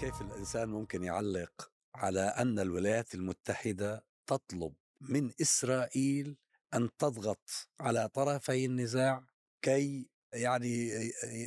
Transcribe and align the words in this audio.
كيف 0.00 0.20
الإنسان 0.20 0.68
ممكن 0.68 1.04
يعلق 1.04 1.70
على 1.94 2.20
أن 2.20 2.58
الولايات 2.58 3.14
المتحدة 3.14 4.04
تطلب 4.26 4.74
من 5.00 5.30
إسرائيل 5.40 6.36
أن 6.74 6.90
تضغط 6.98 7.68
على 7.80 8.08
طرفي 8.08 8.64
النزاع 8.64 9.24
كي 9.62 10.10
يعني 10.32 10.88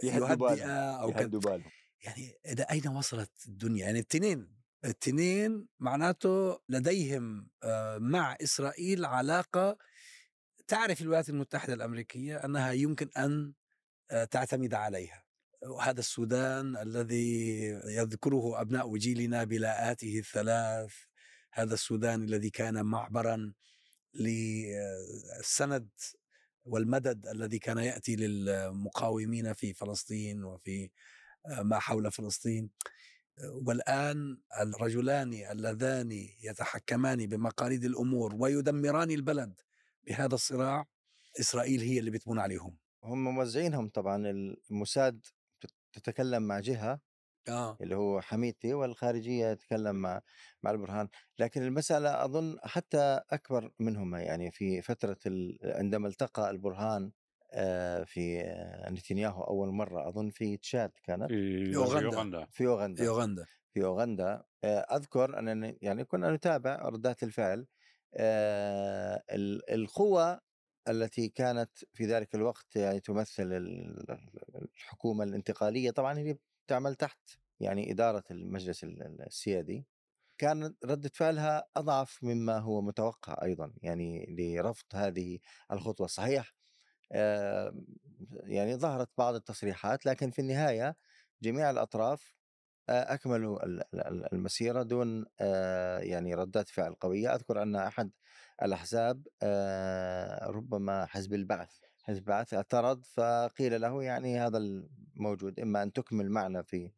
يهدئ 0.03 0.65
أو 0.65 1.09
يهدوا 1.09 1.59
يعني 2.01 2.33
إلى 2.45 2.63
أين 2.63 2.87
وصلت 2.87 3.31
الدنيا؟ 3.47 3.85
يعني 3.85 3.99
التنين 3.99 4.59
التنين 4.85 5.67
معناته 5.79 6.59
لديهم 6.69 7.49
آه، 7.63 7.97
مع 7.97 8.37
إسرائيل 8.41 9.05
علاقة. 9.05 9.77
تعرف 10.67 11.01
الولايات 11.01 11.29
المتحدة 11.29 11.73
الأمريكية 11.73 12.37
أنها 12.37 12.71
يمكن 12.71 13.09
أن 13.17 13.53
آه، 14.11 14.23
تعتمد 14.23 14.73
عليها. 14.73 15.28
وهذا 15.63 15.99
السودان 15.99 16.77
الذي 16.77 17.59
يذكره 17.85 18.61
أبناء 18.61 18.97
جيلنا 18.97 19.43
بلاءاته 19.43 20.19
الثلاث 20.19 20.93
هذا 21.51 21.73
السودان 21.73 22.23
الذي 22.23 22.49
كان 22.49 22.85
معبرا 22.85 23.53
للسند 24.13 25.89
والمدد 26.65 27.27
الذي 27.27 27.59
كان 27.59 27.77
يأتي 27.77 28.15
للمقاومين 28.15 29.53
في 29.53 29.73
فلسطين 29.73 30.43
وفي 30.43 30.89
آه، 31.45 31.61
ما 31.61 31.79
حول 31.79 32.11
فلسطين. 32.11 32.69
والآن 33.43 34.37
الرجلان 34.61 35.33
اللذان 35.33 36.11
يتحكمان 36.43 37.27
بمقاليد 37.27 37.85
الأمور 37.85 38.35
ويدمران 38.35 39.11
البلد 39.11 39.61
بهذا 40.07 40.35
الصراع 40.35 40.85
إسرائيل 41.39 41.81
هي 41.81 41.99
اللي 41.99 42.11
بتبون 42.11 42.39
عليهم. 42.39 42.77
هم 43.03 43.23
موزعينهم 43.23 43.89
طبعا 43.89 44.27
الموساد 44.71 45.25
تتكلم 45.93 46.43
مع 46.43 46.59
جهة 46.59 47.01
آه. 47.47 47.79
اللي 47.81 47.95
هو 47.95 48.21
حميتي 48.21 48.73
والخارجية 48.73 49.47
يتكلم 49.47 49.95
مع 49.95 50.21
مع 50.63 50.71
البرهان. 50.71 51.07
لكن 51.39 51.63
المسألة 51.63 52.25
أظن 52.25 52.57
حتى 52.63 53.21
أكبر 53.31 53.71
منهما 53.79 54.21
يعني 54.21 54.51
في 54.51 54.81
فترة 54.81 55.17
عندما 55.63 56.07
التقى 56.07 56.49
البرهان 56.51 57.11
آه، 57.53 58.03
في 58.03 58.43
نتنياهو 58.91 59.43
أول 59.43 59.69
مرة 59.69 60.09
أظن 60.09 60.29
في 60.29 60.57
تشاد 60.57 60.91
كانت؟ 61.03 61.31
في 61.31 61.75
أوغندا. 61.75 62.45
في 62.51 62.67
أوغندا. 62.67 63.03
في 63.03 63.07
أوغندا. 63.07 63.45
في 63.73 63.83
أوغندا. 63.85 64.43
آه، 64.63 64.79
أذكر 64.79 65.39
أنني 65.39 65.77
يعني 65.81 66.05
كنا 66.05 66.31
نتابع 66.35 66.75
ردات 66.89 67.23
الفعل 67.23 67.67
آه، 68.15 69.23
القوة 69.71 70.41
التي 70.87 71.29
كانت 71.29 71.69
في 71.93 72.05
ذلك 72.05 72.35
الوقت 72.35 72.75
يعني 72.75 72.99
تمثل 72.99 73.49
الحكومة 74.75 75.23
الانتقالية. 75.23 75.91
طبعا 75.91 76.17
هي 76.17 76.37
تعمل 76.67 76.95
تحت 76.95 77.19
يعني 77.59 77.91
إدارة 77.91 78.23
المجلس 78.31 78.83
السيادي. 79.27 79.85
كان 80.37 80.75
ردة 80.85 81.11
فعلها 81.13 81.67
أضعف 81.77 82.19
مما 82.23 82.57
هو 82.57 82.81
متوقع 82.81 83.43
أيضا 83.43 83.73
يعني 83.81 84.25
لرفض 84.29 84.85
هذه 84.93 85.39
الخطوة. 85.71 86.07
صحيح 86.07 86.53
يعني 88.43 88.75
ظهرت 88.75 89.09
بعض 89.17 89.35
التصريحات 89.35 90.05
لكن 90.05 90.31
في 90.31 90.39
النهاية 90.39 90.95
جميع 91.41 91.69
الأطراف 91.69 92.38
أكملوا 92.89 93.59
المسيرة 94.33 94.83
دون 94.83 95.25
يعني 95.99 96.33
ردات 96.33 96.69
فعل 96.69 96.93
قوية. 96.93 97.35
أذكر 97.35 97.61
أن 97.61 97.75
أحد 97.75 98.11
الأحزاب 98.63 99.27
ربما 100.55 101.05
حزب 101.05 101.33
البعث 101.33 101.77
حزب 102.03 102.17
البعث 102.17 102.53
اعترض 102.53 103.03
فقيل 103.05 103.81
له 103.81 104.03
يعني 104.03 104.39
هذا 104.39 104.57
الموجود 104.57 105.59
إما 105.59 105.83
أن 105.83 105.93
تكمل 105.93 106.29
معنا 106.29 106.61
في 106.61 106.91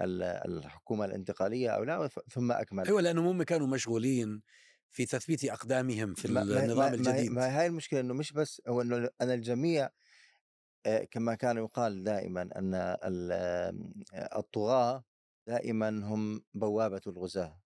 الحكومة 0.00 1.04
الانتقالية 1.04 1.70
أو 1.70 1.84
لا 1.84 2.08
ثم 2.30 2.52
أكمل. 2.52 2.86
أيوة 2.86 3.00
لأنهم 3.00 3.26
هم 3.26 3.42
كانوا 3.42 3.66
مشغولين 3.66 4.42
في 4.90 5.06
تثبيت 5.06 5.44
أقدامهم 5.44 6.14
في 6.14 6.24
النظام 6.24 6.76
ما 6.76 6.94
الجديد. 6.94 7.30
ما 7.30 7.60
هاي 7.60 7.66
المشكلة 7.66 8.00
أنه 8.00 8.14
مش 8.14 8.32
بس 8.32 8.62
هو 8.68 8.82
أنه 8.82 9.10
أنا 9.20 9.34
الجميع 9.34 9.90
كما 11.10 11.34
كان 11.34 11.56
يقال 11.56 12.04
دائما 12.04 12.42
أن 12.42 12.96
الطغاة 14.36 15.04
دائما 15.46 15.88
هم 15.88 16.42
بوابة 16.54 17.00
الغزاة. 17.06 17.60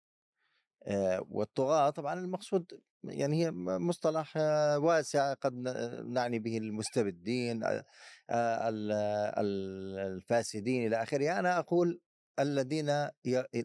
والطغاة 1.19 1.89
طبعا 1.89 2.19
المقصود 2.19 2.81
يعني 3.03 3.45
هي 3.45 3.51
مصطلح 3.79 4.37
واسع 4.77 5.33
قد 5.33 5.53
نعني 6.05 6.39
به 6.39 6.57
المستبدين 6.57 7.63
الفاسدين 10.07 10.87
إلى 10.87 11.03
آخره. 11.03 11.39
أنا 11.39 11.59
أقول 11.59 12.01
الذين 12.39 12.87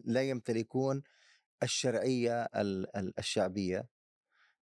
لا 0.05 0.21
يمتلكون 0.21 1.03
الشرعية 1.63 2.47
الشعبية 3.19 3.87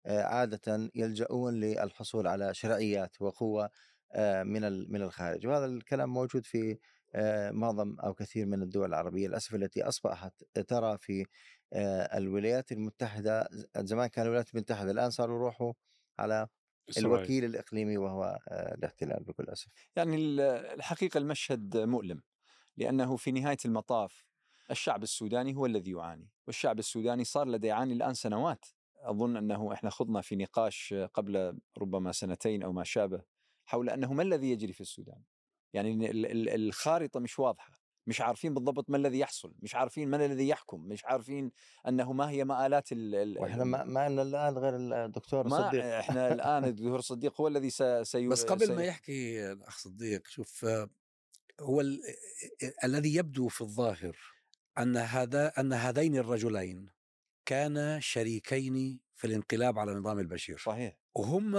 عادة 0.06 0.90
يلجؤون 0.94 1.60
للحصول 1.60 2.26
على 2.26 2.54
شرعيات 2.54 3.22
وقوة 3.22 3.70
من 4.18 4.92
من 4.92 5.02
الخارج. 5.02 5.46
وهذا 5.46 5.64
الكلام 5.64 6.12
موجود 6.12 6.46
في 6.46 6.78
معظم 7.50 7.96
أو 8.00 8.14
كثير 8.14 8.46
من 8.46 8.62
الدول 8.62 8.88
العربية 8.88 9.28
للأسف 9.28 9.54
التي 9.54 9.82
أصبحت 9.82 10.44
ترى 10.68 10.98
في 10.98 11.26
الولايات 12.14 12.72
المتحدة 12.72 13.48
زمان 13.76 14.06
كان 14.06 14.24
الولايات 14.24 14.54
المتحدة 14.54 14.90
الآن 14.90 15.10
صاروا 15.10 15.36
يروحوا 15.36 15.72
على 16.18 16.48
الوكيل 16.98 17.44
الإقليمي 17.44 17.96
وهو 17.96 18.38
الاحتلال 18.48 19.24
بكل 19.24 19.44
أسف. 19.48 19.68
يعني 19.96 20.16
الحقيقة 20.74 21.18
المشهد 21.18 21.76
مؤلم 21.76 22.22
لأنه 22.76 23.16
في 23.16 23.32
نهاية 23.32 23.56
المطاف 23.64 24.26
الشعب 24.70 25.02
السوداني 25.02 25.56
هو 25.56 25.66
الذي 25.66 25.90
يعاني 25.90 26.30
والشعب 26.46 26.78
السوداني 26.78 27.24
صار 27.24 27.48
لديه 27.48 27.68
يعاني 27.68 27.92
الآن 27.92 28.14
سنوات. 28.14 28.64
أظن 28.96 29.36
أنه 29.36 29.72
إحنا 29.72 29.90
خضنا 29.90 30.20
في 30.20 30.36
نقاش 30.36 30.94
قبل 31.14 31.58
ربما 31.78 32.12
سنتين 32.12 32.62
أو 32.62 32.72
ما 32.72 32.84
شابه 32.84 33.22
حول 33.64 33.90
أنه 33.90 34.12
ما 34.12 34.22
الذي 34.22 34.50
يجري 34.50 34.72
في 34.72 34.80
السودان؟ 34.80 35.22
يعني 35.72 36.10
الخارطة 36.54 37.20
مش 37.20 37.38
واضحة 37.38 37.82
مش 38.06 38.20
عارفين 38.20 38.54
بالضبط 38.54 38.90
ما 38.90 38.96
الذي 38.96 39.18
يحصل 39.18 39.54
مش 39.62 39.74
عارفين 39.74 40.10
من 40.10 40.20
الذي 40.20 40.48
يحكم 40.48 40.80
مش 40.80 41.04
عارفين 41.04 41.52
أنه 41.88 42.12
ما 42.12 42.30
هي 42.30 42.44
مآلات 42.44 42.88
ال 42.92 43.38
وإحنا 43.38 43.64
ما, 43.64 43.84
ما 43.84 44.00
عندنا 44.00 44.22
الآن 44.22 44.58
غير 44.58 45.04
الدكتور 45.04 45.48
ما 45.48 45.68
صديق. 45.68 45.84
إحنا 45.84 46.32
الآن 46.34 46.64
الدكتور 46.64 47.00
صديق 47.00 47.40
هو 47.40 47.48
الذي 47.48 47.70
سي 48.02 48.28
بس 48.28 48.44
قبل 48.44 48.66
سي... 48.66 48.74
ما 48.74 48.84
يحكي 48.84 49.52
الاخ 49.52 49.78
صديق 49.78 50.26
شوف 50.26 50.66
هو 51.60 51.80
ال... 51.80 52.00
الذي 52.84 53.14
يبدو 53.14 53.48
في 53.48 53.60
الظاهر 53.60 54.16
أن 54.78 54.96
هذا 54.96 55.52
أن 55.58 55.72
هذين 55.72 56.16
الرجلين 56.16 56.90
كانا 57.46 58.00
شريكين 58.00 59.00
في 59.14 59.26
الانقلاب 59.26 59.78
على 59.78 59.94
نظام 59.94 60.18
البشير. 60.18 60.58
صحيح. 60.58 60.96
وهم 61.14 61.50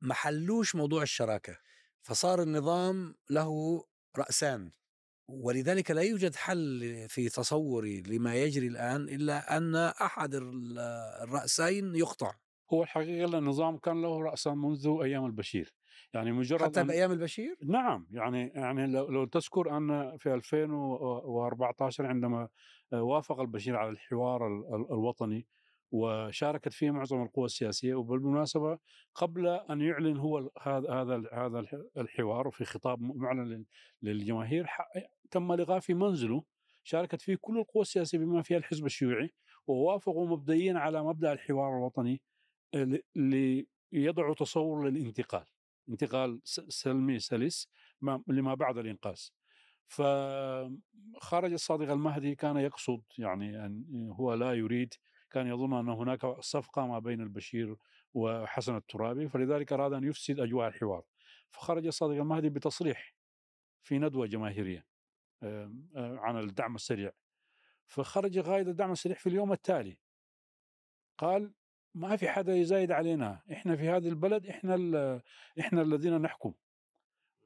ما 0.00 0.14
حلوش 0.14 0.74
موضوع 0.74 1.02
الشراكة. 1.02 1.58
فصار 2.04 2.42
النظام 2.42 3.14
له 3.30 3.84
رأسان 4.18 4.70
ولذلك 5.28 5.90
لا 5.90 6.02
يوجد 6.02 6.34
حل 6.34 6.80
في 7.08 7.28
تصوري 7.28 8.02
لما 8.02 8.34
يجري 8.34 8.66
الآن 8.66 9.02
إلا 9.02 9.56
أن 9.56 9.76
أحد 9.76 10.34
الرأسين 10.34 11.94
يقطع 11.94 12.34
هو 12.72 12.82
الحقيقة 12.82 13.38
النظام 13.38 13.78
كان 13.78 14.02
له 14.02 14.22
رأسان 14.22 14.58
منذ 14.58 14.98
أيام 15.02 15.26
البشير 15.26 15.74
يعني 16.14 16.32
مجرد 16.32 16.62
حتى 16.62 16.80
أن 16.80 16.86
بأيام 16.86 17.12
البشير؟ 17.12 17.56
نعم 17.64 18.06
يعني 18.10 18.48
يعني 18.48 18.86
لو, 18.86 19.10
لو 19.10 19.24
تذكر 19.24 19.76
أن 19.76 20.16
في 20.18 20.34
2014 20.34 22.06
عندما 22.06 22.48
وافق 22.92 23.40
البشير 23.40 23.76
على 23.76 23.90
الحوار 23.90 24.46
الوطني 24.92 25.46
وشاركت 25.94 26.72
فيه 26.72 26.90
معظم 26.90 27.22
القوى 27.22 27.44
السياسية 27.44 27.94
وبالمناسبة 27.94 28.78
قبل 29.14 29.46
أن 29.46 29.80
يعلن 29.80 30.16
هو 30.16 30.50
هذا 30.62 31.28
هذا 31.32 31.66
الحوار 31.96 32.50
في 32.50 32.64
خطاب 32.64 33.02
معلن 33.02 33.64
للجماهير 34.02 34.66
تم 35.30 35.52
لقاء 35.52 35.80
في 35.80 35.94
منزله 35.94 36.44
شاركت 36.84 37.20
فيه 37.20 37.38
كل 37.40 37.58
القوى 37.58 37.82
السياسية 37.82 38.18
بما 38.18 38.42
فيها 38.42 38.58
الحزب 38.58 38.86
الشيوعي 38.86 39.30
ووافقوا 39.66 40.26
مبدئيا 40.28 40.78
على 40.78 41.02
مبدأ 41.02 41.32
الحوار 41.32 41.78
الوطني 41.78 42.22
ليضعوا 43.92 44.34
تصور 44.34 44.88
للانتقال 44.88 45.44
انتقال 45.88 46.40
سلمي 46.68 47.18
سلس 47.18 47.68
لما 48.28 48.54
بعد 48.54 48.78
الإنقاذ. 48.78 49.20
فخرج 49.86 51.52
الصادق 51.52 51.90
المهدي 51.92 52.34
كان 52.34 52.56
يقصد 52.56 53.02
يعني 53.18 53.66
أن 53.66 54.10
هو 54.12 54.34
لا 54.34 54.52
يريد 54.52 54.94
كان 55.34 55.46
يظن 55.46 55.72
أن 55.72 55.88
هناك 55.88 56.40
صفقة 56.40 56.86
ما 56.86 56.98
بين 56.98 57.20
البشير 57.20 57.76
وحسن 58.14 58.76
الترابي 58.76 59.28
فلذلك 59.28 59.72
أراد 59.72 59.92
أن 59.92 60.04
يفسد 60.04 60.40
أجواء 60.40 60.68
الحوار. 60.68 61.04
فخرج 61.50 61.86
الصادق 61.86 62.14
المهدي 62.14 62.48
بتصريح 62.48 63.14
في 63.82 63.98
ندوة 63.98 64.26
جماهيرية 64.26 64.86
عن 65.96 66.38
الدعم 66.38 66.74
السريع. 66.74 67.12
فخرج 67.86 68.38
قائد 68.38 68.68
الدعم 68.68 68.92
السريع 68.92 69.16
في 69.16 69.28
اليوم 69.28 69.52
التالي. 69.52 69.98
قال 71.18 71.52
ما 71.94 72.16
في 72.16 72.28
حدا 72.28 72.56
يزايد 72.56 72.92
علينا 72.92 73.42
إحنا 73.52 73.76
في 73.76 73.88
هذه 73.88 74.08
البلد 74.08 74.46
إحنا 74.46 74.74
إحنا 75.60 75.82
الذين 75.82 76.22
نحكم. 76.22 76.54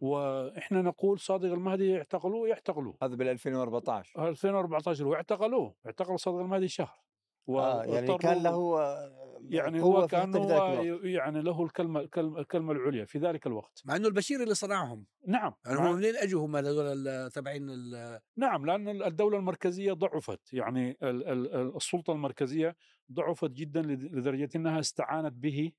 وإحنا 0.00 0.82
نقول 0.82 1.20
صادق 1.20 1.52
المهدي 1.52 1.88
يعتقلوه 1.90 2.48
يعتقلوه. 2.48 2.98
هذا 3.02 3.14
بال 3.14 3.28
2014 3.28 4.28
2014 4.28 5.06
واعتقلوه 5.06 5.74
اعتقل 5.86 6.18
صادق 6.18 6.38
المهدي 6.38 6.68
شهر. 6.68 7.07
آه 7.48 7.84
يعني 7.84 8.08
واضطروا- 8.10 8.18
كان 8.18 8.42
له 8.42 8.80
آه، 8.80 9.12
يعني 9.50 9.82
هو 9.82 10.00
ذلك 10.02 10.14
هو. 10.14 10.82
يعني 11.04 11.42
له 11.42 11.64
الكلمة 11.64 12.00
الكلمة 12.16 12.72
العليا 12.72 13.04
في 13.04 13.18
ذلك 13.18 13.46
الوقت. 13.46 13.82
مع 13.84 13.96
إنه 13.96 14.08
البشير 14.08 14.42
اللي 14.42 14.54
صنعهم. 14.54 15.06
نعم 15.26 15.54
يعني 15.66 15.78
هم 15.78 15.96
منين 15.96 16.16
اجوا 16.16 16.46
هم 16.46 16.56
هذول 16.56 16.84
ال- 17.08 17.30
تبعين 17.32 17.70
ال- 17.70 18.20
نعم 18.36 18.66
لأن 18.66 19.02
الدولة 19.02 19.38
المركزية 19.38 19.92
ضعفت. 19.92 20.52
يعني 20.52 20.90
ال- 21.02 21.28
ال- 21.28 21.54
ال- 21.54 21.76
السلطة 21.76 22.12
المركزية 22.12 22.76
ضعفت 23.12 23.50
جدا 23.50 23.82
لد- 23.82 24.14
لدرجة 24.14 24.48
أنها 24.56 24.80
استعانت 24.80 25.32
به 25.32 25.72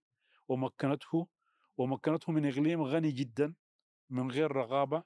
ومكنته 0.47 1.27
ومكنته 1.77 2.31
من 2.31 2.45
إقليم 2.45 2.81
غني 2.83 3.11
جدا 3.11 3.53
من 4.09 4.31
غير 4.31 4.51
رغابة. 4.51 5.03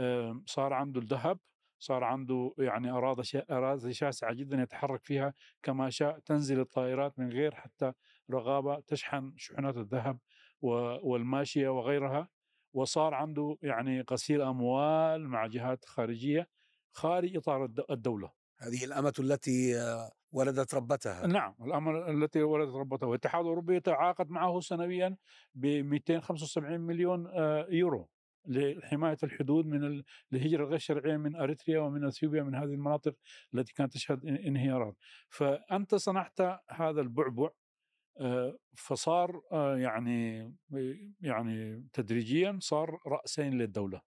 آم، 0.00 0.44
صار 0.46 0.72
عنده 0.72 1.00
الذهب. 1.00 1.38
صار 1.80 2.04
عنده 2.04 2.54
يعني 2.58 2.90
أراضي 2.90 3.22
أراضي 3.50 3.92
شاسعة 3.92 4.34
جدا 4.34 4.62
يتحرك 4.62 5.04
فيها 5.04 5.34
كما 5.62 5.90
شاء 5.90 6.18
تنزل 6.18 6.60
الطائرات 6.60 7.18
من 7.18 7.30
غير 7.32 7.54
حتى 7.54 7.92
رغابة 8.30 8.80
تشحن 8.80 9.32
شحنات 9.36 9.76
الذهب 9.76 10.18
والماشية 11.02 11.68
وغيرها 11.68 12.28
وصار 12.72 13.14
عنده 13.14 13.56
يعني 13.62 14.04
غسيل 14.10 14.42
أموال 14.42 15.28
مع 15.28 15.46
جهات 15.46 15.84
خارجية 15.84 16.48
خارج 16.92 17.36
إطار 17.36 17.64
الد- 17.64 17.84
الدولة. 17.90 18.32
هذه 18.58 18.84
الأمة 18.84 19.12
التي 19.18 19.74
ولدت 20.32 20.74
ربتها. 20.74 21.26
نعم 21.26 21.54
الأمر 21.60 22.10
التي 22.10 22.42
ولدت 22.42 22.74
ربته 22.74 23.06
والاتحاد 23.06 23.40
الأوروبي 23.40 23.76
يتعاقد 23.76 24.30
معه 24.30 24.60
سنويا 24.60 25.16
ب 25.54 25.66
275 25.66 26.80
مليون 26.80 27.26
آه، 27.26 27.66
يورو. 27.70 28.08
لحماية 28.46 29.16
الحدود 29.22 29.66
من 29.66 29.84
ال- 29.84 30.04
الهجرة 30.32 30.64
الغير 30.64 30.78
شرعية 30.78 31.16
من 31.16 31.36
أريتريا 31.36 31.80
ومن 31.80 32.04
أثيوبيا 32.04 32.42
من 32.42 32.54
هذه 32.54 32.64
المناطق 32.74 33.14
التي 33.54 33.72
كانت 33.74 33.92
تشهد 33.92 34.20
إن- 34.20 34.46
انهيارات. 34.46 34.96
فأنت 35.28 35.94
صنعت 35.94 36.40
هذا 36.70 37.00
البعبع 37.00 37.50
آه، 38.20 38.58
فصار 38.76 39.42
آه، 39.52 39.76
يعني 39.76 40.52
يعني 41.20 41.86
تدريجيا 41.92 42.58
صار 42.62 42.98
رأسين 43.06 43.58
للدولة. 43.58 44.00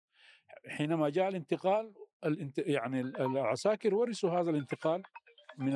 حينما 0.68 1.08
جاء 1.08 1.28
الانتقال 1.28 1.94
الانت 2.24 2.58
يعني 2.58 3.00
العساكر 3.00 3.94
ورثوا 3.94 4.30
هذا 4.30 4.50
الانتقال 4.50 5.02
من 5.58 5.74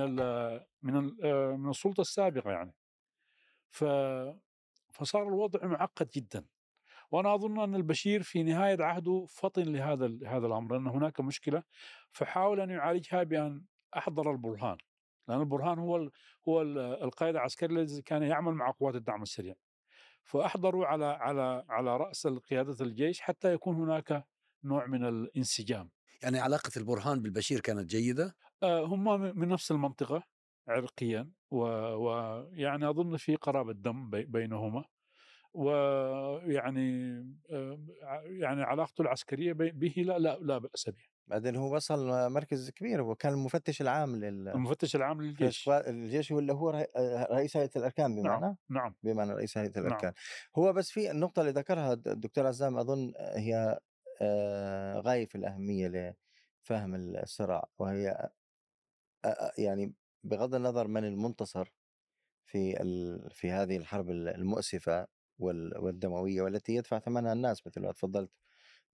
من 0.82 1.16
آه، 1.24 1.56
من 1.56 1.70
السلطة 1.70 2.00
السابقة 2.00 2.50
يعني. 2.50 2.74
ف 3.70 3.84
فصار 4.92 5.28
الوضع 5.28 5.66
معقد 5.66 6.08
جدا. 6.14 6.44
وأنا 7.10 7.34
أظن 7.34 7.60
أن 7.60 7.74
البشير 7.74 8.22
في 8.22 8.42
نهاية 8.42 8.76
عهده 8.84 9.26
فطن 9.28 9.62
لهذا 9.62 10.18
هذا 10.26 10.46
الأمر 10.46 10.72
لأن 10.76 10.86
هناك 10.86 11.20
مشكلة 11.20 11.62
فحاول 12.12 12.60
أن 12.60 12.70
يعالجها 12.70 13.22
بأن 13.22 13.64
أحضر 13.96 14.30
البرهان 14.32 14.76
لأن 15.28 15.40
البرهان 15.40 15.78
هو 15.78 15.96
ال 15.96 16.10
هو 16.48 16.62
ال 16.62 16.78
القائد 16.78 17.34
العسكري 17.36 17.74
الذي 17.74 18.02
كان 18.02 18.22
يعمل 18.22 18.52
مع 18.54 18.70
قوات 18.70 18.94
الدعم 18.94 19.22
السريع. 19.22 19.54
فأحضروا 20.24 20.86
على 20.86 21.04
على 21.04 21.64
على 21.68 21.96
رأس 21.96 22.26
قيادة 22.26 22.76
الجيش 22.84 23.20
حتى 23.20 23.52
يكون 23.52 23.76
هناك 23.76 24.24
نوع 24.64 24.86
من 24.86 25.04
الانسجام. 25.04 25.90
يعني 26.22 26.38
علاقة 26.38 26.70
البرهان 26.76 27.22
بالبشير 27.22 27.60
كانت 27.60 27.90
جيدة؟ 27.90 28.36
آه، 28.62 28.84
هم 28.86 29.20
من 29.38 29.48
نفس 29.48 29.70
المنطقة 29.70 30.22
عرقيا 30.68 31.30
ويعني 31.50 31.94
و 31.96 32.10
يعني 32.52 32.90
أظن 32.90 33.16
في 33.16 33.36
قرابة 33.36 33.72
دم 33.72 34.10
بي- 34.10 34.24
بينهما. 34.24 34.84
ويعني 35.56 37.16
آه، 37.50 37.78
يعني 38.24 38.62
علاقته 38.62 39.02
العسكرية 39.02 39.52
بي- 39.52 39.70
به 39.70 39.94
لا 40.02 40.18
لا 40.18 40.38
لا 40.40 40.58
بأس 40.58 40.88
به 40.88 41.04
بعدين 41.26 41.56
هو 41.56 41.74
وصل 41.74 42.30
مركز 42.32 42.70
كبير 42.70 43.02
هو 43.02 43.14
كان 43.14 43.32
المفتش 43.32 43.82
العام 43.82 44.16
لل 44.16 44.48
المفتش 44.48 44.96
العام 44.96 45.22
للجيش. 45.22 45.68
الجيش 45.68 46.30
ولا 46.30 46.54
هو 46.54 46.70
رئي- 46.70 46.86
رئيس 47.30 47.56
هيئة 47.56 47.70
الأركان 47.76 48.16
بمعنى؟ 48.22 48.56
نعم. 48.70 48.94
بمعنى 49.02 49.32
رئيس 49.32 49.58
هيئة 49.58 49.72
نعم. 49.76 49.86
الأركان. 49.86 50.12
هو 50.58 50.72
بس 50.72 50.90
في 50.90 51.10
النقطة 51.10 51.40
اللي 51.40 51.52
ذكرها 51.52 51.92
الد- 51.92 52.08
الدكتور 52.08 52.46
عزام 52.46 52.76
أظن 52.78 53.12
هي 53.36 53.78
آه، 54.22 55.00
غاية 55.00 55.26
في 55.26 55.34
الأهمية 55.34 55.88
لفهم 56.64 56.94
الصراع 56.94 57.68
وهي 57.78 58.08
آه، 59.24 59.28
آه، 59.28 59.52
يعني 59.58 59.92
بغض 60.24 60.54
النظر 60.54 60.88
من 60.88 61.04
المنتصر 61.04 61.72
في 62.46 62.82
ال- 62.82 63.30
في 63.30 63.50
هذه 63.50 63.76
الحرب 63.76 64.10
ال- 64.10 64.28
المؤسفة 64.28 65.06
والدموية 65.38 66.42
والتي 66.42 66.74
يدفع 66.74 66.98
ثمنها 66.98 67.32
الناس 67.32 67.66
مثل 67.66 67.80
ما 67.80 67.92
تفضلت 67.92 68.30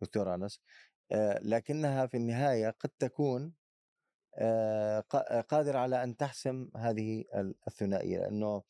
دكتور 0.02 0.34
أنس. 0.34 0.60
لكنها 1.42 2.06
في 2.06 2.16
النهاية 2.16 2.70
قد 2.70 2.90
تكون 2.98 3.52
قا- 5.12 5.40
قادرة 5.48 5.78
على 5.78 6.04
أن 6.04 6.16
تحسم 6.16 6.68
هذه 6.76 7.24
ال- 7.34 7.54
الثنائية 7.68 8.18
لأنه 8.18 8.62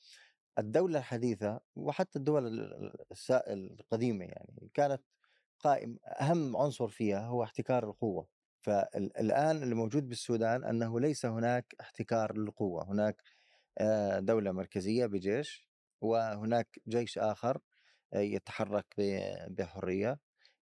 الدولة 0.58 0.98
الحديثة 0.98 1.60
وحتى 1.76 2.18
الدول 2.18 2.46
ال- 2.46 2.92
الس- 3.12 3.30
القديمة 3.30 4.24
يعني 4.24 4.70
كانت 4.74 5.02
قائم 5.58 5.98
أهم 6.20 6.56
عنصر 6.56 6.88
فيها 6.88 7.26
هو 7.26 7.42
احتكار 7.42 7.84
القوة. 7.84 8.26
فالآن 8.62 9.62
اللي 9.62 9.74
موجود 9.74 10.08
بالسودان 10.08 10.64
أنه 10.64 11.00
ليس 11.00 11.26
هناك 11.26 11.74
احتكار 11.80 12.38
للقوة 12.38 12.90
هناك 12.92 13.22
دولة 14.18 14.52
مركزية 14.52 15.06
بجيش 15.06 15.71
وهناك 16.02 16.80
جيش 16.88 17.18
آخر 17.18 17.58
آه، 18.14 18.18
يتحرك 18.20 18.86
بحرية 19.50 20.20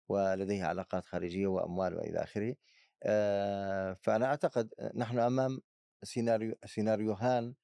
ولديه 0.09 0.65
علاقات 0.65 1.07
خارجية 1.07 1.47
وأموال 1.47 1.95
وإلى 1.95 2.19
آخره 2.23 2.57
آه، 3.03 3.93
فأنا 3.93 4.27
أعتقد 4.27 4.75
نحن 4.97 5.19
أمام 5.19 5.61
سيناريو 6.03 6.55
سيناريوهان 6.67 7.55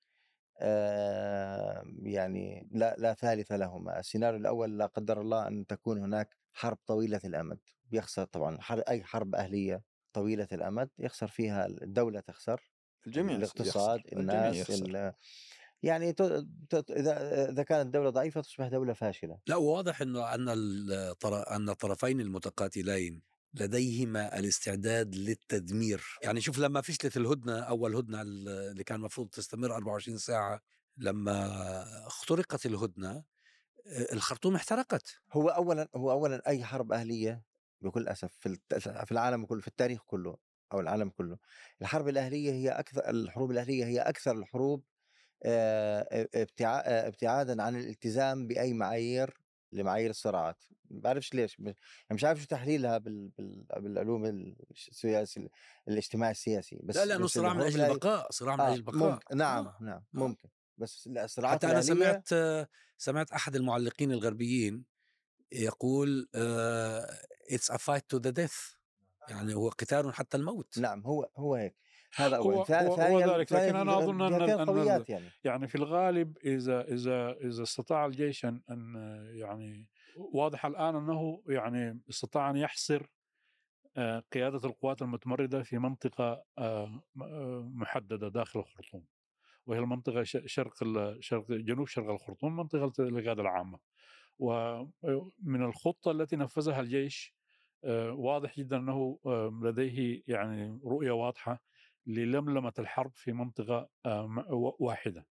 آه، 0.61 1.85
يعني 2.03 2.69
لا 2.73 2.95
لا 2.99 3.15
ثالث 3.15 3.53
لهما، 3.53 3.99
السيناريو 4.01 4.41
الأول 4.41 4.79
لا 4.79 4.87
قدر 4.87 5.21
الله 5.21 5.49
أن 5.49 5.67
تكون 5.67 5.99
هناك 5.99 6.37
حرب 6.53 6.79
طويلة 6.87 7.21
الأمد، 7.25 7.59
يخسر 7.93 8.25
طبعا 8.25 8.59
أي 8.89 9.05
حرب 9.05 9.35
أهلية 9.35 9.83
طويلة 10.13 10.49
الأمد 10.53 10.91
يخسر 10.99 11.27
فيها 11.27 11.67
الدولة 11.67 12.21
تخسر 12.21 12.61
الجميع 13.07 13.37
الاقتصاد 13.37 14.01
يخسر. 14.01 14.19
الجميع 14.19 14.39
الناس 14.47 14.71
يخسر. 14.71 15.13
يعني 15.83 16.15
إذا 16.91 17.27
إذا 17.51 17.63
كانت 17.63 17.87
الدولة 17.87 18.11
ضعيفة 18.11 18.41
تصبح 18.41 18.69
دولة 18.69 18.93
فاشلة. 18.93 19.39
لا 19.47 19.57
واضح 19.57 20.01
إنه 20.03 20.35
أن 20.35 20.49
أن 21.51 21.69
الطرفين 21.69 22.21
المتقاتلين 22.21 23.23
لديهما 23.55 24.39
الاستعداد 24.39 25.15
للتدمير. 25.15 26.05
يعني 26.23 26.41
شوف 26.41 26.59
لما 26.59 26.81
فشلت 26.81 27.17
الهدنة 27.17 27.59
أول 27.59 27.97
هدنة 27.97 28.23
اللي 28.23 28.85
كان 28.85 28.99
المفروض 28.99 29.29
تستمر 29.29 29.75
24 29.75 30.19
ساعة 30.19 30.61
لما 30.97 32.07
اخترقت 32.07 32.67
الهدنة 32.67 33.25
الخرطوم 34.13 34.55
احترقت. 34.55 35.21
هو 35.33 35.49
اولا 35.49 35.89
هو 35.97 36.11
اولا 36.11 36.43
أي 36.47 36.65
حرب 36.65 36.93
أهلية 36.93 37.43
بكل 37.81 38.09
أسف 38.09 38.33
في 38.41 38.59
في 38.81 39.13
العالم 39.13 39.47
كله 39.47 39.61
في 39.61 39.69
التاريخ 39.69 40.03
كله 40.07 40.37
أو 40.73 40.81
العالم 40.81 41.09
كله 41.09 41.39
الحرب 41.83 42.09
الأهلية 42.09 42.53
هي 42.53 42.69
أكثر 42.71 43.11
الحروب 43.11 43.51
الأهلية 43.51 43.85
هي 43.85 44.01
أكثر 44.01 44.33
الحروب 44.33 44.85
آه، 44.85 44.85
آه، 44.85 44.96
ابتعادا 45.45 47.63
عن 47.63 47.77
الالتزام 47.77 48.47
بأي 48.47 48.73
معايير 48.73 49.39
لمعايير 49.73 50.11
الصراعات. 50.11 50.65
ما 50.91 51.01
بعرفش 51.01 51.35
ليش 51.35 51.59
يعني 51.59 51.77
مش 52.11 52.25
عارف 52.25 52.41
شو 52.41 52.47
تحليلها 52.47 52.99
بال... 52.99 53.29
بال... 53.29 53.67
بالعلوم 53.77 54.25
السياسي 54.71 55.49
الاجتماع 55.89 56.31
السياسي 56.31 56.81
بس 56.83 56.97
لا 56.97 57.05
لأنه 57.05 57.27
صراع 57.27 57.55
من 57.55 57.61
أجل 57.61 57.81
البقاء 57.81 58.31
صراع 58.31 58.57
من 58.57 58.61
آه 58.61 58.69
أجل 58.69 58.77
البقاء. 58.77 59.13
ممكن 59.13 59.37
نعم 59.37 59.67
آه. 59.67 59.77
نعم 59.81 59.97
آه. 59.97 60.05
ممكن. 60.13 60.49
بس 60.79 61.09
لا، 61.09 61.25
الصراعات 61.25 61.65
حتى 61.65 61.73
أنا 61.73 61.81
سمعت 61.81 62.29
سمعت 62.99 63.33
أحد 63.33 63.57
المعلقين 63.57 64.13
الغربيين 64.13 64.85
يقول 65.53 66.29
it's 67.51 67.71
a 67.71 67.77
fight 67.77 68.11
to 68.11 68.17
the 68.17 68.31
death 68.31 68.55
يعني 69.29 69.55
هو 69.55 69.69
قتال 69.69 70.15
حتى 70.15 70.37
الموت. 70.37 70.79
نعم 70.79 71.07
هو 71.07 71.31
هو 71.37 71.55
هيك. 71.55 71.77
هذا 72.17 72.37
هو- 72.37 72.53
اول 72.53 72.67
ثا- 72.67 72.83
هو- 72.83 72.87
هو 72.91 72.97
ثانيا 72.97 73.27
ذلك، 73.37 73.53
لكن 73.53 73.77
أن 73.77 73.89
ال- 73.89 74.33
الجهتين 74.33 74.61
أن 74.61 74.69
يعني. 75.09 75.25
يعني 75.45 75.69
في 75.69 75.75
الغالب 75.75 76.37
إذا 76.45 76.81
إذا 76.89 77.31
إذا 77.33 77.63
استطاع 77.63 78.07
الجيش 78.07 78.45
أن 78.45 78.61
أن 78.71 78.95
يعني 79.35 79.87
واضح 80.17 80.67
الآن 80.67 80.97
أنه 80.97 81.43
يعني 81.49 82.01
استطاع 82.11 82.51
أن 82.51 82.57
يحصر 82.57 83.07
آه، 83.99 84.23
قيادة 84.33 84.61
القوات 84.69 85.03
المتمردة 85.03 85.63
في 85.63 85.79
منطقة 85.79 86.45
آه، 86.59 87.03
آه، 87.23 87.71
محددة 87.75 88.29
داخل 88.29 88.61
الخرطوم. 88.61 89.05
وهي 89.67 89.79
المنطقة 89.79 90.23
شرق 90.23 90.73
شرق 91.21 91.53
جنوب 91.53 91.87
شرق 91.87 92.11
الخرطوم 92.11 92.57
منطقة 92.57 92.93
القيادة 92.99 93.43
العامة. 93.43 93.79
ومن 94.39 95.63
الخطة 95.65 96.11
التي 96.11 96.37
نفذها 96.37 96.81
الجيش 96.81 97.35
واضح 98.09 98.57
جدا 98.59 98.77
أنه 98.77 99.19
لديه 99.63 100.23
يعني 100.27 100.81
رؤية 100.85 101.11
واضحة 101.11 101.63
للملمة 102.07 102.73
الحرب 102.79 103.13
في 103.15 103.33
منطقة 103.33 103.89
آه، 104.07 104.45
واحدة. 104.81 105.27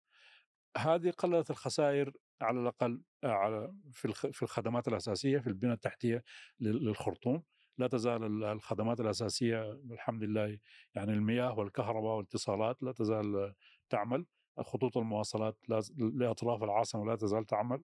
هذه 0.76 1.10
قللت 1.10 1.50
الخسائر 1.50 2.12
على 2.40 2.60
الأقل 2.60 3.02
على 3.24 3.74
في 3.92 4.04
الخ- 4.04 4.26
في 4.26 4.42
الخدمات 4.42 4.88
الأساسية 4.88 5.38
في 5.38 5.46
البنى 5.46 5.72
التحتية 5.72 6.24
لل- 6.60 6.84
للخرطوم. 6.84 7.42
لا 7.78 7.86
تزال 7.86 8.24
ال- 8.24 8.44
الخدمات 8.44 9.00
الأساسية 9.00 9.72
الحمد 9.72 10.22
لله 10.22 10.58
يعني 10.94 11.12
المياه 11.12 11.58
والكهرباء 11.58 12.16
والإتصالات 12.16 12.82
لا 12.82 12.92
تزال 12.92 13.54
تعمل. 13.90 14.26
خطوط 14.60 14.96
المواصلات 14.96 15.58
لا- 15.68 15.82
لأطراف 15.98 16.62
العاصمة 16.62 17.04
لا 17.06 17.16
تزال 17.16 17.44
تعمل. 17.46 17.82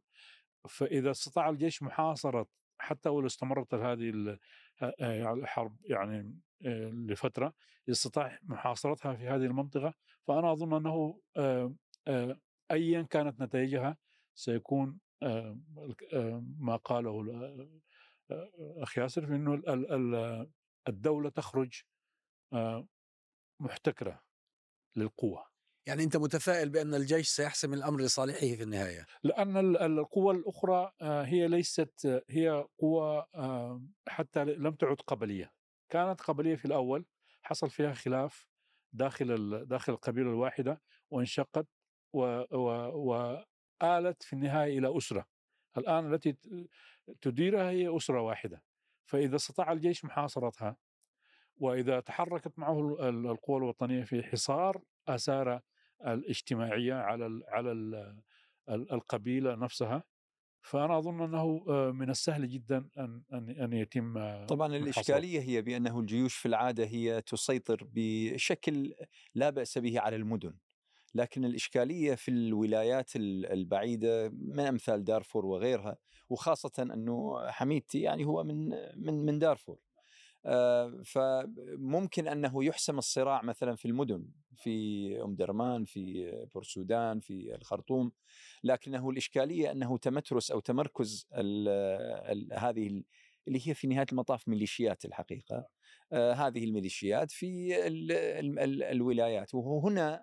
فإذا 0.69 1.11
استطاع 1.11 1.49
الجيش 1.49 1.83
محاصرة 1.83 2.47
حتى 2.79 3.09
ولو 3.09 3.27
استمرت 3.27 3.75
هذه 3.75 4.39
الحرب 4.83 5.77
يعني 5.85 6.39
آه، 6.67 6.91
لفترة 6.91 7.55
استطاع 7.91 8.39
محاصرتها 8.43 9.15
في 9.15 9.29
هذه 9.29 9.45
المنطقة. 9.45 9.95
فأنا 10.27 10.53
أظن 10.53 10.75
أنه 10.77 11.21
آه، 11.37 11.75
آه، 12.09 12.37
ايا 12.71 13.03
كانت 13.03 13.41
نتائجها 13.41 13.97
سيكون 14.35 14.99
آه، 15.23 15.59
آه، 16.13 16.45
ما 16.59 16.77
قاله 16.77 17.21
ال- 17.21 17.81
آه، 18.31 18.51
اخ 18.59 18.99
ياسر 18.99 19.27
في 19.27 19.35
إنه 19.35 19.55
ال- 19.55 19.69
ال- 19.69 19.93
ال- 20.15 20.51
الدولة 20.89 21.31
تخرج 21.31 21.83
آه، 22.53 22.87
محتكرة 23.61 24.23
للقوة. 24.97 25.50
يعني 25.87 26.05
أنت 26.05 26.17
متفائل 26.17 26.71
بأن 26.71 26.95
الجيش 26.95 27.29
سيحسم 27.29 27.75
الأمر 27.75 28.01
لصالحه 28.01 28.39
في 28.41 28.63
النهاية؟ 28.63 29.07
لأن 29.23 29.57
ال- 29.57 29.77
ال- 29.79 29.99
القوى 29.99 30.35
الأخرى 30.35 30.93
آه، 31.03 31.23
هي 31.23 31.49
ليست 31.49 32.23
هي 32.31 32.67
قوى 32.79 33.27
آه، 33.35 33.83
حتى 34.09 34.45
لم 34.45 34.75
تعد 34.75 34.97
قبلية. 34.97 35.53
كانت 35.89 36.21
قبلية 36.21 36.57
في 36.57 36.65
الأول 36.65 37.05
حصل 37.43 37.71
فيها 37.71 37.93
خلاف 37.93 38.49
داخل 38.93 39.67
داخل 39.67 39.93
القبيلة 39.93 40.31
الواحدة 40.31 40.83
وانشقت 41.11 41.67
وآلت 42.13 44.23
في 44.23 44.33
النهاية 44.33 44.79
إلى 44.79 44.97
أسرة. 44.99 45.27
الآن 45.79 46.15
التي 46.15 46.37
تديرها 47.21 47.71
هي 47.71 47.97
أسرة 47.97 48.21
واحدة. 48.23 48.63
فإذا 49.07 49.37
استطاع 49.37 49.73
الجيش 49.73 50.05
محاصرتها 50.05 50.77
وإذا 51.57 52.01
تحركت 52.01 52.59
معه 52.59 52.81
ال- 52.81 53.01
ال- 53.09 53.27
القوى 53.27 53.57
الوطنية 53.59 54.05
في 54.05 54.23
حصار 54.23 54.83
آثار 55.15 55.61
الاجتماعية 56.07 56.95
على 56.95 57.27
ال 57.27 57.43
على 57.49 57.73
ال 57.73 57.95
ال- 58.69 58.93
القبيلة 58.93 59.55
نفسها. 59.55 60.05
فأنا 60.63 60.99
أظن 60.99 61.23
أنه 61.23 61.65
آه، 61.69 61.91
من 61.91 62.11
السهل 62.11 62.49
جدا 62.49 62.89
أن 62.99 63.23
أن 63.33 63.51
أن 63.51 63.73
يتم 63.73 64.19
آه، 64.19 64.47
طبعا. 64.47 64.77
الإشكالية 64.77 65.41
هي 65.41 65.63
بأنه 65.63 66.01
الجيوش 66.01 66.35
في 66.37 66.47
العادة 66.47 66.85
هي 66.85 67.21
تسيطر 67.23 67.89
بشكل 67.93 68.95
لا 69.35 69.51
بأس 69.51 69.79
به 69.79 70.01
على 70.01 70.17
المدن. 70.17 70.55
لكن 71.15 71.45
الإشكالية 71.45 72.15
في 72.15 72.31
الولايات 72.31 73.17
ال- 73.17 73.47
البعيدة 73.47 74.29
من 74.29 74.61
أمثال 74.61 75.05
دارفور 75.05 75.47
وغيرها 75.47 75.97
وخاصة 76.29 76.73
أنه 76.83 77.47
حميدتي 77.51 78.01
يعني 78.01 78.25
هو 78.25 78.45
من 78.45 78.69
من 78.97 79.15
من 79.27 79.39
دارفور. 79.39 79.79
فممكن 81.05 82.29
أنه 82.29 82.65
يحسم 82.65 82.99
الصراع 82.99 83.43
مثلا 83.43 83.77
في 83.77 83.89
المدن 83.89 84.29
في 84.57 85.23
أم 85.23 85.35
درمان 85.35 85.85
في 85.85 86.31
بورسودان 86.55 87.21
في 87.21 87.55
الخرطوم 87.55 88.13
لكنه 88.65 89.11
الإشكالية 89.11 89.73
أنه 89.73 89.99
تمترس 89.99 90.51
أو 90.51 90.61
تمركز 90.61 91.27
ال 91.35 91.69
ال 92.33 92.59
هذه 92.59 92.87
ال- 92.87 93.05
اللي 93.49 93.69
هي 93.69 93.75
في 93.75 93.87
نهاية 93.87 94.07
المطاف 94.13 94.49
ميليشيات 94.49 95.05
الحقيقة. 95.05 95.67
آه. 96.13 96.33
هذه 96.33 96.65
الميليشيات 96.65 97.31
في 97.33 97.87
ال 97.87 98.13
ال 98.13 98.59
ال 98.59 98.83
الولايات. 98.83 99.55
وهنا 99.55 100.23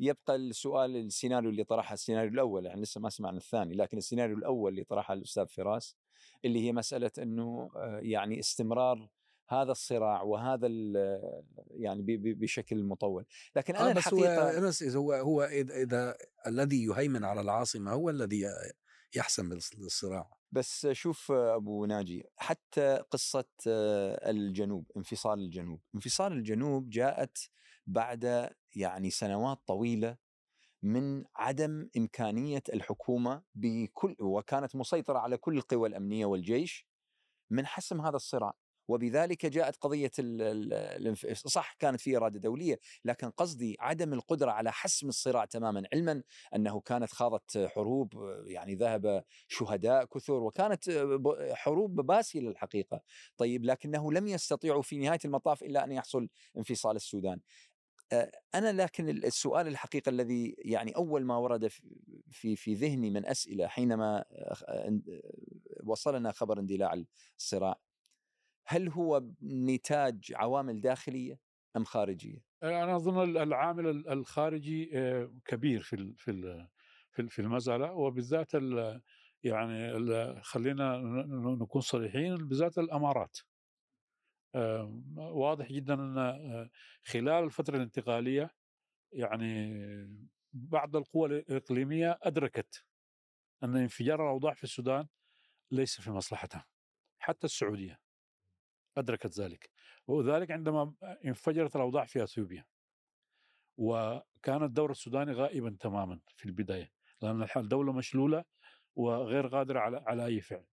يبقى 0.00 0.36
السؤال 0.36 0.96
السيناريو 0.96 1.50
اللي 1.50 1.64
طرحه 1.64 1.92
السيناريو 1.94 2.30
الأول 2.32 2.66
يعني 2.66 2.80
لسه 2.82 3.00
ما 3.00 3.08
سمعنا 3.10 3.36
الثاني 3.36 3.74
لكن 3.74 3.98
السيناريو 3.98 4.36
الأول 4.36 4.72
اللي 4.72 4.84
طرحه 4.84 5.14
الأستاذ 5.14 5.46
فراس 5.46 5.96
اللي 6.44 6.60
هي 6.66 6.72
مسألة 6.72 7.10
إنه 7.18 7.70
آه، 7.76 8.00
يعني 8.02 8.38
استمرار 8.38 9.08
هذا 9.48 9.72
الصراع 9.72 10.22
وهذا 10.22 10.66
ال- 10.66 11.42
يعني 11.70 12.02
بشكل 12.18 12.84
مطول. 12.84 13.26
لكن 13.56 13.76
أنا 13.76 13.90
آه 13.90 13.92
بس 13.92 14.14
هو 14.14 14.18
الحقيقة 14.24 14.68
إذا 14.82 14.98
هو 14.98 15.12
هو 15.12 15.42
اذا, 15.42 15.82
إذا 15.82 16.16
الذي 16.46 16.84
يهيمن 16.84 17.24
على 17.24 17.40
العاصمة 17.40 17.92
هو 17.92 18.10
الذي 18.10 18.44
يحسم 19.16 19.52
الصراع. 19.52 20.30
بس 20.52 20.86
شوف 20.86 21.32
أبو 21.32 21.86
ناجي 21.86 22.24
حتى 22.36 22.96
قصة 23.10 23.44
الجنوب 23.66 24.90
انفصال 24.96 25.38
الجنوب. 25.38 25.80
انفصال 25.94 26.32
الجنوب 26.32 26.90
جاءت 26.90 27.38
بعد 27.86 28.50
يعني 28.76 29.10
سنوات 29.10 29.58
طويلة 29.66 30.16
من 30.82 31.24
عدم 31.36 31.88
إمكانية 31.96 32.62
الحكومة 32.72 33.42
بكل 33.54 34.16
وكانت 34.20 34.76
مسيطرة 34.76 35.18
على 35.18 35.36
كل 35.36 35.56
القوى 35.56 35.88
الأمنية 35.88 36.26
والجيش 36.26 36.88
من 37.50 37.66
حسم 37.66 38.00
هذا 38.00 38.16
الصراع. 38.16 38.54
وبذلك 38.88 39.46
جاءت 39.46 39.76
قضية 39.76 40.10
صح 41.34 41.72
كانت 41.78 42.00
في 42.00 42.16
إرادة 42.16 42.38
دولية 42.38 42.78
لكن 43.04 43.30
قصدي 43.30 43.76
عدم 43.80 44.12
القدرة 44.12 44.50
على 44.50 44.72
حسم 44.72 45.08
الصراع 45.08 45.44
تماما 45.44 45.82
علما 45.92 46.22
أنه 46.54 46.80
كانت 46.80 47.10
خاضت 47.12 47.58
حروب 47.58 48.12
يعني 48.46 48.74
ذهب 48.74 49.24
شهداء 49.48 50.04
كثر 50.04 50.32
وكانت 50.42 50.90
حروب 51.52 52.00
باسله 52.06 52.50
الحقيقة 52.50 53.00
طيب 53.36 53.64
لكنه 53.64 54.12
لم 54.12 54.26
يستطيعوا 54.26 54.82
في 54.82 54.98
نهاية 54.98 55.18
المطاف 55.24 55.62
إلا 55.62 55.84
أن 55.84 55.92
يحصل 55.92 56.28
انفصال 56.56 56.96
السودان. 56.96 57.40
أنا 58.54 58.72
لكن 58.82 59.08
ال- 59.08 59.24
السؤال 59.24 59.68
الحقيقة 59.68 60.10
الذي 60.10 60.54
يعني 60.58 60.96
أول 60.96 61.24
ما 61.24 61.36
ورد 61.36 61.68
في- 62.32 62.56
في 62.56 62.74
ذهني 62.74 63.10
من 63.10 63.26
أسئلة 63.26 63.66
حينما 63.66 64.24
وصلنا 65.84 66.32
خبر 66.32 66.58
اندلاع 66.58 67.02
الصراع 67.38 67.80
هل 68.66 68.88
هو 68.88 69.22
نتاج 69.42 70.32
عوامل 70.34 70.80
داخلية 70.80 71.40
أم 71.76 71.84
خارجية؟ 71.84 72.44
أنا 72.62 72.96
أظن 72.96 73.22
ال- 73.22 73.38
العامل 73.38 73.86
ال- 73.86 74.08
الخارجي 74.08 74.90
آه، 74.98 75.34
كبير 75.44 75.80
في 75.80 75.96
في 76.16 76.32
في 77.10 77.22
ال- 77.22 77.28
في 77.30 77.38
المساله 77.42 77.92
وبالذات 77.92 78.54
ال- 78.54 79.02
يعني 79.42 79.92
خلينا 80.42 80.98
نكون 81.60 81.80
صريحين 81.80 82.36
بالذات 82.36 82.78
الأمارات 82.78 83.38
واضح 85.16 85.72
جدا 85.72 85.94
إن 85.94 86.18
آه، 86.18 86.70
خلال 87.04 87.44
الفترة 87.44 87.76
الانتقالية 87.76 88.50
يعني 89.12 89.72
بعض 90.52 90.96
القوى 90.96 91.28
الإقليمية 91.28 92.18
أدركت 92.22 92.84
أن 93.62 93.76
انفجار 93.76 94.22
الأوضاع 94.22 94.54
في 94.54 94.64
السودان 94.64 95.06
ليس 95.70 96.00
في 96.00 96.10
مصلحتها 96.10 96.66
حتى 97.18 97.46
السعودية 97.46 98.00
أدركت 98.98 99.40
ذلك. 99.40 99.70
وذلك 100.06 100.50
عندما 100.50 100.92
انفجرت 101.24 101.76
الأوضاع 101.76 102.04
في 102.04 102.22
إثيوبيا. 102.22 102.64
وكان 103.76 104.62
الدور 104.62 104.90
السوداني 104.90 105.32
غائبا 105.32 105.76
تماما 105.80 106.20
في 106.36 106.46
البداية 106.46 106.92
لأن 107.22 107.42
الح- 107.42 107.58
الدولة 107.58 107.92
مشلولة 107.92 108.44
وغير 108.94 109.46
قادرة 109.46 109.80
على 109.80 109.96
على 110.06 110.26
أي 110.26 110.40
فعل. 110.40 110.64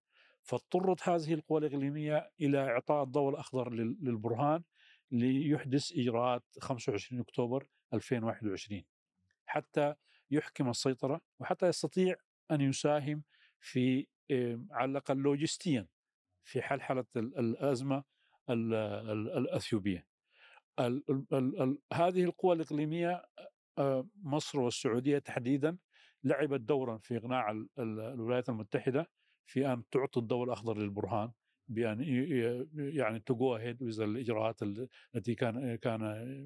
فاضطرت 0.41 1.09
هذه 1.09 1.33
القوى 1.33 1.59
الإقليمية 1.59 2.31
إلى 2.41 2.59
إعطاء 2.69 3.03
الضوء 3.03 3.29
الأخضر 3.29 3.69
لل- 3.73 3.97
للبرهان 4.01 4.63
ليحدث 5.11 5.91
إجراءات 5.91 6.43
25 6.59 7.21
أكتوبر 7.21 7.67
2021 7.93 8.85
حتى 9.45 9.95
يحكم 10.31 10.69
السيطرة 10.69 11.21
وحتى 11.39 11.67
يستطيع 11.67 12.15
أن 12.51 12.61
يساهم 12.61 13.23
في 13.59 14.07
على 14.71 14.91
الأقل 14.91 15.17
لوجستيا 15.17 15.87
في 16.43 16.61
حلحله 16.61 17.05
ال- 17.15 17.39
الأزمة 17.39 17.95
ال- 17.97 18.03
ال- 18.03 18.12
الأثيوبية. 18.49 20.07
ال- 20.79 21.03
ال- 21.09 21.25
ال- 21.33 21.61
ال- 21.61 21.77
هذه 21.93 22.23
القوى 22.23 22.55
الإقليمية 22.55 23.23
مصر 24.23 24.59
والسعودية 24.59 25.17
تحديدا 25.19 25.77
لعبت 26.23 26.61
دورا 26.61 26.97
في 26.97 27.17
إقناع 27.17 27.51
ال- 27.51 27.69
ال- 27.79 27.99
الولايات 27.99 28.49
المتحدة 28.49 29.09
في 29.45 29.73
أن 29.73 29.83
تعطي 29.91 30.19
الضوء 30.19 30.43
الأخضر 30.43 30.77
للبرهان 30.77 31.31
بأن 31.67 32.01
يعني 32.77 33.19
تو 33.19 33.55
اهيد 33.55 33.81
الإجراءات 33.81 34.63
ال- 34.63 34.89
التي 35.15 35.35
كان 35.35 35.75
كان 35.75 36.01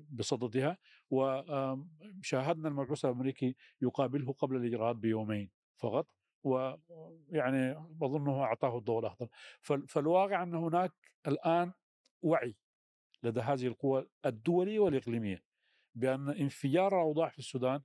بصددها 0.10 0.78
وشاهدنا 1.10 2.68
المبعوث 2.70 3.06
الأمريكي 3.06 3.56
يقابله 3.82 4.34
قبل 4.34 4.56
الإجراءات 4.56 4.96
بيومين 4.96 5.50
فقط 5.78 6.08
ويعني 6.44 7.72
أظنه 8.02 8.44
أعطاه 8.44 8.78
الضوء 8.78 9.00
الأخضر 9.00 9.28
فال- 9.62 9.88
فالواقع 9.88 10.44
أن 10.44 10.56
هناك 10.56 10.94
الآن 11.28 11.74
وعي 12.22 12.56
لدى 13.24 13.40
هذه 13.40 13.68
القوى 13.68 14.10
الدولية 14.26 14.80
والإقليمية 14.80 15.44
بأن 15.96 16.30
انفجار 16.30 16.88
الأوضاع 16.96 17.30
في 17.30 17.40
السودان 17.40 17.82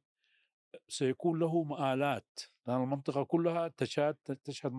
سيكون 0.88 1.38
له 1.38 1.62
مآلات 1.64 2.38
لأن 2.66 2.82
المنطقة 2.82 3.24
كلها 3.24 3.68
تشهد 3.68 4.14
تشهد 4.44 4.72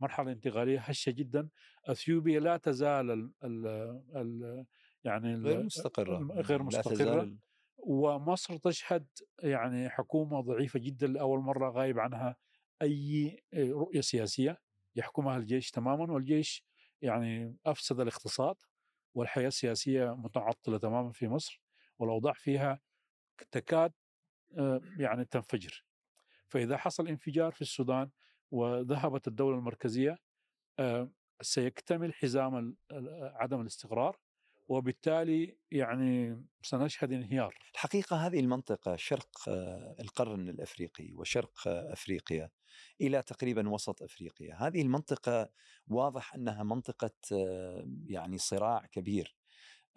مرحلة 0.00 0.32
انتقالية 0.32 0.78
هشة 0.80 1.10
جدا 1.12 1.48
أثيوبيا 1.84 2.40
لا 2.40 2.56
تزال 2.56 3.10
ال 3.10 3.32
ال 3.44 3.66
ال 4.16 4.66
يعني 5.04 5.34
ال- 5.34 5.46
غير 5.46 5.62
مستقرة 5.62 6.18
غير 6.42 6.62
مستقرة 6.62 7.38
ومصر 7.78 8.56
تشهد 8.56 9.06
يعني 9.42 9.88
حكومة 9.90 10.40
ضعيفة 10.40 10.78
جدا 10.80 11.06
لأول 11.06 11.40
مرة 11.40 11.70
غايب 11.70 11.98
عنها 11.98 12.36
أي 12.82 13.36
رؤية 13.54 14.00
سياسية 14.00 14.58
يحكمها 14.96 15.36
الجيش 15.36 15.70
تماما 15.70 16.12
والجيش 16.12 16.64
يعني 17.02 17.56
أفسد 17.66 18.00
الاقتصاد. 18.00 18.56
والحياة 19.16 19.48
السياسية 19.48 20.14
متعطلة 20.14 20.78
تماما 20.78 21.12
في 21.12 21.28
مصر 21.28 21.62
والأوضاع 21.98 22.32
فيها 22.32 22.80
تكاد 23.50 23.92
آه، 24.58 24.80
يعني 24.98 25.24
تنفجر. 25.24 25.84
فإذا 26.48 26.76
حصل 26.76 27.08
انفجار 27.08 27.52
في 27.52 27.62
السودان 27.62 28.10
وذهبت 28.50 29.28
الدولة 29.28 29.58
المركزية 29.58 30.18
آه، 30.78 31.10
سيكتمل 31.40 32.14
حزام 32.14 32.56
ال- 32.58 32.76
عدم 33.34 33.60
الاستقرار. 33.60 34.18
وبالتالي 34.68 35.56
يعني 35.70 36.44
سنشهد 36.62 37.12
انهيار. 37.12 37.54
الحقيقة 37.74 38.16
هذه 38.26 38.40
المنطقة 38.40 38.96
شرق 38.96 39.48
آه، 39.48 39.96
القرن 40.00 40.48
الأفريقي 40.48 41.12
وشرق 41.12 41.68
آه، 41.68 41.92
أفريقيا 41.92 42.50
إلى 43.00 43.22
تقريبا 43.22 43.68
وسط 43.68 44.02
أفريقيا. 44.02 44.54
هذه 44.54 44.82
المنطقة 44.82 45.50
واضح 45.88 46.34
أنها 46.34 46.62
منطقة 46.62 47.10
آه، 47.32 47.88
يعني 48.06 48.38
صراع 48.38 48.86
كبير. 48.92 49.36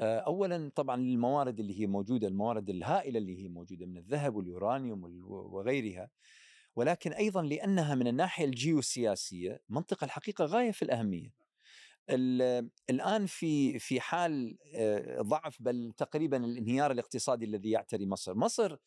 أولا 0.02 0.72
طبعا 0.76 0.96
الموارد 1.02 1.60
اللي 1.60 1.80
هي 1.82 1.88
موجودة 1.88 2.28
الموارد 2.28 2.70
الهائلة 2.70 3.18
اللي 3.20 3.44
هي 3.44 3.48
موجودة 3.48 3.86
من 3.86 3.98
الذهب 3.98 4.36
واليورانيوم 4.36 5.04
وال- 5.04 5.24
وغيرها 5.24 6.10
ولكن 6.76 7.14
أيضا 7.14 7.42
لأنها 7.44 7.96
من 7.96 8.08
الناحية 8.08 8.46
الجيوسياسية 8.46 9.62
منطقة 9.70 10.06
الحقيقة 10.06 10.46
غاية 10.46 10.72
في 10.72 10.82
الأهمية. 10.82 11.28
ال- 11.28 11.49
الآن 12.10 13.26
في 13.26 13.80
في 13.80 14.02
حال 14.02 14.58
ضعف 15.22 15.58
بل 15.60 15.94
تقريبا 15.98 16.46
الانهيار 16.46 16.92
الاقتصادي 16.92 17.46
الذي 17.46 17.72
يعتري 17.72 18.06
مصر، 18.06 18.36
مصر 18.36 18.78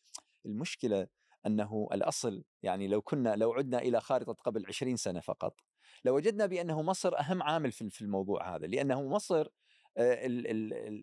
المشكلة 0.45 1.07
أنه 1.45 1.87
الأصل 1.93 2.43
يعني 2.63 2.87
لو 2.87 3.01
كنا 3.01 3.35
لو 3.35 3.53
عدنا 3.53 3.79
إلى 3.79 4.01
خارطة 4.01 4.33
قبل 4.33 4.65
20 4.67 4.95
سنة 4.95 5.19
فقط 5.19 5.59
لوجدنا 6.05 6.45
بأنه 6.45 6.81
مصر 6.81 7.19
أهم 7.19 7.43
عامل 7.43 7.71
في 7.71 8.01
الموضوع 8.01 8.55
هذا 8.55 8.67
لأنه 8.67 9.07
مصر 9.09 9.47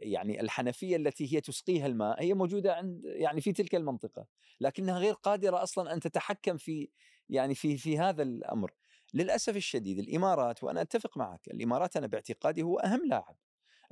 يعني 0.02 0.40
الحنفية 0.40 0.96
التي 0.96 1.34
هي 1.34 1.40
تسقيها 1.40 1.86
الماء 1.86 2.22
هي 2.22 2.34
موجودة 2.34 2.74
عند 2.74 3.04
يعني 3.04 3.40
في 3.40 3.52
تلك 3.52 3.74
المنطقة 3.74 4.26
لكنها 4.60 4.98
غير 4.98 5.12
قادرة 5.12 5.62
أصلا 5.62 5.92
أن 5.92 6.00
تتحكم 6.00 6.56
في 6.56 6.88
يعني 7.28 7.54
في 7.54 7.76
في 7.76 7.98
هذا 7.98 8.22
الأمر. 8.22 8.72
للأسف 9.14 9.56
الشديد 9.56 9.98
الإمارات 9.98 10.62
وأنا 10.64 10.82
أتفق 10.82 11.16
معك 11.18 11.48
الإمارات 11.48 11.96
أنا 11.96 12.06
باعتقادي 12.06 12.62
هو 12.62 12.78
أهم 12.78 13.06
لاعب. 13.06 13.36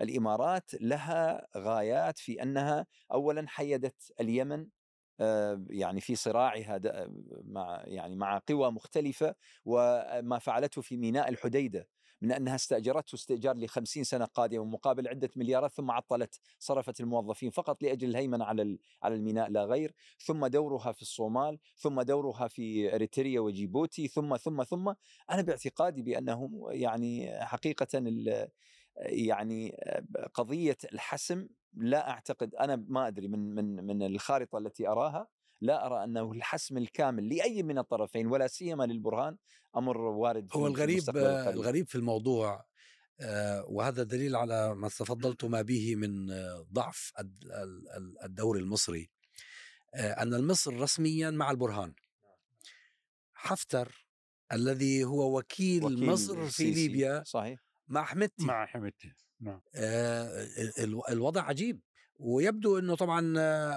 الإمارات 0.01 0.71
لها 0.83 1.49
غايات 1.57 2.19
في 2.19 2.43
أنها 2.43 2.87
اولا 3.13 3.49
حيدت 3.49 4.13
اليمن 4.21 4.69
آه، 5.21 5.65
يعني 5.71 6.01
في 6.01 6.17
صراعها 6.17 6.81
مع 7.45 7.83
يعني 7.87 8.17
مع 8.17 8.39
قوى 8.49 8.71
مختلفة 8.73 9.35
وما 9.65 10.39
فعلته 10.39 10.83
في 10.83 10.97
ميناء 10.97 11.29
الحديدة. 11.29 11.89
من 12.21 12.33
أنها 12.33 12.55
استاجرته 12.55 13.15
استئجار 13.15 13.57
ل 13.57 13.69
50 13.69 14.05
سنة 14.05 14.25
قادمة 14.25 14.65
مقابل 14.65 15.09
عدة 15.09 15.31
مليارات 15.37 15.73
ثم 15.73 15.91
عطلت 15.91 16.41
صرفت 16.59 17.01
الموظفين 17.01 17.51
فقط 17.51 17.83
لأجل 17.83 18.09
الهيمنة 18.09 18.45
على 18.45 18.79
على 19.03 19.15
الميناء 19.15 19.51
لا 19.51 19.65
غير. 19.65 19.95
ثم 20.19 20.47
دورها 20.47 20.93
في 20.93 21.03
الصومال 21.03 21.59
ثم 21.77 22.03
دورها 22.03 22.49
في 22.49 22.95
إريتريا 22.95 23.41
وجيبوتي 23.41 24.09
ثم 24.09 24.37
ثم 24.37 24.63
ثم. 24.63 24.93
أنا 25.31 25.43
باعتقادي 25.43 26.03
بانه 26.03 26.51
يعني 26.71 27.39
حقيقه 27.45 27.87
ال- 27.99 28.49
يعني 28.97 29.77
قضية 30.35 30.77
الحسم 30.93 31.49
لا 31.75 32.11
أعتقد 32.11 32.55
أنا 32.55 32.77
ما 32.89 33.09
أدري 33.09 33.29
من 33.29 33.55
من 33.55 33.85
من 33.87 34.03
الخارطة 34.03 34.59
التي 34.59 34.89
أراها. 34.89 35.29
لا 35.61 35.87
أرى 35.87 36.05
أنه 36.05 36.33
الحسم 36.33 36.77
الكامل 36.79 37.29
لأي 37.37 37.63
من 37.63 37.79
الطرفين 37.79 38.27
ولا 38.27 38.47
سيما 38.47 38.85
للبرهان 38.85 39.37
أمر 39.77 39.99
وارد 39.99 40.49
في 40.53 40.59
هو 40.59 40.63
في 40.65 40.69
الغريب 40.71 40.91
المستقبل 40.97 41.19
القريب. 41.21 41.57
الغريب 41.57 41.89
في 41.89 41.95
الموضوع 41.95 42.65
آه، 43.21 43.65
وهذا 43.69 44.03
دليل 44.03 44.37
على 44.37 44.75
ما 44.75 44.89
تفضلتم 44.89 45.63
به 45.63 45.97
من 45.97 46.27
ضعف 46.73 47.13
الد- 47.19 47.45
ال- 47.45 47.89
ال- 47.97 48.23
الدوري 48.25 48.61
المصري 48.61 49.11
آه، 49.95 50.13
أن 50.23 50.47
مصر 50.47 50.81
رسميا 50.81 51.31
مع 51.31 51.51
البرهان. 51.51 51.95
حفتر 53.35 54.07
الذي 54.53 55.05
هو 55.05 55.39
وكيل, 55.39 55.85
وكيل 55.85 56.07
مصر 56.07 56.47
في. 56.47 56.71
ليبيا 56.71 57.23
صحيح. 57.27 57.61
مع 57.89 58.05
حمدتي 58.05 58.45
مع 58.45 58.67
حميدتي 58.67 59.13
نعم. 59.41 59.61
آه، 59.75 60.45
ال- 60.79 61.09
الوضع 61.11 61.43
عجيب. 61.43 61.81
ويبدو 62.19 62.79
إنه 62.79 62.95
طبعا 62.97 63.21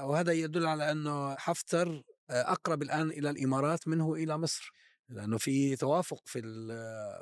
وهذا 0.04 0.32
يدل 0.32 0.66
على 0.66 0.92
إنه 0.92 1.36
حفتر 1.36 2.04
آه، 2.30 2.52
أقرب 2.52 2.82
الآن 2.82 3.10
إلى 3.10 3.30
الإمارات 3.30 3.88
منه 3.88 4.14
إلى 4.14 4.38
مصر 4.38 4.72
لأنه 5.10 5.38
في 5.38 5.76
توافق 5.76 6.22
في 6.26 6.40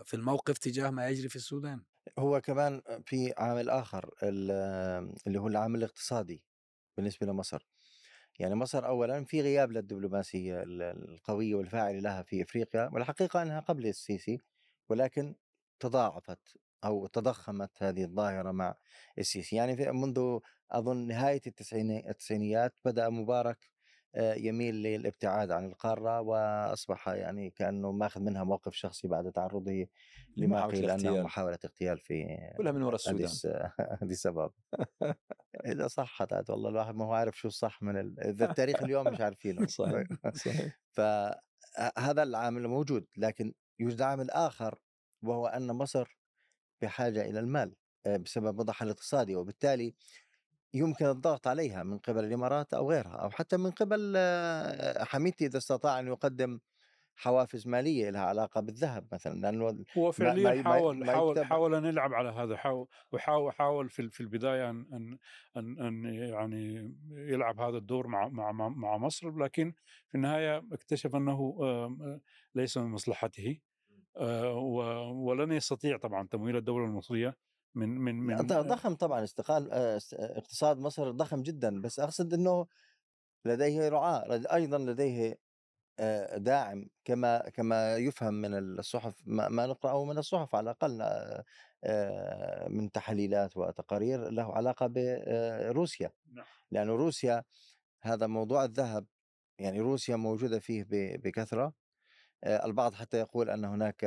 في 0.05 0.13
الموقف 0.13 0.57
تجاه 0.57 0.89
ما 0.89 1.07
يجري 1.09 1.29
في 1.29 1.35
السودان. 1.35 1.81
هو 2.19 2.41
كمان 2.41 2.81
في 3.05 3.33
عامل 3.37 3.69
ال- 4.23 4.51
اللي 5.27 5.39
هو 5.39 5.47
العامل 5.47 5.79
الاقتصادي 5.79 6.43
بالنسبة 6.97 7.27
لمصر. 7.27 7.67
يعني 8.39 8.55
مصر 8.55 8.87
أولا 8.87 9.25
في 9.25 9.41
غياب 9.41 9.71
للدبلوماسية 9.71 10.63
ال- 10.63 10.81
القوية 11.13 11.55
والفاعلة 11.55 11.99
لها 11.99 12.23
في 12.23 12.41
إفريقيا 12.43 12.89
والحقيقة 12.93 13.41
أنها 13.41 13.59
قبل 13.59 13.87
السيسي 13.87 14.37
ولكن 14.89 15.35
تضاعفت 15.79 16.39
أو 16.85 17.07
تضخمت 17.07 17.83
هذه 17.83 18.03
الظاهرة 18.03 18.51
مع 18.51 18.75
السيسي. 19.19 19.55
يعني 19.55 19.91
منذ 19.91 20.39
نهاية 21.07 21.41
التسعيني- 21.47 22.09
التسعينيات 22.09 22.79
بدأ 22.85 23.09
مبارك 23.09 23.69
آه، 24.15 24.33
يميل 24.33 24.75
للابتعاد 24.75 25.51
عن 25.51 25.65
القارة 25.65 26.21
وأصبح 26.21 27.07
يعني 27.07 27.49
كأنه 27.49 27.91
ماخذ 27.91 28.21
منها 28.21 28.43
موقف 28.43 28.73
شخصي 28.73 29.07
بعد 29.07 29.31
تعرضه 29.31 29.87
لما 30.37 30.65
قيل 30.65 30.83
أنه 30.89 30.93
اغتيال. 31.09 31.23
محاولة 31.23 31.57
اغتيال 31.65 31.99
في 31.99 32.37
كلها 32.57 32.71
من 32.71 32.81
وراء 32.81 32.95
السودان. 32.95 33.17
أديس 33.19 33.45
أديس 34.03 34.27
أبابا. 34.27 34.53
إذا 35.65 35.87
صحت 35.87 36.33
عاد 36.33 36.51
والله 36.51 36.69
الواحد 36.69 36.95
ما 36.95 37.05
هو 37.05 37.13
عارف 37.13 37.37
شو 37.37 37.47
الصح 37.47 37.81
من 37.81 37.97
ال... 37.97 38.19
إذا 38.19 38.45
التاريخ 38.49 38.81
اليوم 38.83 39.07
مش 39.07 39.21
عارفينه. 39.21 39.65
صحيح 39.79 40.07
صحيح. 40.33 40.79
فهذا 40.95 42.23
العامل 42.23 42.67
موجود 42.67 43.05
لكن 43.17 43.53
يوجد 43.79 44.01
عامل 44.01 44.29
آخر 44.31 44.81
وهو 45.23 45.47
أن 45.47 45.67
مصر 45.67 46.17
بحاجة 46.81 47.21
إلى 47.21 47.39
المال 47.39 47.75
آه، 48.05 48.17
بسبب 48.17 48.59
وضعها 48.59 48.83
الاقتصادي 48.83 49.35
وبالتالي 49.35 49.95
يمكن 50.73 51.05
الضغط 51.05 51.47
عليها 51.47 51.83
من 51.83 51.97
قبل 51.97 52.23
الإمارات 52.23 52.73
أو 52.73 52.91
غيرها 52.91 53.15
أو 53.15 53.29
حتى 53.29 53.57
من 53.57 53.71
قبل 53.71 54.13
آه، 54.17 55.03
حميدتي 55.03 55.45
إذا 55.45 55.57
استطاع 55.57 55.99
أن 55.99 56.07
يقدم 56.07 56.59
حوافز 57.15 57.67
مالية 57.67 58.09
لها 58.09 58.21
علاقة 58.21 58.61
بالذهب 58.61 59.07
مثلا 59.13 59.33
لأنه 59.41 59.85
هو 59.97 60.11
فعليا 60.11 60.43
ما- 60.55 60.63
حاول 60.63 60.97
ما 60.99 61.11
حاول 61.13 61.45
حاول 61.45 61.75
أن 61.75 61.85
يلعب 61.85 62.13
على 62.13 62.29
هذا 62.29 62.57
حاول 62.57 62.87
وحاول 63.11 63.53
حاول 63.53 63.89
في 63.89 64.09
في 64.09 64.21
البداية 64.21 64.69
أن 64.69 64.85
أن 64.93 65.17
أن, 65.57 65.79
أن 65.79 66.05
يعني 66.13 66.95
يلعب 67.11 67.59
هذا 67.59 67.77
الدور 67.77 68.07
مع 68.07 68.27
مع 68.27 68.51
مع- 68.51 68.97
مصر 68.97 69.37
لكن 69.37 69.73
في 70.07 70.15
النهاية 70.15 70.63
اكتشف 70.71 71.15
أنه 71.15 71.53
ليس 72.55 72.77
من 72.77 72.85
مصلحته 72.91 73.59
آه، 74.17 74.53
ولن 75.11 75.51
يستطيع 75.51 75.97
طبعا 75.97 76.27
تمويل 76.27 76.55
الدولة 76.55 76.85
المصرية 76.85 77.35
من 77.79 77.89
من 77.89 78.15
من 78.15 78.35
ضخم 78.47 78.95
طبعا 78.95 79.23
استقال 79.23 79.71
آه، 79.71 79.99
اقتصاد 80.13 80.77
مصر 80.77 81.11
ضخم 81.11 81.41
جدا 81.41 81.81
بس 81.81 81.99
أقصد 81.99 82.33
إنه 82.33 82.67
لديه 83.45 83.89
رعاة 83.89 84.41
أيضا 84.53 84.77
لديه 84.77 85.39
آه، 85.99 86.37
داعم 86.37 86.89
كما 87.05 87.49
كما 87.49 87.97
يفهم 87.97 88.33
من 88.33 88.57
الصحف 88.57 89.21
ما 89.25 89.65
نقرأه 89.65 90.05
من 90.05 90.17
الصحف 90.17 90.55
على 90.55 90.63
الأقل 90.63 91.01
آه، 91.83 92.67
من 92.67 92.91
تحليلات 92.91 93.57
وتقارير 93.57 94.29
له 94.29 94.55
علاقة 94.55 94.87
بروسيا 94.87 96.11
نعم. 96.33 96.45
لأنه 96.71 96.95
روسيا 96.95 97.43
هذا 98.01 98.27
موضوع 98.27 98.63
الذهب 98.63 99.05
يعني 99.59 99.79
روسيا 99.79 100.15
موجودة 100.15 100.59
فيه 100.59 100.85
بكثرة 101.17 101.73
البعض 102.43 102.93
حتى 102.93 103.17
يقول 103.19 103.49
أن 103.49 103.65
هناك 103.65 104.05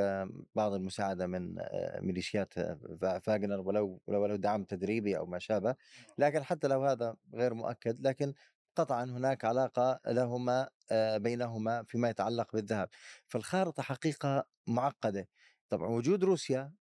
بعض 0.55 0.73
المساعدة 0.73 1.27
من 1.27 1.59
آه، 1.59 1.99
ميليشيات 1.99 2.57
آه، 2.57 2.79
فا- 3.01 3.19
فاغنر 3.19 3.59
ولو 3.61 4.01
ولو 4.07 4.35
دعم 4.35 4.63
تدريبي 4.63 5.17
أو 5.17 5.25
ما 5.25 5.39
شابه. 5.39 5.75
لكن 6.17 6.43
حتى 6.43 6.67
لو 6.67 6.83
هذا 6.85 7.15
غير 7.33 7.53
مؤكد 7.53 8.07
لكن 8.07 8.33
قطعا 8.75 9.03
هناك 9.03 9.45
علاقة 9.45 9.99
لهما 10.07 10.69
آه، 10.91 11.17
بينهما 11.17 11.83
فيما 11.83 12.09
يتعلق 12.09 12.53
بالذهب. 12.55 12.89
فالخارطة 13.27 13.83
حقيقة 13.83 14.45
معقدة. 14.67 15.27
طبعا 15.69 15.87
وجود 15.89 16.23
روسيا 16.23 16.73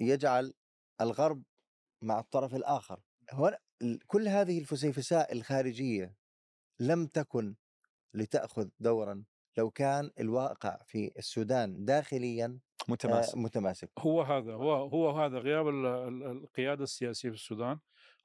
يجعل 0.00 0.54
الغرب 1.00 1.42
مع 2.02 2.18
الطرف 2.18 2.54
الآخر. 2.54 3.00
هنا 3.32 3.58
كل 4.06 4.28
هذه 4.28 4.58
الفسيفساء 4.58 5.32
الخارجية 5.32 6.16
لم 6.80 7.06
تكن 7.06 7.54
لتأخذ 8.14 8.68
دورا 8.80 9.24
لو 9.56 9.70
كان 9.70 10.10
الواقع 10.20 10.78
في 10.86 11.12
السودان 11.18 11.84
داخليا 11.84 12.46
آه، 12.46 12.90
متماسك. 12.92 13.36
متماسك. 13.38 13.90
هو 13.98 14.22
هذا 14.22 14.52
هو 14.54 14.72
هو 14.74 15.10
هذا 15.10 15.38
غياب 15.38 15.68
ال- 15.68 15.86
ال- 15.86 16.22
القيادة 16.22 16.82
السياسية 16.84 17.28
في 17.28 17.34
السودان 17.34 17.78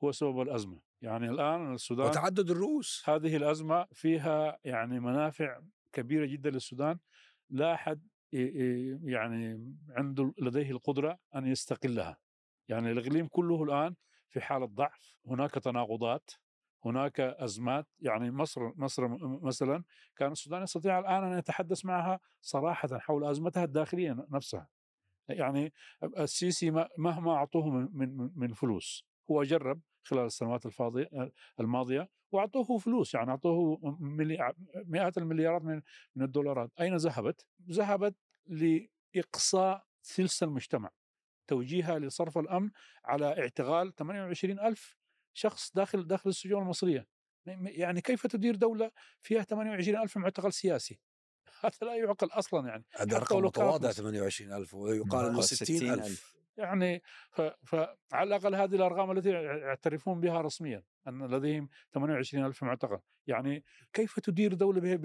هو 0.04 0.12
سبب 0.12 0.42
الأزمة. 0.42 0.82
يعني 1.02 1.30
الآن 1.30 1.74
السودان 1.74 2.06
وتعدد 2.08 2.50
الرؤوس. 2.52 3.04
هذه 3.10 3.36
الأزمة 3.36 3.88
فيها 3.94 4.58
يعني 4.64 5.00
منافع 5.00 5.62
كبيرة 5.94 6.26
جدا 6.26 6.50
للسودان. 6.50 7.00
لا 7.50 7.74
أحد 7.74 8.08
يعني 9.04 9.76
عنده 9.90 10.34
لديه 10.42 10.72
القدرة 10.72 11.20
أن 11.36 11.48
يستقلها. 11.48 12.18
يعني 12.68 12.92
الإقليم 12.92 13.28
كله 13.28 13.64
الآن 13.64 13.96
في 14.30 14.42
حالة 14.42 14.66
ضعف 14.66 15.16
هناك 15.28 15.52
تناقضات. 15.52 16.32
هناك 16.86 17.20
أزمات 17.20 17.88
يعني 18.00 18.32
مصر 18.32 18.72
مصر 18.76 19.08
مثلا 19.44 19.84
كان 20.16 20.32
السودان 20.32 20.64
يستطيع 20.64 21.00
الآن 21.00 21.24
أن 21.24 21.38
يتحدث 21.38 21.86
معها 21.86 22.20
صراحة 22.42 22.98
حول 22.98 23.26
أزمتها 23.26 23.64
الداخلية 23.64 24.28
نفسها 24.32 24.68
يعني 25.30 25.74
السيسي 26.18 26.72
مهما 26.98 27.32
أعطوه 27.32 27.70
من 27.70 27.90
من 27.94 28.30
من 28.36 28.54
فلوس 28.54 29.06
هو 29.32 29.44
جرب 29.44 29.82
خلال 30.04 30.26
السنوات 30.26 30.66
الفاضية 30.66 31.10
الماضية 31.60 32.10
وأعطوه 32.32 32.78
فلوس 32.78 33.14
يعني 33.14 33.32
أعطوه. 33.32 33.98
مئات 34.86 35.18
المليارات 35.18 35.62
من 35.62 35.82
من 36.16 36.24
الدولارات 36.24 36.72
أين 36.80 36.96
ذهبت؟ 36.96 37.46
ذهبت 37.70 38.16
لإقصاء 38.48 39.86
ثلث 40.04 40.44
المجتمع 40.44 40.90
توجيهها 41.48 42.00
لصرف 42.00 42.38
الأمن 42.38 42.72
على 43.06 43.40
اعتقال 43.40 43.96
28 43.96 44.60
ألف 44.60 45.01
شخص 45.34 45.72
داخل 45.76 46.08
داخل 46.08 46.30
السجون 46.30 46.62
المصرية 46.62 47.08
يعني 47.66 48.02
كيف 48.02 48.28
تدير 48.28 48.56
دولة 48.56 48.92
فيها 49.22 49.44
28 49.44 50.02
ألف 50.02 50.18
معتقل 50.18 50.54
سياسي 50.54 51.00
هذا 51.64 51.72
لا 51.82 51.96
يعقل 51.96 52.28
أصلا 52.32 52.68
يعني 52.68 52.86
هذا 52.92 53.18
رقم 53.18 53.46
متواضع 53.46 53.92
فلوس. 53.92 53.96
28000 53.96 54.74
ويقال 54.74 55.26
إنه 55.26 55.38
آه، 55.38 55.42
60000 55.42 56.42
يعني. 56.58 57.02
فعلى 57.64 58.36
الأقل 58.36 58.56
هذه 58.56 58.76
الأرقام 58.76 59.12
التي 59.12 59.30
يعترفون 59.30 60.22
بها 60.22 60.42
رسميا 60.42 60.84
أن 61.08 61.28
لديهم 61.28 61.70
28 61.94 62.46
ألف 62.46 62.64
معتقل 62.64 63.00
يعني 63.28 63.64
كيف 63.94 64.20
تدير 64.20 64.54
دولة. 64.54 64.96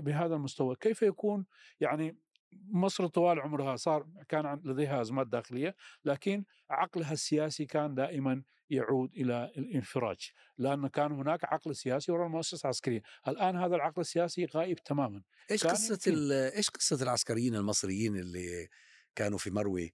بهذا 0.00 0.34
المستوى 0.34 0.76
كيف 0.76 1.02
يكون 1.02 1.46
يعني 1.80 2.16
مصر 2.52 3.06
طوال 3.06 3.40
عمرها 3.40 3.76
صار 3.76 4.06
كان 4.28 4.60
لديها 4.64 5.00
أزمات 5.00 5.26
داخلية 5.26 5.76
لكن 6.04 6.44
عقلها 6.70 7.12
السياسي 7.12 7.66
كان 7.66 7.94
دائما 7.94 8.42
يعود 8.70 9.14
إلى 9.14 9.52
الانفراج 9.58 10.30
لأن 10.58 10.86
كان 10.86 11.12
هناك 11.12 11.44
عقل 11.44 11.76
سياسي 11.76 12.12
وراء 12.12 12.26
المؤسسة 12.26 12.66
العسكرية. 12.66 13.02
الآن 13.28 13.56
هذا 13.56 13.76
العقل 13.76 14.00
السياسي 14.00 14.44
غائب 14.44 14.76
تماما. 14.76 15.22
إيش 15.50 15.66
قصة 15.66 16.12
إيش 16.56 16.70
قصة 16.70 17.02
العسكريين 17.02 17.54
المصريين 17.54 18.16
اللي 18.16 18.68
كانوا 19.14 19.38
في 19.38 19.50
مروي؟ 19.50 19.92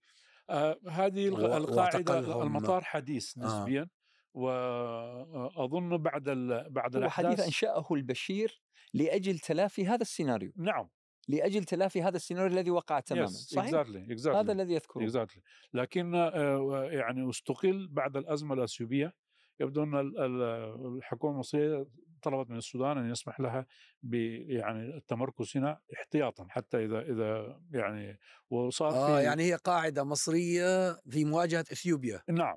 آه 0.50 0.80
هذه 0.88 1.28
القاعدة 1.28 2.42
المطار 2.42 2.84
حديث 2.84 3.38
آه. 3.38 3.40
نسبيا 3.40 3.88
واظن 4.34 5.96
بعد 5.96 6.28
ال... 6.28 6.70
بعد 6.70 6.96
هو 6.96 7.08
حديث 7.08 7.28
الأحداث 7.28 7.46
أنشأه 7.46 7.86
البشير 7.90 8.62
لأجل 8.94 9.38
تلافي 9.38 9.86
هذا 9.86 10.02
السيناريو. 10.02 10.52
نعم. 10.56 10.88
لأجل 11.28 11.64
تلافي 11.64 12.02
هذا 12.02 12.16
السيناريو 12.16 12.52
الذي 12.52 12.70
وقع 12.70 13.00
تماما 13.00 13.26
Yes, 13.26 13.30
صحيح 13.30 13.70
exactly, 13.70 14.16
exactly. 14.18 14.28
هذا 14.36 14.52
الذي 14.52 14.74
يذكره 14.74 15.06
exactly. 15.10 15.40
لكن 15.74 16.14
آه، 16.14 16.88
يعني 16.90 17.30
استقل 17.30 17.88
بعد 17.90 18.16
الأزمة 18.16 18.54
الأثيوبية 18.54 19.14
يبدو 19.60 19.82
أن 19.82 19.94
ال- 19.94 20.18
ال- 20.20 20.96
الحكومة 20.96 21.32
المصرية 21.34 21.86
طلبت 22.22 22.50
من 22.50 22.56
السودان 22.56 22.98
أن 22.98 23.10
يسمح 23.10 23.40
لها 23.40 23.66
ب 24.02 24.14
يعني 24.50 24.96
التمركز 24.96 25.56
هنا 25.56 25.80
احتياطا 25.94 26.46
حتى 26.48 26.84
إذا 26.84 27.00
إذا 27.00 27.60
يعني 27.70 28.18
وصار 28.50 28.88
آه 28.88 29.16
في 29.18 29.24
يعني 29.24 29.42
هي 29.42 29.54
قاعدة 29.54 30.04
مصرية 30.04 30.92
في 31.10 31.24
مواجهة 31.24 31.64
إثيوبيا 31.72 32.22
نعم 32.30 32.56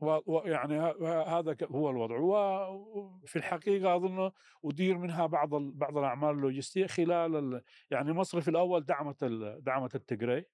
ويعني 0.00 0.78
هذا 1.26 1.56
هو 1.62 1.90
الوضع. 1.90 2.18
وفي 2.18 3.36
الحقيقة 3.36 3.96
أظن 3.96 4.30
أدير 4.64 4.98
منها 4.98 5.26
بعض 5.26 5.54
بعض 5.54 5.98
الأعمال 5.98 6.30
اللوجستية 6.30 6.86
خلال 6.86 7.36
ال- 7.36 7.62
يعني 7.90 8.12
مصر 8.12 8.40
في 8.40 8.48
الأول 8.48 8.84
دعمت 8.84 9.24
دعمت 9.60 9.94
التجري. 9.94 10.44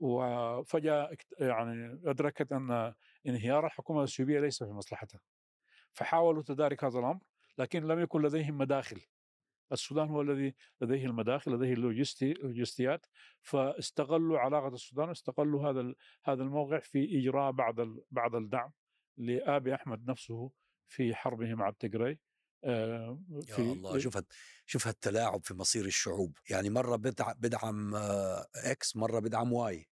وفجاه 0.00 1.16
يعني 1.38 2.00
أدركت 2.04 2.52
أن 2.52 2.94
انهيار 3.26 3.66
الحكومة 3.66 3.98
الاثيوبيه 3.98 4.40
ليس 4.40 4.62
في 4.62 4.70
مصلحتها. 4.70 5.20
فحاولوا 5.92 6.42
تدارك 6.42 6.84
هذا 6.84 6.98
الأمر 6.98 7.20
لكن 7.58 7.86
لم 7.86 8.00
يكن 8.00 8.22
لديهم 8.22 8.58
مداخل. 8.58 9.00
السودان 9.72 10.08
هو 10.08 10.20
الذي 10.22 10.54
لديه 10.80 11.06
المداخل 11.06 11.52
لديه 11.52 11.72
اللوجستي 11.72 12.32
اللوجستيات 12.32 13.06
فاستغلوا 13.42 14.38
علاقة 14.38 14.68
السودان 14.68 15.08
واستغلوا 15.08 15.70
هذا 15.70 15.94
هذا 16.24 16.42
الموقع 16.42 16.78
في 16.78 17.18
إجراء 17.18 17.52
بعض 17.52 17.74
بعض 18.10 18.34
الدعم 18.34 18.70
لآبي 19.16 19.74
أحمد 19.74 20.10
نفسه 20.10 20.50
في 20.86 21.14
حربه 21.14 21.54
مع 21.54 21.68
التيجراي. 21.68 22.18
آه، 22.64 23.20
يا 23.30 23.40
في 23.54 23.62
الله 23.62 23.98
شوف 23.98 24.16
هت 24.16 24.26
شوف 24.66 24.86
هالتلاعب 24.86 25.44
في 25.44 25.54
مصير 25.54 25.84
الشعوب. 25.84 26.38
يعني 26.50 26.70
مرة 26.70 26.96
بدع 26.96 27.32
بدعم 27.32 27.94
آه، 27.94 28.46
X 28.56 28.96
مرة 28.96 29.18
بدعم 29.20 29.52
Y. 29.52 29.88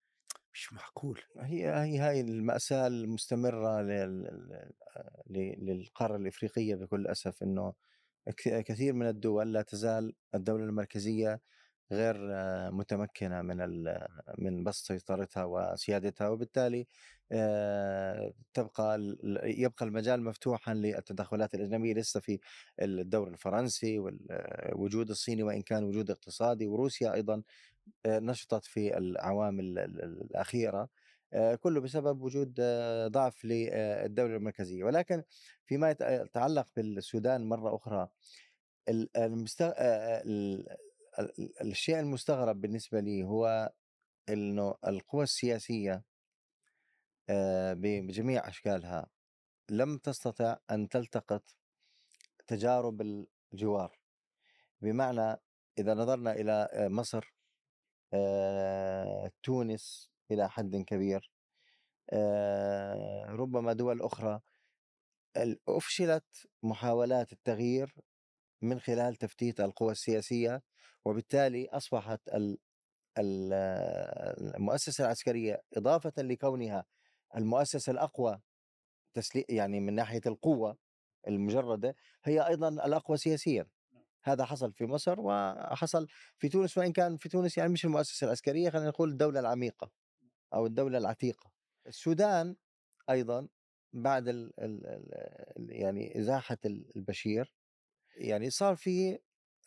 مش 0.52 0.72
معقول. 0.72 1.20
هي 1.38 1.68
هي 1.68 1.98
هاي 1.98 2.20
المأساة 2.20 2.87
المستمرة 2.87 3.83
لل- 3.83 4.70
ل- 5.26 5.64
للقارة 5.66 6.16
الإفريقية 6.16 6.74
بكل 6.74 7.07
أسف 7.07 7.42
إنه 7.42 7.72
كثير 8.46 8.92
من 8.92 9.08
الدول 9.08 9.52
لا 9.52 9.62
تزال 9.62 10.12
الدولة 10.34 10.64
المركزية 10.64 11.40
غير 11.92 12.16
متمكنة 12.72 13.42
من 13.42 13.58
من 14.38 14.64
بسط 14.64 14.86
سيطرتها 14.86 15.44
وسيادتها 15.44 16.28
وبالتالي 16.28 16.86
تبقى 18.54 19.16
يبقى 19.44 19.84
المجال 19.86 20.24
مفتوحا 20.24 20.74
للتدخلات 20.74 21.54
الأجنبية. 21.54 21.94
لسه 21.94 22.20
في 22.20 22.38
الدور 22.82 23.28
الفرنسي 23.28 23.98
والوجود 23.98 25.10
الصيني 25.10 25.42
وإن 25.42 25.62
كان 25.62 25.84
وجود 25.84 26.10
اقتصادي 26.10 26.66
وروسيا 26.66 27.14
أيضا 27.14 27.42
نشطت 28.06 28.64
في 28.64 28.98
الأعوام 28.98 29.60
ال- 29.60 29.78
ال- 29.78 30.22
الأخيرة. 30.30 30.88
كله 31.60 31.80
بسبب 31.80 32.22
وجود 32.22 32.54
آه، 32.60 33.08
ضعف 33.08 33.44
للدولة 33.44 34.36
المركزية. 34.36 34.84
ولكن 34.84 35.22
فيما 35.66 35.90
يت- 35.90 36.00
يتعلق 36.00 36.66
بالسودان 36.76 37.48
مرة 37.48 37.76
أخرى 37.76 38.08
ال- 38.88 39.16
المست... 39.16 39.62
آه، 39.62 39.72
ال- 40.22 40.68
ال- 41.18 41.60
الشيء 41.62 42.00
المستغرب 42.00 42.60
بالنسبة 42.60 43.00
لي 43.00 43.24
هو 43.24 43.72
إنه 44.28 44.74
القوى 44.86 45.22
السياسية 45.24 46.04
آه، 47.28 47.72
ب- 47.72 47.80
بجميع 48.06 48.48
أشكالها 48.48 49.06
لم 49.70 49.98
تستطع 49.98 50.56
أن 50.70 50.88
تلتقط 50.88 51.42
تجارب 52.46 53.26
الجوار. 53.52 53.98
بمعنى 54.82 55.36
إذا 55.78 55.94
نظرنا 55.94 56.32
إلى 56.32 56.68
آه، 56.72 56.88
مصر 56.88 57.34
آه، 58.12 59.30
تونس 59.42 60.10
إلى 60.30 60.50
حد 60.50 60.76
كبير. 60.76 61.30
ربما 63.28 63.72
دول 63.72 64.02
أخرى 64.02 64.40
ال- 65.36 65.60
أفشلت 65.68 66.46
محاولات 66.62 67.32
التغيير 67.32 67.94
من 68.62 68.80
خلال 68.80 69.16
تفتيت 69.16 69.60
القوى 69.60 69.92
السياسية 69.92 70.62
وبالتالي 71.04 71.68
أصبحت 71.68 72.28
ال- 72.28 72.58
ال- 73.18 73.52
المؤسسة 74.56 75.04
العسكرية 75.04 75.62
إضافة 75.76 76.12
لكونها 76.22 76.84
المؤسسة 77.36 77.92
الأقوى 77.92 78.40
تسلي 79.14 79.44
يعني 79.48 79.80
من 79.80 79.94
ناحية 79.94 80.20
القوة 80.26 80.78
المجردة 81.28 81.96
هي 82.24 82.46
أيضا 82.48 82.68
الأقوى 82.68 83.16
سياسيا. 83.16 83.66
هذا 84.24 84.44
حصل 84.44 84.72
في 84.72 84.84
مصر 84.86 85.20
وحصل 85.20 86.06
في 86.38 86.48
تونس 86.48 86.78
وإن 86.78 86.92
كان 86.92 87.16
في 87.16 87.28
تونس 87.28 87.58
يعني 87.58 87.72
مش 87.72 87.84
المؤسسة 87.84 88.24
العسكرية 88.24 88.70
خلينا 88.70 88.88
نقول 88.88 89.10
الدولة 89.10 89.40
العميقة. 89.40 89.90
أو 90.54 90.66
الدولة 90.66 90.98
العتيقة. 90.98 91.50
السودان 91.87 92.56
أيضا 93.11 93.48
بعد 93.92 94.28
ال 94.28 94.61
ال 94.61 94.87
ال 94.87 95.66
يعني 95.70 96.18
إزاحة 96.18 96.59
البشير 96.96 97.52
يعني 98.16 98.50
صار 98.50 98.76
في 98.76 99.18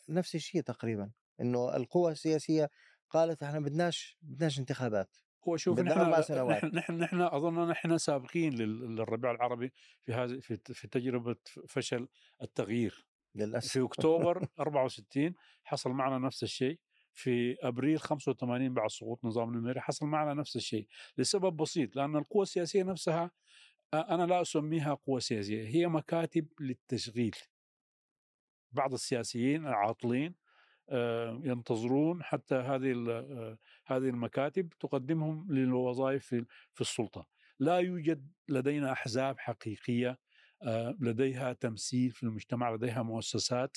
نفس 0.08 0.34
الشيء 0.34 0.60
تقريبا 0.60 1.10
إنه 1.40 1.76
القوى 1.76 2.12
السياسية 2.12 2.70
قالت 3.10 3.42
إحنا 3.42 3.60
بدناش 3.60 4.16
بدناش 4.22 4.58
انتخابات 4.58 5.16
هو 5.48 5.56
شوف 5.56 5.80
نحن 5.80 5.98
أربع 5.98 6.20
سنوات. 6.20 6.64
نحن 6.64 6.94
نحن 6.98 7.20
أظن 7.20 7.68
نحن 7.68 7.98
سابقين 7.98 8.54
لل- 8.54 8.96
للربيع 8.96 9.30
العربي 9.30 9.72
في 10.04 10.12
هذه 10.12 10.38
في 10.40 10.56
في 10.74 10.88
تجربة 10.88 11.36
فشل 11.68 12.08
التغيير. 12.42 13.06
للأسف. 13.34 13.72
في 13.72 13.84
أكتوبر 13.84 14.48
64 14.60 15.34
حصل 15.64 15.90
معنا 15.90 16.18
نفس 16.26 16.42
الشيء. 16.42 16.78
في 17.14 17.56
أبريل 17.62 18.00
85 18.00 18.74
بعد 18.74 18.90
سقوط 18.90 19.24
نظام 19.24 19.48
النميري 19.48 19.80
حصل 19.80 20.06
معنا 20.06 20.34
نفس 20.34 20.56
الشيء 20.56 20.86
لسبب 21.18 21.56
بسيط 21.56 21.96
لأن 21.96 22.16
القوى 22.16 22.42
السياسية 22.42 22.82
نفسها 22.82 23.30
أنا 23.94 24.26
لا 24.26 24.40
أسميها 24.40 24.94
قوى 24.94 25.20
سياسية 25.20 25.68
هي 25.68 25.86
مكاتب 25.86 26.46
للتشغيل. 26.60 27.36
بعض 28.72 28.92
السياسيين 28.92 29.66
العاطلين 29.66 30.34
ينتظرون 31.44 32.22
حتى 32.22 32.54
هذه 32.54 32.92
هذه 33.86 34.08
المكاتب 34.08 34.68
تقدمهم 34.80 35.52
للوظائف 35.52 36.26
في 36.72 36.80
السلطة. 36.80 37.26
لا 37.58 37.78
يوجد 37.78 38.32
لدينا 38.48 38.92
أحزاب 38.92 39.38
حقيقية 39.38 40.18
لديها 41.00 41.52
تمثيل 41.52 42.10
في 42.10 42.22
المجتمع 42.22 42.70
لديها 42.74 43.02
مؤسسات 43.02 43.76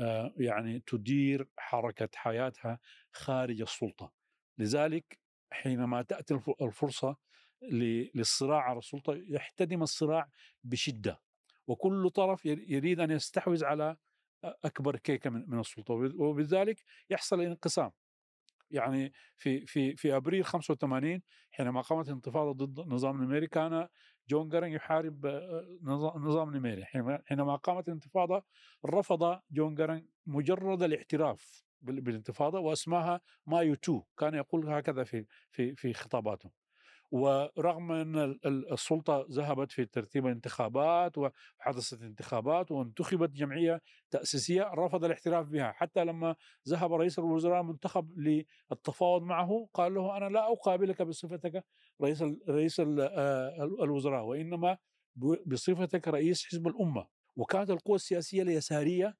آه، 0.00 0.34
يعني 0.36 0.80
تدير 0.86 1.48
حركة 1.58 2.08
حياتها 2.14 2.78
خارج 3.12 3.60
السلطة. 3.60 4.12
لذلك 4.58 5.18
حينما 5.50 6.02
تأتي 6.02 6.34
الف- 6.34 6.62
الفرصة 6.62 7.16
للصراع 7.62 8.62
على 8.62 8.78
السلطة 8.78 9.14
يحتدم 9.28 9.82
الصراع 9.82 10.28
بشدة. 10.64 11.20
وكل 11.66 12.10
طرف 12.10 12.46
ير- 12.46 12.64
يريد 12.70 13.00
أن 13.00 13.10
يستحوذ 13.10 13.64
على 13.64 13.96
أكبر 14.44 14.96
كيكة 14.96 15.30
من 15.30 15.60
السلطة. 15.60 15.94
وب- 15.94 16.20
وبذلك 16.20 16.84
يحصل 17.10 17.40
انقسام 17.40 17.90
يعني 18.70 19.12
في 19.36 19.66
في 19.66 19.96
في 19.96 20.16
أبريل 20.16 20.44
85 20.44 21.22
حينما 21.50 21.80
قامت 21.80 22.08
الانتفاضه 22.08 22.66
ضد 22.66 22.78
النظام 22.78 23.22
النميري 23.22 23.46
كان 23.46 23.88
جون 24.28 24.48
جارنج 24.48 24.72
يحارب 24.74 25.26
آه، 25.26 25.78
نظام 26.16 26.48
النميري 26.48 26.84
حينما 27.26 27.56
قامت 27.56 27.88
الانتفاضة 27.88 28.42
رفض 28.86 29.40
جون 29.50 29.74
جارنج 29.74 30.04
مجرد 30.26 30.82
الاعتراف 30.82 31.64
بال- 31.82 32.00
بالانتفاضة 32.00 32.58
وأسماها 32.60 33.20
مايو 33.46 33.72
2 33.74 34.02
كان 34.18 34.34
يقول 34.34 34.68
هكذا 34.68 35.04
في 35.04 35.26
في 35.50 35.74
في 35.76 35.92
خطاباته. 35.92 36.50
ورغم 37.10 37.92
أن 37.92 38.16
ال- 38.18 38.46
ال- 38.46 38.72
السلطة 38.72 39.26
ذهبت 39.30 39.72
في 39.72 39.84
ترتيب 39.86 40.26
الانتخابات 40.26 41.18
وحدثت 41.18 42.02
انتخابات 42.02 42.70
وانتخبت 42.70 43.30
جمعية 43.30 43.80
تأسيسية 44.10 44.62
رفض 44.74 45.04
الاعتراف 45.04 45.46
بها. 45.48 45.72
حتى 45.72 46.04
لما 46.04 46.36
ذهب 46.68 46.92
رئيس 46.92 47.18
الوزراء 47.18 47.62
منتخب 47.62 48.18
للتفاوض 48.18 49.22
معه 49.22 49.68
قال 49.74 49.94
له 49.94 50.16
أنا 50.16 50.28
لا 50.28 50.52
أقابلك 50.52 51.02
بصفتك 51.02 51.64
رئيس 52.02 52.22
رئيس 52.48 52.80
آه، 52.80 52.84
ال- 53.64 53.82
الوزراء 53.82 54.24
وإنما 54.24 54.78
بصفتك 55.46 56.08
رئيس 56.08 56.46
حزب 56.46 56.66
الأمة 56.68 57.06
وكانت 57.36 57.70
القوى 57.70 57.96
السياسية 57.96 58.42
اليسارية 58.42 59.16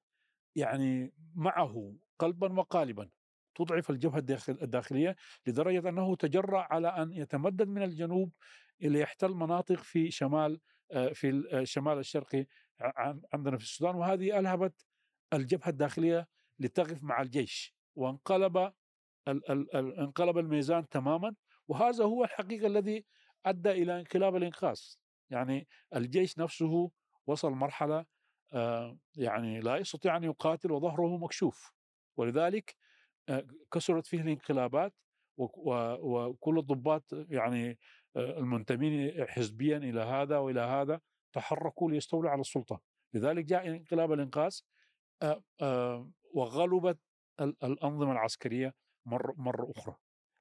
يعني 0.55 1.13
معه 1.35 1.95
قلبا 2.19 2.59
وقالبا 2.59 3.09
تضعف 3.55 3.89
الجبهة 3.89 4.17
الداخل 4.17 4.57
الداخلية 4.61 5.15
لدرجة 5.47 5.89
أنه 5.89 6.15
تجرأ 6.15 6.59
على 6.73 6.87
أن 6.87 7.13
يتمدد 7.13 7.67
من 7.67 7.83
الجنوب 7.83 8.33
إلى 8.81 8.99
يحتل 8.99 9.31
مناطق 9.31 9.75
في 9.83 10.11
شمال 10.11 10.59
آه، 10.91 11.09
في 11.09 11.29
الشمال 11.29 11.97
الشرقي 11.97 12.45
ع- 12.81 13.15
عندنا 13.33 13.57
في 13.57 13.63
السودان 13.63 13.95
وهذه 13.95 14.39
الهبت 14.39 14.85
الجبهة 15.33 15.69
الداخلية 15.69 16.27
لتقف 16.59 17.03
مع 17.03 17.21
الجيش 17.21 17.75
وانقلب 17.95 18.71
انقلب 19.99 20.37
الميزان 20.37 20.89
تماما 20.89 21.35
وهذا 21.69 22.03
هو 22.03 22.23
الحقيقة 22.23 22.67
الذي 22.67 23.05
أدى 23.45 23.71
إلى 23.71 23.99
انقلاب 23.99 24.35
الإنقاذ. 24.35 24.81
يعني 25.29 25.67
الجيش 25.95 26.39
نفسه 26.39 26.91
وصل 27.27 27.51
مرحلة 27.51 28.05
آه، 28.53 28.97
يعني 29.15 29.59
لا 29.59 29.77
يستطيع 29.77 30.17
أن 30.17 30.23
يقاتل 30.23 30.71
وظهره 30.71 31.17
مكشوف. 31.17 31.73
ولذلك 32.17 32.75
آه، 33.29 33.47
كثرت 33.73 34.07
فيه 34.07 34.21
الانقلابات 34.21 34.93
وكل 35.37 36.59
الضباط 36.59 37.03
يعني 37.13 37.79
آه، 38.15 38.39
المنتمين 38.39 39.25
حزبيا 39.27 39.77
إلى 39.77 40.01
هذا 40.01 40.37
وإلى 40.37 40.61
هذا 40.61 41.01
تحركوا 41.33 41.91
ليستولوا 41.91 42.31
على 42.31 42.41
السلطة. 42.41 42.81
لذلك 43.13 43.45
جاء 43.45 43.67
انقلاب 43.67 44.13
الإنقاذ 44.13 44.59
وغلبت 46.33 46.99
ال- 47.39 47.63
الأنظمة 47.63 48.11
العسكرية 48.11 48.73
مرة 49.05 49.33
مرة 49.37 49.71
أخرى. 49.77 49.95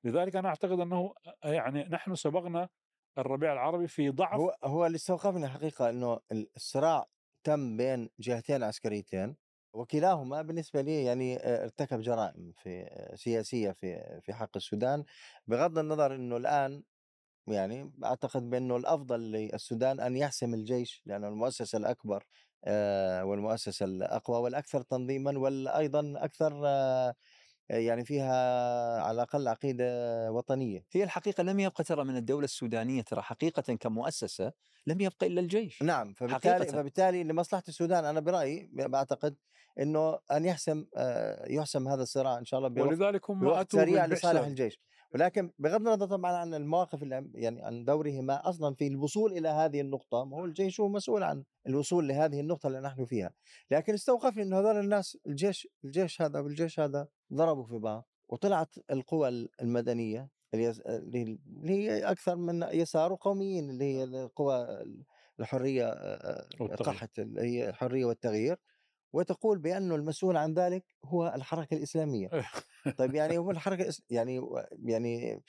لذلك 0.08 0.36
أنا 0.36 0.48
أعتقد 0.48 0.80
أنه 0.80 1.14
آه، 1.44 1.52
يعني 1.52 1.84
نحن 1.84 2.14
سبقنا 2.14 2.68
الربيع 3.18 3.52
العربي 3.52 3.88
في 3.88 4.10
ضعف 4.10 4.34
هو 4.40 4.56
هو 4.64 4.86
اللي 4.86 4.96
استوقفني 4.96 5.48
حقيقه 5.48 5.90
إنه 5.90 6.20
ال- 6.32 6.50
الصراع 6.56 7.06
تم 7.44 7.76
بين 7.76 8.10
جهتين 8.20 8.62
عسكريتين 8.62 9.36
وكلاهما 9.74 10.42
بالنسبة 10.42 10.80
لي 10.80 11.04
يعني 11.04 11.36
آه، 11.36 11.64
ارتكب 11.64 12.00
جرائم 12.00 12.52
في 12.56 12.82
آه، 12.82 13.14
سياسية 13.14 13.70
في 13.72 14.20
في 14.22 14.32
حق 14.34 14.56
السودان 14.56 15.04
بغض 15.46 15.78
النظر 15.78 16.14
إنه 16.14 16.36
الآن 16.36 16.82
يعني 17.48 17.92
أعتقد 18.04 18.50
بأنه 18.50 18.76
الأفضل 18.76 19.20
للسودان 19.20 20.00
أن 20.00 20.16
يحسم 20.16 20.54
الجيش 20.54 21.02
لأنه 21.06 21.28
المؤسسه 21.28 21.78
الأكبر 21.78 22.24
والمؤسسه 23.24 23.86
الأقوى 23.86 24.38
والأكثر 24.38 24.82
تنظيما 24.82 25.38
والايضا 25.38 26.14
أكثر 26.16 26.52
يعني 27.70 28.04
فيها 28.04 29.02
على 29.02 29.14
الأقل 29.14 29.48
عقيدة 29.48 29.84
وطنية. 30.32 30.84
هي 30.92 31.04
الحقيقة 31.04 31.42
لم 31.42 31.60
يبقى 31.60 31.84
ترى 31.84 32.04
من 32.04 32.16
الدولة 32.16 32.44
السودانية 32.44 33.02
ترى 33.02 33.22
حقيقه 33.22 33.74
كمؤسسة 33.74 34.52
لم 34.86 35.00
يبقى 35.00 35.26
إلا 35.26 35.40
الجيش. 35.40 35.82
نعم 35.82 36.12
فبالتالي 36.12 36.54
حقيقة. 36.54 36.72
فبالتالي 36.72 37.24
لمصلحة 37.24 37.62
السودان 37.68 38.04
أنا 38.04 38.20
برأيي 38.20 38.70
بعتقد 38.72 39.36
إنه 39.80 40.18
أن 40.32 40.44
يحسم 40.44 40.86
آه، 40.96 41.52
يحسم 41.52 41.88
هذا 41.88 42.02
الصراع 42.02 42.38
إن 42.38 42.44
شاء 42.44 42.58
الله 42.58 42.68
بوقت, 42.68 42.88
ولذلك 42.88 43.30
هم 43.30 43.64
سريع 43.72 44.06
لصالح 44.06 44.46
الجيش. 44.46 44.80
ولكن 45.14 45.50
بغض 45.58 45.74
النظر 45.88 46.06
طبعا 46.06 46.32
عن 46.32 46.54
المواقف 46.54 47.02
اللي 47.02 47.30
يعني 47.34 47.62
عن 47.62 47.84
دورهما 47.84 48.48
أصلا 48.48 48.74
في 48.74 48.86
الوصول 48.86 49.32
إلى 49.32 49.48
هذه 49.48 49.80
النقطة 49.80 50.24
ما 50.24 50.36
هو 50.36 50.44
الجيش 50.44 50.80
هو 50.80 50.88
مسؤول 50.88 51.22
عن 51.22 51.44
الوصول 51.66 52.08
لهذه 52.08 52.40
النقطة 52.40 52.66
اللي 52.66 52.80
نحن 52.80 53.04
فيها. 53.04 53.32
لكن 53.70 53.94
استوقفني 53.94 54.42
انه 54.42 54.58
هذول 54.60 54.76
الناس 54.78 55.18
الجيش 55.26 55.68
الجيش 55.84 56.22
هذا 56.22 56.40
والجيش 56.40 56.80
هذا 56.80 57.08
ضربوا 57.32 57.64
في 57.64 57.78
بعض 57.78 58.08
وطلعت 58.28 58.74
القوى 58.90 59.48
المدنية 59.62 60.28
اللي 60.54 61.38
هي 61.64 62.10
أكثر 62.10 62.36
من 62.36 62.62
يسار 62.62 63.12
وقوميين 63.12 63.70
اللي 63.70 63.84
هي 63.84 64.04
القوى 64.04 64.84
الحرية. 65.40 65.84
قحت 66.76 67.18
اللي 67.18 67.40
هي 67.40 67.68
الحرية 67.68 68.04
والتغيير. 68.04 68.56
وتقول 69.12 69.58
بأنه 69.58 69.94
المسؤول 69.94 70.36
عن 70.36 70.54
ذلك 70.54 70.84
هو 71.04 71.32
الحركة 71.36 71.74
الإسلامية. 71.76 72.30
طيب 72.98 73.14
يعني 73.14 73.38
هو 73.38 73.50
الحركة 73.50 73.90
الإس- 73.90 74.00
يعني 74.10 74.40
يعني 74.84 75.42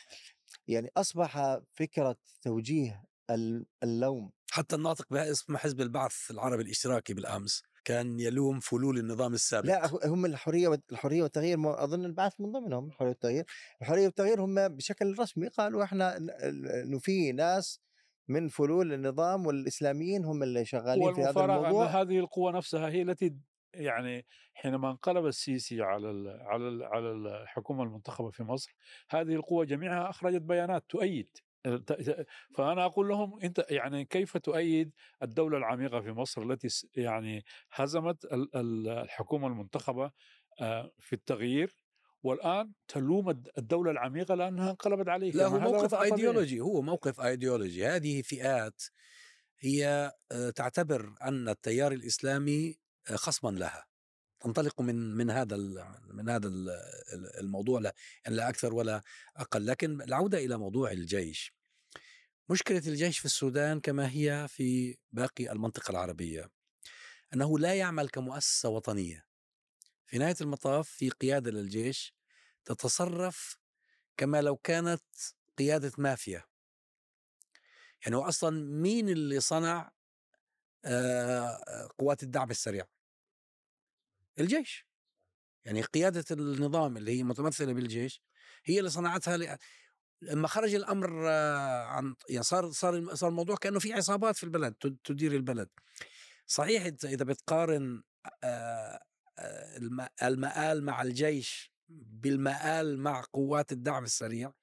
يعني 0.67 0.91
أصبح 0.97 1.59
فكرة 1.73 2.15
توجيه 2.41 3.03
ال- 3.29 3.65
اللوم. 3.83 4.31
حتى 4.51 4.75
الناطق 4.75 5.05
باسم 5.11 5.57
حزب 5.57 5.81
البعث 5.81 6.31
العربي 6.31 6.63
الإشتراكي 6.63 7.13
بالأمس 7.13 7.63
كان 7.85 8.19
يلوم 8.19 8.59
فلول 8.59 8.97
النظام 8.97 9.33
السابق. 9.33 9.65
لا 9.65 10.07
هم 10.07 10.25
الحرية 10.25 10.79
الحرية 10.91 11.23
والتغيير 11.23 11.83
أظن 11.83 12.05
البعث 12.05 12.33
من 12.41 12.51
ضمنهم 12.51 12.87
الحرية 12.87 13.09
والتغيير. 13.09 13.45
الحرية 13.81 14.05
والتغيير 14.05 14.41
هم 14.41 14.67
بشكل 14.67 15.19
رسمي 15.19 15.47
قالوا 15.47 15.83
إحنا 15.83 16.17
انه 16.17 16.99
في 16.99 17.31
ناس 17.31 17.79
من 18.29 18.47
فلول 18.47 18.93
النظام 18.93 19.45
والإسلاميين 19.47 20.25
هم 20.25 20.43
اللي 20.43 20.65
شغالين 20.65 21.13
في 21.13 21.21
هذا 21.21 21.27
والمفارقة 21.29 21.55
أن 21.59 21.65
الموضوع. 21.65 21.85
هذه 22.01 22.19
القوة 22.19 22.51
نفسها 22.51 22.89
هي 22.89 23.01
التي 23.01 23.35
يعني 23.73 24.25
حينما 24.53 24.91
انقلب 24.91 25.25
السيسي 25.25 25.81
على 25.81 26.11
ال 26.11 26.27
على 26.41 26.67
ال 26.69 26.83
على 26.83 27.11
الحكومة 27.11 27.83
المنتخبة 27.83 28.29
في 28.29 28.43
مصر 28.43 28.75
هذه 29.09 29.33
القوة 29.35 29.65
جميعها 29.65 30.09
أخرجت 30.09 30.41
بيانات 30.41 30.85
تؤيد 30.89 31.29
ت- 31.63 32.25
فأنا 32.57 32.85
أقول 32.85 33.07
لهم 33.09 33.39
أنت 33.43 33.65
يعني 33.69 34.05
كيف 34.05 34.37
تؤيد 34.37 34.93
الدولة 35.23 35.57
العميقة 35.57 36.01
في 36.01 36.11
مصر 36.11 36.41
التي 36.41 36.67
يعني 36.95 37.43
هزمت 37.71 38.25
ال- 38.25 38.55
ال- 38.55 38.87
الحكومة 38.89 39.47
المنتخبة 39.47 40.11
آه، 40.61 40.91
في 40.99 41.13
التغيير؟ 41.13 41.75
والآن 42.23 42.73
تلوم 42.87 43.29
الد- 43.29 43.49
الدولة 43.57 43.91
العميقة 43.91 44.35
لأنها 44.35 44.69
انقلبت 44.71 45.07
عليك 45.09 45.35
لا 45.35 45.45
هو 45.47 45.59
موقف. 45.59 45.93
ايديولوجي 45.95 46.59
هو 46.59 46.81
موقف 46.81 47.19
ايديولوجي 47.21 47.85
هذه 47.87 48.21
فئات 48.21 48.81
هي 49.59 50.11
آه، 50.31 50.49
تعتبر 50.49 51.15
أن 51.21 51.49
التيار 51.49 51.91
الإسلامي 51.91 52.79
آه، 53.09 53.15
خصما 53.15 53.49
لها. 53.49 53.85
تنطلق 54.39 54.81
من 54.81 54.95
من 55.15 55.29
هذا 55.31 55.57
من 56.07 56.29
هذا 56.29 56.47
ال- 56.47 56.69
ال- 57.13 57.39
الموضوع. 57.39 57.79
لا 57.79 57.95
يعني 58.25 58.37
لا 58.37 58.49
أكثر 58.49 58.73
ولا 58.73 59.01
أقل. 59.37 59.65
لكن 59.65 60.01
العودة 60.01 60.37
إلى 60.37 60.57
موضوع 60.57 60.91
الجيش. 60.91 61.53
مشكلة 62.49 62.81
الجيش 62.87 63.19
في 63.19 63.25
السودان 63.25 63.79
كما 63.79 64.09
هي 64.11 64.47
في 64.49 64.97
باقي 65.11 65.51
المنطقة 65.51 65.91
العربية 65.91 66.49
أنه 67.33 67.59
لا 67.59 67.73
يعمل 67.75 68.09
كمؤسسة 68.09 68.69
وطنية. 68.69 69.28
في 70.09 70.17
نهاية 70.17 70.35
المطاف 70.41 70.89
في 70.89 71.09
قيادة 71.09 71.51
للجيش 71.51 72.13
تتصرف 72.65 73.57
كما 74.17 74.41
لو 74.41 74.57
كانت 74.57 75.03
قيادة 75.57 75.91
مافيا. 75.97 76.43
يعني 78.05 78.15
هو 78.15 78.21
أصلا 78.21 78.65
مين 78.81 79.09
اللي 79.09 79.39
صنع 79.39 79.91
آه، 80.85 81.89
قوات 81.99 82.23
الدعم 82.23 82.49
السريع؟ 82.51 82.85
الجيش. 84.39 84.85
يعني 85.65 85.81
قيادة 85.81 86.25
النظام 86.31 86.97
اللي 86.97 87.19
هي 87.19 87.23
متمثلة 87.23 87.73
بالجيش 87.73 88.21
هي 88.65 88.79
اللي 88.79 88.89
صنعتها 88.89 89.37
ل... 89.37 89.57
لما 90.21 90.47
خرج 90.47 90.73
الأمر 90.75 91.29
آه، 91.29 91.83
عن 91.83 92.15
يعني 92.29 92.43
صار 92.43 92.71
صار 92.71 93.15
صار 93.15 93.29
الموضوع 93.29 93.55
كأنه 93.55 93.79
في 93.79 93.93
عصابات 93.93 94.35
في 94.35 94.43
البلد 94.43 94.73
تد- 94.73 94.97
تدير 95.03 95.31
البلد. 95.35 95.69
صحيح 96.47 96.85
إنت 96.85 97.05
إذا 97.05 97.25
بتقارن 97.25 98.03
آه، 98.43 99.08
المآل 100.23 100.83
مع 100.83 101.01
الجيش 101.01 101.71
بالمآل 101.89 102.99
مع 102.99 103.23
قوات 103.33 103.71
الدعم 103.71 104.03
السريع 104.03 104.53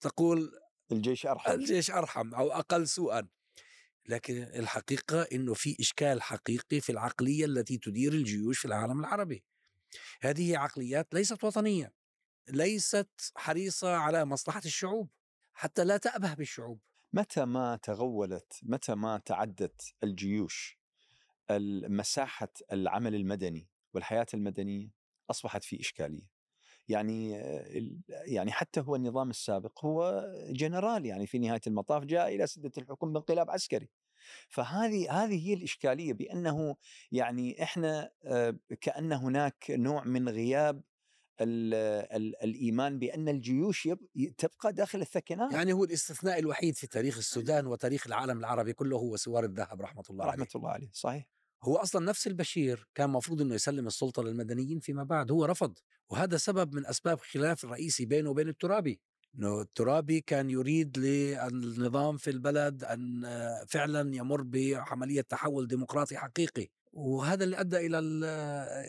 تقول 0.00 0.52
الجيش 0.92 1.26
أرحم. 1.26 1.52
الجيش 1.52 1.90
أرحم 1.90 2.34
أو 2.34 2.52
أقل 2.52 2.88
سوءا. 2.88 3.28
لكن 4.08 4.42
الحقيقة 4.42 5.22
أنه 5.22 5.54
في 5.54 5.76
إشكال 5.80 6.22
حقيقي 6.22 6.80
في 6.80 6.92
العقلية 6.92 7.44
التي 7.44 7.78
تدير 7.78 8.12
الجيوش 8.12 8.58
في 8.58 8.64
العالم 8.64 9.00
العربي. 9.00 9.44
هذه 10.22 10.58
عقليات 10.58 11.14
ليست 11.14 11.44
وطنية 11.44 11.92
ليست 12.48 13.32
حريصة 13.36 13.96
على 13.96 14.24
مصلحة 14.24 14.62
الشعوب 14.64 15.10
حتى 15.52 15.84
لا 15.84 15.96
تأبه 15.96 16.34
بالشعوب. 16.34 16.80
متى 17.12 17.44
ما 17.44 17.76
تغولت 17.76 18.60
متى 18.62 18.94
ما 18.94 19.18
تعدت 19.18 19.94
الجيوش 20.02 20.78
مساحة 21.88 22.52
العمل 22.72 23.14
المدني 23.14 23.68
والحياة 23.94 24.26
المدنية 24.34 24.90
أصبحت 25.30 25.64
في 25.64 25.80
إشكالية 25.80 26.40
يعني 26.88 27.30
يعني 28.08 28.52
حتى 28.52 28.80
هو 28.80 28.96
النظام 28.96 29.30
السابق 29.30 29.84
هو 29.84 30.24
جنرال 30.50 31.06
يعني 31.06 31.26
في 31.26 31.38
نهاية 31.38 31.60
المطاف 31.66 32.04
جاء 32.04 32.34
إلى 32.34 32.46
سدة 32.46 32.72
الحكم 32.78 33.12
بانقلاب 33.12 33.50
عسكري. 33.50 33.88
فهذه 34.48 35.24
هذه 35.24 35.48
هي 35.48 35.54
الإشكالية 35.54 36.12
بأنه 36.12 36.76
يعني 37.12 37.62
إحنا 37.62 38.10
آه، 38.24 38.56
كأن 38.80 39.12
هناك 39.12 39.64
نوع 39.70 40.04
من 40.04 40.28
غياب 40.28 40.82
ال 41.40 41.74
ال 42.16 42.42
الإيمان 42.44 42.98
بأن 42.98 43.28
الجيوش 43.28 43.88
تبقى 44.38 44.72
داخل 44.72 45.00
الثكنات 45.00 45.52
يعني 45.52 45.72
هو 45.72 45.84
الاستثناء 45.84 46.38
الوحيد 46.38 46.76
في 46.76 46.86
تاريخ 46.86 47.16
السودان 47.16 47.66
وتاريخ 47.66 48.06
العالم 48.06 48.38
العربي 48.38 48.72
كله 48.72 48.96
هو 48.96 49.16
سوار 49.16 49.44
الذهب 49.44 49.82
رحمة 49.82 50.04
الله 50.10 50.24
رحمة 50.24 50.40
عليه. 50.40 50.50
الله 50.56 50.70
عليه 50.70 50.90
صحيح 50.92 51.26
هو 51.64 51.76
أصلا 51.76 52.06
نفس 52.06 52.26
البشير 52.26 52.88
كان 52.94 53.10
مفروض 53.10 53.40
إنه 53.40 53.54
يسلم 53.54 53.86
السلطة 53.86 54.22
للمدنيين 54.22 54.80
فيما 54.80 55.04
بعد 55.04 55.30
هو 55.30 55.44
رفض. 55.44 55.78
وهذا 56.10 56.36
سبب 56.36 56.74
من 56.74 56.86
أسباب 56.86 57.18
الخلاف 57.18 57.64
الرئيسي 57.64 58.06
بينه 58.06 58.30
وبين 58.30 58.48
الترابي 58.48 59.00
إنه 59.38 59.60
الترابي 59.60 60.20
كان 60.20 60.50
يريد 60.50 60.98
للنظام 60.98 62.16
في 62.16 62.30
البلد 62.30 62.84
أن 62.84 63.22
فعلا 63.68 64.16
يمر 64.16 64.42
بعملية 64.42 65.20
تحول 65.20 65.66
ديمقراطي 65.66 66.16
حقيقي. 66.16 66.68
وهذا 66.92 67.44
اللي 67.44 67.60
أدى 67.60 67.76
إلى 67.76 67.98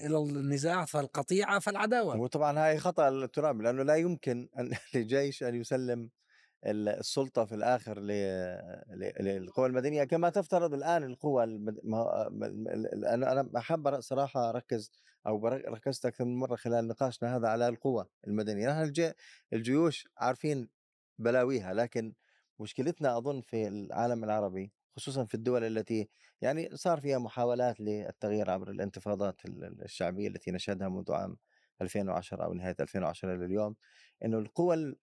إلى 0.06 0.18
النزاع 0.18 0.86
فالقطيعة 0.86 1.60
فالعداوة. 1.60 2.18
وطبعا 2.18 2.60
هاي 2.60 2.80
خطأ 2.80 3.10
الترابي 3.10 3.64
لأنه 3.64 3.84
لا 3.84 3.96
يمكن 3.96 4.50
ان 4.60 4.70
لجيش 4.96 5.44
أن 5.44 5.56
يسلم 5.56 6.10
السلطة 6.66 7.46
في 7.46 7.56
الآخر 7.56 8.00
للقوى 9.20 9.68
المدنية 9.68 10.04
كما 10.04 10.30
تفترض 10.30 10.74
الآن 10.74 11.04
القوى 11.04 11.44
المد... 11.44 11.80
أنا 13.06 13.50
أحب 13.58 14.00
صراحة 14.00 14.50
أركز 14.50 14.92
أو 15.28 15.48
ركزت 15.48 16.06
أكثر 16.06 16.26
من 16.26 16.36
مرة 16.36 16.56
خلال 16.56 16.88
نقاشنا 16.88 17.36
هذا 17.38 17.48
على 17.48 17.68
القوى 17.68 18.06
المدنية. 18.28 18.70
نحن 18.70 19.14
الجيوش 19.54 20.08
عارفين 20.18 20.70
بلاويها 21.20 21.74
لكن 21.74 22.14
مشكلتنا 22.60 23.18
أظن 23.18 23.42
في 23.42 23.68
العالم 23.68 24.24
العربي 24.24 24.72
خصوصا 24.96 25.26
في 25.26 25.34
الدول 25.34 25.64
التي 25.64 26.10
يعني 26.42 26.70
صار 26.74 27.02
فيها 27.02 27.18
محاولات 27.18 27.80
للتغيير 27.80 28.52
عبر 28.52 28.72
الانتفاضات 28.72 29.42
الشعبية 29.86 30.28
التي 30.28 30.52
نشهدها 30.52 30.90
منذ 30.90 31.12
عام 31.12 31.38
2010 31.82 32.44
أو 32.44 32.54
نهاية 32.54 32.76
2010 32.80 33.36
لليوم 33.36 33.76
إنه 34.26 34.40
القوى 34.40 34.96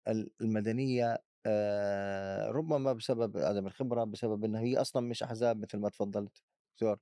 المدنية 0.42 1.18
آه، 1.48 2.50
ربما 2.52 2.94
بسبب 2.94 3.38
عدم 3.38 3.68
الخبرة 3.68 4.04
بسبب 4.04 4.44
إنه 4.46 4.60
هي 4.60 4.78
أصلا 4.78 5.02
مش 5.08 5.24
أحزاب 5.24 5.62
مثل 5.62 5.78
ما 5.80 5.90
تفضلت 5.90 6.44
دكتور. 6.74 7.00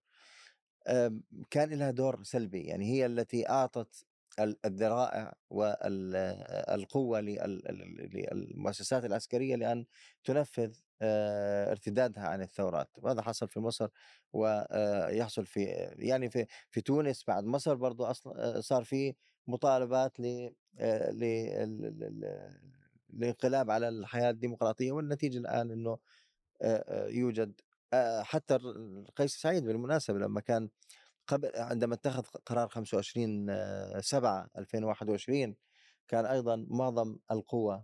كان 1.52 1.70
لها 1.74 1.92
دور 1.92 2.24
سلبي 2.24 2.62
يعني 2.62 2.86
هي 2.92 3.06
التي 3.06 3.50
أعطت 3.50 4.06
الذرائع 4.66 5.34
والقوه 5.50 7.22
للمؤسسات 7.22 9.06
العسكرية 9.06 9.56
لأن 9.56 9.86
تنفذ 10.24 10.76
آه، 11.02 11.72
ارتدادها 11.72 12.28
عن 12.28 12.42
الثورات. 12.42 12.90
وهذا 12.98 13.22
حصل 13.22 13.48
في 13.48 13.60
مصر؟ 13.60 13.90
ويحصل 14.34 15.42
آه، 15.42 15.46
في 15.46 15.64
يعني 16.00 16.30
في 16.30 16.46
في 16.70 16.82
تونس 16.82 17.24
بعد 17.28 17.44
مصر 17.46 17.76
برضو 17.76 18.06
أصلا 18.06 18.62
صار 18.62 18.84
في 18.84 19.16
مطالبات 19.48 20.20
ل 20.20 20.50
الانقلاب 23.14 23.72
على 23.72 23.90
الحياة 23.90 24.30
الديمقراطية 24.30 24.92
والنتيجة 24.92 25.38
الآن 25.38 25.72
إنه 25.72 25.98
يوجد 27.08 27.62
حتى 28.22 28.58
قيس 29.16 29.36
سعيد 29.36 29.64
بالمناسبة 29.64 30.20
لما 30.20 30.42
كان 30.42 30.70
قبل 31.28 31.52
عندما 31.56 31.94
اتخذ 31.94 32.24
قرار 32.46 32.68
25 32.68 34.02
7 34.02 34.50
2021 34.58 35.56
كان 36.08 36.26
أيضا 36.26 36.66
معظم 36.70 37.18
القوى 37.32 37.84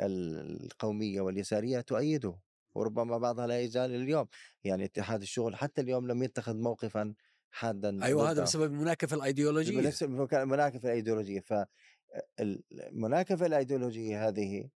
القومية 0.00 1.20
واليسارية 1.20 1.80
تؤيده 1.80 2.38
وربما 2.74 3.18
بعضها 3.18 3.46
لا 3.46 3.60
يزال 3.60 3.94
اليوم. 3.94 4.26
يعني 4.64 4.84
اتحاد 4.84 5.22
الشغل 5.22 5.56
حتى 5.56 5.80
اليوم 5.80 6.06
لم 6.06 6.22
يتخذ 6.22 6.56
موقفا 6.56 7.14
حادا 7.50 8.04
أيوه 8.04 8.30
هذا 8.30 8.42
بسبب 8.42 8.64
المناكفه 8.72 9.16
الأيديولوجية. 9.16 9.92
المناكفه 10.32 10.88
الأيديولوجية. 10.88 11.40
ف 11.40 11.54
المناكفة 12.40 13.46
الأيديولوجية 13.46 14.28
هذه 14.28 14.68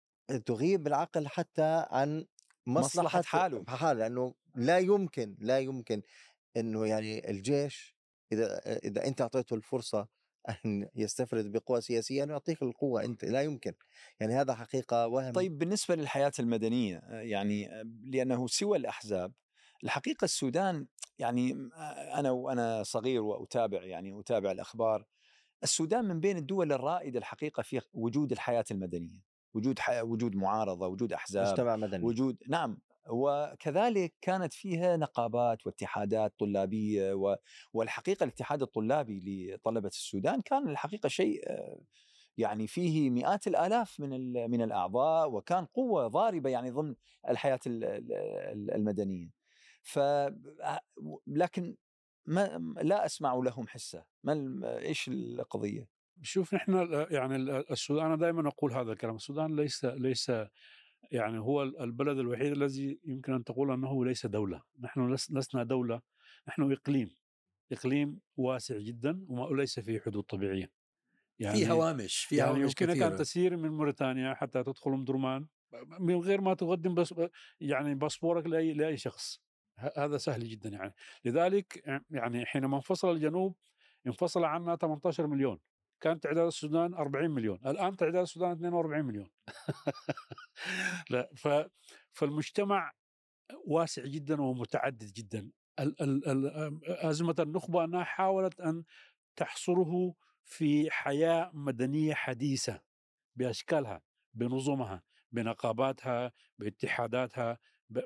تغيب 0.46 0.88
العقل 0.88 1.28
حتى 1.28 1.86
عن 1.90 2.26
مصلحة, 2.68 3.20
مصلحة 3.20 3.22
حاله. 3.22 3.64
حاله 3.68 4.00
لأنه 4.00 4.34
لا 4.56 4.78
يمكن 4.78 5.36
لا 5.40 5.60
يمكن 5.60 6.02
أنه 6.58 6.86
يعني 6.88 7.30
الجيش 7.30 7.98
إذا 8.32 8.78
إذا 8.78 9.08
أنت 9.08 9.22
أعطيته 9.22 9.54
الفرصة 9.54 10.08
أن 10.66 10.90
يستفرد 10.96 11.52
بقوى 11.52 11.82
سياسية 11.82 12.24
أنه 12.24 12.34
يعطيك 12.34 12.62
القوة 12.64 13.04
أنت 13.04 13.26
لا 13.26 13.42
يمكن. 13.42 13.74
يعني 14.20 14.34
هذا 14.34 14.56
حقيقة 14.56 15.08
وهم 15.08 15.34
طيب 15.34 15.58
بالنسبة 15.58 15.96
للحياة 15.96 16.32
المدنية 16.40 17.02
يعني 17.10 17.70
لأنه 18.04 18.48
سوى 18.48 18.78
الأحزاب 18.78 19.34
الحقيقة 19.84 20.26
السودان 20.26 20.88
يعني 21.20 21.70
أنا 22.14 22.32
وأنا 22.32 22.84
صغير 22.84 23.22
وأتابع 23.22 23.84
يعني 23.84 24.20
أتابع 24.20 24.52
الأخبار 24.52 25.06
السودان 25.64 26.06
من 26.06 26.20
بين 26.20 26.38
الدول 26.38 26.72
الرائدة 26.72 27.20
الحقيقة 27.20 27.64
في 27.64 27.82
وجود 27.94 28.32
الحياة 28.32 28.66
المدنية 28.72 29.20
وجود 29.54 29.80
ح... 29.80 30.04
وجود 30.04 30.36
معارضة 30.36 30.88
وجود 30.88 31.14
أحزاب 31.14 31.48
مجتمع 31.48 31.76
مدني 31.76 32.06
وجود 32.06 32.38
نعم 32.48 32.78
وكذلك 33.10 34.14
كانت 34.22 34.54
فيها 34.54 34.98
نقابات 34.98 35.68
واتحادات 35.68 36.34
طلابية 36.40 37.14
و... 37.14 37.36
والحقيقة 37.74 38.24
الاتحاد 38.24 38.62
الطلابي 38.62 39.54
لطلبة 39.54 39.88
السودان 39.88 40.42
كان 40.42 40.70
الحقيقة 40.70 41.10
شيء 41.10 41.42
يعني 42.38 42.68
فيه 42.68 43.10
مئات 43.10 43.48
الآلاف 43.48 44.00
من 44.00 44.34
من 44.52 44.62
الأعضاء 44.62 45.32
وكان 45.32 45.66
قوة 45.66 46.08
ضاربة 46.08 46.50
يعني 46.50 46.72
ضمن 46.72 46.96
الحياة 47.30 47.60
المدنية. 47.68 49.30
ف 49.84 50.00
لكن 51.28 51.76
ما 52.26 52.74
لا 52.82 53.06
أسمع 53.06 53.34
لهم 53.34 53.68
حسة 53.68 54.06
ما 54.24 54.62
إيش 54.78 55.08
القضية؟ 55.08 55.88
شوف 56.22 56.54
نحن 56.54 57.06
يعني 57.12 57.36
السودان 57.60 58.06
أنا 58.06 58.16
دائما 58.16 58.48
أقول 58.48 58.74
هذا 58.74 58.92
الكلام 58.92 59.16
السودان 59.16 59.56
ليس 59.56 59.86
ليس 59.86 60.32
يعني 61.12 61.40
هو 61.40 61.64
البلد 61.64 62.18
الوحيد 62.18 62.52
الذي 62.52 63.00
يمكن 63.06 63.34
أن 63.34 63.44
تقول 63.44 63.72
أنه 63.72 64.06
ليس 64.06 64.26
دولة 64.26 64.62
نحن 64.80 65.14
لسنا 65.14 65.64
دولة 65.64 66.02
نحن 66.48 66.72
إقليم 66.72 67.16
إقليم 67.72 68.20
واسع 68.38 68.78
جدا 68.78 69.26
وليس 69.28 69.80
فيه 69.80 70.00
حدود 70.00 70.24
طبيعية 70.24 70.72
يعني 71.40 71.58
في 71.58 71.72
هوامش 71.72 72.18
في 72.18 72.36
يعني 72.36 72.52
هوامش 72.52 72.64
يمكنك 72.64 73.02
أن 73.02 73.16
تسير 73.16 73.58
من 73.58 73.70
موريتانيا 73.70 74.34
حتى 74.34 74.64
تدخل 74.64 74.92
ام 74.92 75.04
درمان 75.04 75.48
من 76.00 76.16
غير 76.16 76.42
ما 76.42 76.54
تقدم 76.54 76.96
بس 76.96 77.14
يعني 77.60 77.96
باسبورك 77.96 78.46
لأي 78.46 78.74
لأي 78.74 78.98
شخص. 78.98 79.42
هذا 79.78 80.18
سهل 80.18 80.48
جدا 80.48 80.70
يعني. 80.70 80.94
لذلك 81.26 81.84
يعني 82.10 82.46
حينما 82.46 82.76
انفصل 82.76 83.12
الجنوب 83.12 83.56
انفصل 84.08 84.44
عنا 84.44 84.76
18 84.76 85.28
مليون. 85.28 85.60
كان 86.02 86.20
تعداد 86.20 86.46
السودان 86.46 86.94
40 86.94 87.32
مليون. 87.32 87.60
الآن 87.66 87.98
تعداد 87.98 88.22
السودان 88.22 88.52
42 88.52 89.06
مليون. 89.06 89.30
لا 91.10 91.30
ف 91.36 91.48
فالمجتمع 92.12 92.92
واسع 93.66 94.06
جدا 94.06 94.42
ومتعدد 94.42 95.14
جدا. 95.14 95.52
أزمة 96.88 97.36
النخبة 97.40 97.84
أنها 97.84 98.04
حاولت 98.04 98.60
أن 98.60 98.84
تحصره 99.36 100.14
في 100.46 100.92
حياة 100.92 101.52
مدنية 101.54 102.14
حديثة 102.14 102.82
بأشكالها 103.36 104.02
بنظمها 104.34 105.04
بنقاباتها 105.32 106.32
باتحاداتها. 106.60 107.58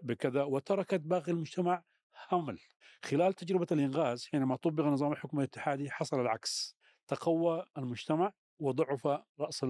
بكذا 0.01 0.43
وتركت 0.43 0.99
باقي 0.99 1.31
المجتمع 1.31 1.83
همل 2.31 2.59
خلال 3.03 3.33
تجربة 3.33 3.67
الإنغاز 3.71 4.25
حينما 4.25 4.55
طبق 4.55 4.83
نظام 4.83 5.11
الحكم 5.11 5.39
الاتحادي 5.39 5.91
حصل 5.91 6.21
العكس. 6.21 6.77
تقوى 7.07 7.65
المجتمع 7.77 8.33
وضعف 8.59 9.07
رأس 9.39 9.65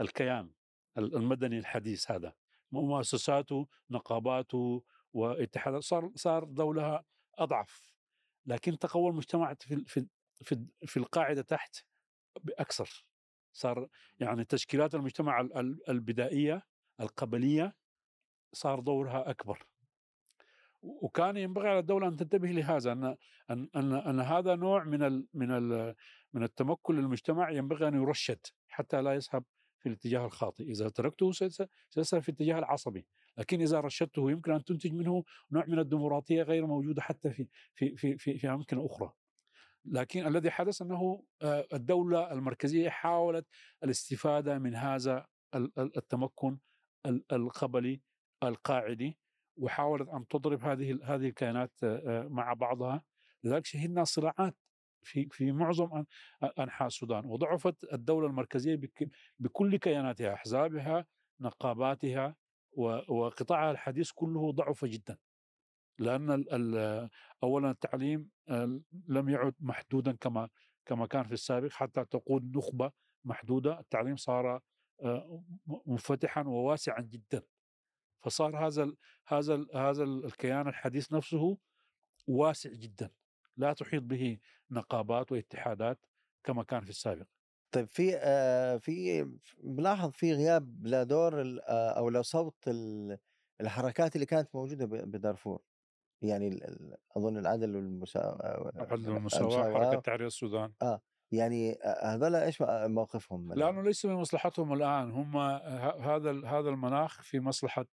الكيان 0.00 0.50
المدني 0.98 1.58
الحديث 1.58 2.10
هذا. 2.10 2.34
مؤسساته 2.72 3.68
نقاباته 3.90 4.84
واتحادات 5.12 5.82
صار 5.82 6.12
صار 6.14 6.44
دولها 6.44 7.04
أضعف. 7.34 7.94
لكن 8.46 8.78
تقوى 8.78 9.10
المجتمع 9.10 9.54
في 9.54 9.84
في 9.86 10.06
في, 10.42 10.66
في 10.86 10.96
القاعدة 10.96 11.42
تحت 11.42 11.76
بأكثر. 12.40 13.04
صار 13.52 13.88
يعني 14.20 14.44
تشكيلات 14.44 14.94
المجتمع 14.94 15.40
البدائية 15.88 16.62
القبلية 17.00 17.76
صار 18.52 18.80
دورها 18.80 19.30
أكبر. 19.30 19.66
وكان 20.82 21.36
ينبغي 21.36 21.68
على 21.68 21.78
الدولة 21.78 22.08
أن 22.08 22.16
تنتبه 22.16 22.48
لهذا 22.48 22.92
ان 22.92 23.16
ان 23.50 23.68
ان, 23.76 23.92
أن 23.92 24.20
هذا 24.20 24.54
نوع 24.54 24.84
من 24.84 25.02
ال 25.02 25.26
من 25.34 25.50
ال 25.50 25.94
من 26.32 26.42
التمكن 26.42 26.94
للمجتمع 26.96 27.50
ينبغي 27.50 27.88
أن 27.88 27.94
يرشد 27.94 28.38
حتى 28.68 29.02
لا 29.02 29.14
يذهب 29.14 29.44
في 29.78 29.88
الاتجاه 29.88 30.26
الخاطئ، 30.26 30.64
إذا 30.64 30.88
تركته 30.88 31.32
سيذهب 31.32 32.22
في 32.22 32.28
الاتجاه 32.28 32.58
العصبي، 32.58 33.06
لكن 33.38 33.60
إذا 33.60 33.80
رشدته 33.80 34.30
يمكن 34.30 34.52
أن 34.52 34.64
تنتج 34.64 34.92
منه 34.92 35.24
نوع 35.52 35.64
من 35.66 35.78
الديمقراطية 35.78 36.42
غير 36.42 36.66
موجودة 36.66 37.02
حتى 37.02 37.30
في 37.30 37.48
في 37.74 37.96
في 37.96 38.18
في, 38.18 38.38
في 38.38 38.48
أماكن 38.48 38.84
أخرى. 38.84 39.12
لكن 39.84 40.26
الذي 40.26 40.50
حدث 40.50 40.82
أنه 40.82 41.22
آه، 41.42 41.66
الدولة 41.72 42.32
المركزية 42.32 42.88
حاولت 42.88 43.46
الاستفادة 43.84 44.58
من 44.58 44.74
هذا 44.74 45.26
ال- 45.54 45.78
ال- 45.78 45.96
التمكن 45.96 46.58
ال- 47.06 47.24
القبلي 47.32 48.00
القاعدي 48.42 49.18
وحاولت 49.56 50.08
أن 50.08 50.26
تضرب 50.28 50.64
هذه 50.64 50.98
هذه 51.02 51.28
الكيانات 51.28 51.72
مع 52.30 52.52
بعضها. 52.52 53.02
لذلك 53.44 53.66
شهدنا 53.66 54.04
صراعات 54.04 54.56
في 55.02 55.28
في 55.30 55.52
معظم 55.52 56.04
أنحاء 56.58 56.86
السودان 56.86 57.24
وضعفت 57.26 57.84
الدولة 57.92 58.26
المركزية 58.26 58.76
بك- 58.76 59.10
بكل 59.38 59.76
كياناتها 59.76 60.34
احزابها 60.34 61.06
نقاباتها 61.40 62.36
وقطاعها 63.08 63.70
الحديث 63.70 64.10
كله 64.10 64.52
ضعف 64.52 64.84
جدا. 64.84 65.18
لأن 65.98 66.44
اولا 67.42 67.70
التعليم 67.70 68.30
لم 69.08 69.28
يعد 69.28 69.54
محدودا 69.60 70.12
كما 70.12 70.48
كما 70.86 71.06
كان 71.06 71.24
في 71.24 71.32
السابق 71.32 71.72
حتى 71.72 72.04
تقود 72.04 72.56
نخبة 72.56 72.92
محدودة. 73.24 73.80
التعليم 73.80 74.16
صار 74.16 74.60
منفتحا 75.86 76.42
وواسعا 76.42 77.00
جدا. 77.00 77.42
فصار 78.26 78.66
هذا 78.66 78.82
ال 78.82 78.96
هذا 79.28 79.54
ال 79.54 79.68
هذا 79.76 80.02
ال- 80.04 80.24
الكيان 80.24 80.68
الحديث 80.68 81.12
نفسه 81.12 81.58
واسع 82.26 82.70
جدا 82.70 83.10
لا 83.56 83.72
تحيط 83.72 84.02
به 84.02 84.38
نقابات 84.70 85.32
واتحادات 85.32 86.06
كما 86.44 86.62
كان 86.62 86.80
في 86.84 86.90
السابق. 86.90 87.26
طيب 87.72 87.88
في 87.88 88.16
آه 88.16 88.76
في 88.76 89.22
بلاحظ 89.58 90.10
في 90.10 90.32
غياب 90.32 90.86
لدور 90.86 91.40
ال- 91.40 91.60
آه 91.60 91.90
أو 91.90 92.08
لصوت 92.10 92.68
ال- 92.68 93.18
الحركات 93.60 94.14
اللي 94.14 94.26
كانت 94.26 94.48
موجودة 94.54 94.84
بدارفور؟ 94.86 95.62
يعني 96.22 96.60
أظن 97.16 97.38
العدل 97.38 97.76
والمساواة 97.76 98.72
عدل 98.76 99.08
المساواة. 99.16 99.74
حركة 99.74 100.00
تحرير 100.00 100.26
السودان. 100.26 100.72
يعني 101.32 101.78
هذول 102.02 102.34
إيش 102.34 102.62
موقفهم؟ 102.86 103.52
لأنه 103.52 103.82
ليس 103.82 104.06
من 104.06 104.14
مصلحتهم 104.14 104.72
الآن 104.72 105.10
هم 105.10 105.36
هذا 105.36 106.30
هذا 106.46 106.68
المناخ 106.68 107.22
في 107.22 107.40
مصلحة 107.40 107.86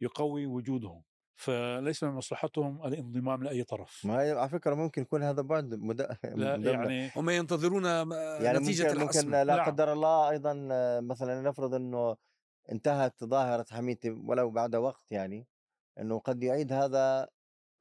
يقوي 0.00 0.46
وجودهم 0.46 1.02
فليس 1.36 2.04
من 2.04 2.10
مصلحتهم 2.10 2.86
الانضمام 2.86 3.42
لأي 3.42 3.64
طرف 3.64 4.06
ما 4.06 4.20
هي 4.20 4.30
على 4.30 4.48
فكرة 4.48 4.74
ممكن 4.74 5.02
يكون 5.02 5.22
هذا 5.22 5.42
بعد 5.42 5.74
مد... 5.74 6.00
لا 6.24 6.56
مدمر. 6.56 6.72
يعني 6.72 7.10
هم 7.16 7.30
ينتظرون 7.30 7.84
يعني 7.84 8.58
نتيجة 8.58 8.82
ممكن, 8.82 9.00
ممكن 9.00 9.02
الحسم 9.02 9.30
لا 9.30 9.44
نعم. 9.44 9.66
قدر 9.66 9.92
الله 9.92 10.30
أيضا 10.30 10.54
مثلا 11.00 11.42
نفرض 11.42 11.74
إنه 11.74 12.16
انتهت 12.72 13.24
ظاهرة 13.24 13.66
حميتي 13.70 14.10
ولو 14.10 14.50
بعد 14.50 14.76
وقت 14.76 15.12
يعني 15.12 15.46
إنه 16.00 16.18
قد 16.18 16.42
يعيد 16.42 16.72
هذا 16.72 17.28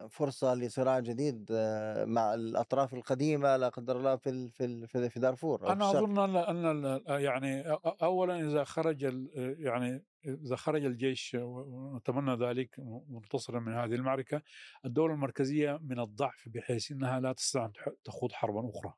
فرصة 0.10 0.54
لصراع 0.56 1.00
جديد 1.00 1.48
آه، 1.52 2.06
مع 2.06 2.34
الأطراف 2.34 2.94
القديمة 2.94 3.58
لا 3.58 3.70
قدر 3.70 3.98
الله 3.98 4.16
في 4.16 4.50
في 4.50 4.88
في 4.88 5.10
في 5.10 5.20
دارفور 5.20 5.62
أو 5.64 5.68
في 5.68 5.72
الشرق. 5.90 6.04
أظن 6.04 6.20
أن 6.20 6.36
أن 6.36 6.86
ال- 6.86 7.22
يعني 7.24 7.64
أ- 7.64 7.68
أ- 7.78 8.04
اولا 8.04 8.40
إذا 8.40 8.64
خرج 8.64 9.04
ال- 9.04 9.56
يعني 9.60 10.06
إذا 10.26 10.56
خرج 10.56 10.86
الجيش 10.86 11.38
ونتمنى 11.40 12.36
ذلك 12.48 12.76
منتصرا 13.10 13.60
من 13.60 13.74
هذه 13.74 13.96
المعركة 13.96 14.42
الدولة 14.86 15.14
المركزية 15.14 15.80
من 15.82 16.00
الضعف 16.00 16.50
بحيث 16.50 16.92
إنها 16.92 17.20
لا 17.20 17.34
تستطيع 17.34 17.66
أن 17.66 17.72
تح- 17.74 17.90
تخوض 18.04 18.32
حربا 18.32 18.70
أخرى 18.70 18.94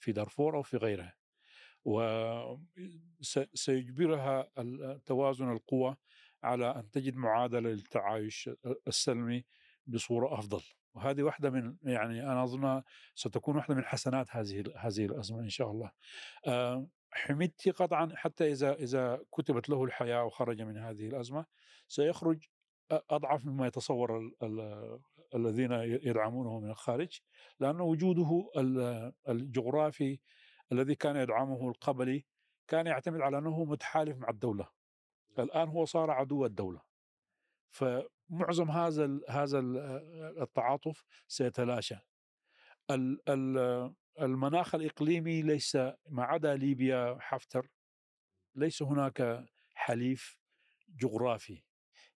في 0.00 0.12
دارفور 0.12 0.56
أو 0.56 0.62
في 0.62 0.76
غيرها 0.76 1.14
وسيجبرها 3.20 4.48
توازن 5.06 5.50
القوى 5.52 5.96
على 6.42 6.70
أن 6.70 6.90
تجد 6.90 7.14
معادلة 7.16 7.60
للتعايش 7.70 8.50
السلمي 8.88 9.44
بصورة 9.86 10.38
أفضل 10.38 10.62
وهذه 10.94 11.22
واحدة 11.22 11.50
من 11.50 11.76
يعني 11.82 12.22
أنا 12.22 12.44
أظن 12.44 12.82
ستكون 13.14 13.56
واحدة 13.56 13.74
من 13.74 13.84
حسنات 13.84 14.26
هذه 14.30 14.64
هذه 14.76 15.06
الأزمة 15.06 15.40
إن 15.40 15.48
شاء 15.48 15.70
الله. 15.70 15.90
حميدتي 17.12 17.70
قطعا 17.70 18.12
حتى 18.14 18.52
إذا 18.52 18.72
إذا 18.74 19.20
كتبت 19.32 19.68
له 19.68 19.84
الحياة 19.84 20.24
وخرج 20.24 20.62
من 20.62 20.78
هذه 20.78 21.08
الأزمة 21.08 21.46
سيخرج 21.88 22.44
أضعف 22.90 23.46
مما 23.46 23.66
يتصور 23.66 24.18
ال 24.18 24.32
ال 24.42 25.00
الذين 25.34 25.72
يدعمونه 25.72 26.60
من 26.60 26.70
الخارج 26.70 27.20
لأن 27.60 27.80
وجوده 27.80 28.50
ال- 28.56 29.12
الجغرافي 29.28 30.18
الذي 30.72 30.94
كان 30.94 31.16
يدعمه 31.16 31.68
القبلي 31.68 32.26
كان 32.68 32.86
يعتمد 32.86 33.20
على 33.20 33.38
أنه 33.38 33.64
متحالف 33.64 34.18
مع 34.18 34.28
الدولة. 34.28 34.68
الآن 35.38 35.68
هو 35.68 35.84
صار 35.84 36.10
عدو 36.10 36.44
الدولة. 36.46 36.82
فمعظم 38.30 38.70
هذا 38.70 39.20
هذا 39.28 39.58
ال 39.58 39.76
التعاطف 40.42 41.04
سيتلاشى. 41.28 41.96
ال- 42.90 43.20
ال- 43.28 43.94
المناخ 44.20 44.74
الإقليمي 44.74 45.42
ليس 45.42 45.76
ما 46.08 46.24
عدا 46.24 46.56
ليبيا 46.56 47.16
حفتر 47.20 47.68
ليس 48.54 48.82
هناك 48.82 49.44
حليف 49.74 50.38
جغرافي 50.88 51.62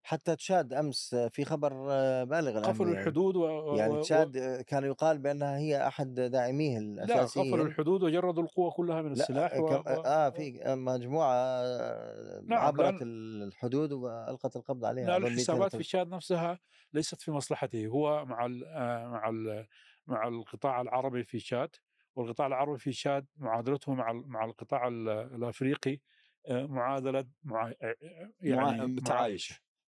حتى 0.03 0.36
تشاد 0.36 0.72
أمس 0.72 1.14
آه، 1.14 1.28
في 1.28 1.44
خبر 1.44 1.86
آه، 1.90 2.24
بالغ 2.24 2.51
الأهمية 2.51 2.72
قفلوا 2.72 2.92
الحدود 2.92 3.36
و... 3.36 3.74
يعني 3.76 3.92
و- 3.92 4.01
تشاد 4.01 4.36
آه، 4.36 4.62
كان 4.62 4.84
يقال 4.84 5.18
بأنها 5.18 5.59
هي 5.59 5.86
أحد 5.86 6.14
داعميه 6.14 6.78
لا 6.78 7.05
الاساسيين 7.05 7.46
قفلوا 7.53 7.66
الحدود 7.66 8.03
وجردوا 8.03 8.42
القوة 8.42 8.70
كلها 8.70 9.03
من 9.03 9.09
لا 9.09 9.12
السلاح 9.12 9.61
و... 9.61 9.66
كم- 9.68 9.74
و... 9.92 9.94
آه 10.05 10.30
في 10.30 10.61
مجموعة 10.66 11.34
آه، 11.34 12.40
نعم، 12.46 12.59
عبرت 12.59 12.98
لأن- 12.98 13.03
الحدود 13.03 13.92
وألقت 13.92 14.57
القبض 14.57 14.84
عليها 14.84 15.07
لا 15.07 15.16
الحسابات 15.16 15.70
في 15.70 15.76
200 15.76 15.78
تشاد 15.88 16.09
نفسها 16.09 16.59
ليست 16.92 17.22
في 17.22 17.30
مصلحته 17.30 17.86
هو 17.86 18.24
مع 18.24 18.46
ال 18.46 18.64
آه، 18.64 19.07
مع 19.09 19.28
ال 19.28 19.66
مع 20.07 20.28
القطاع 20.28 20.80
العربي 20.80 21.24
في 21.24 21.38
تشاد 21.38 21.70
والقطاع 22.16 22.46
العربي 22.46 22.78
في 22.78 22.90
تشاد 22.90 23.26
معادلته 23.36 23.92
مع 23.94 24.12
مع 24.12 24.44
القطاع 24.44 24.88
ال- 24.88 25.09
الأفريقي 25.09 25.98
آه، 26.48 26.66
معادلة 26.66 27.24
مع 27.44 27.72
يعني 28.40 28.86
مع... 28.86 29.26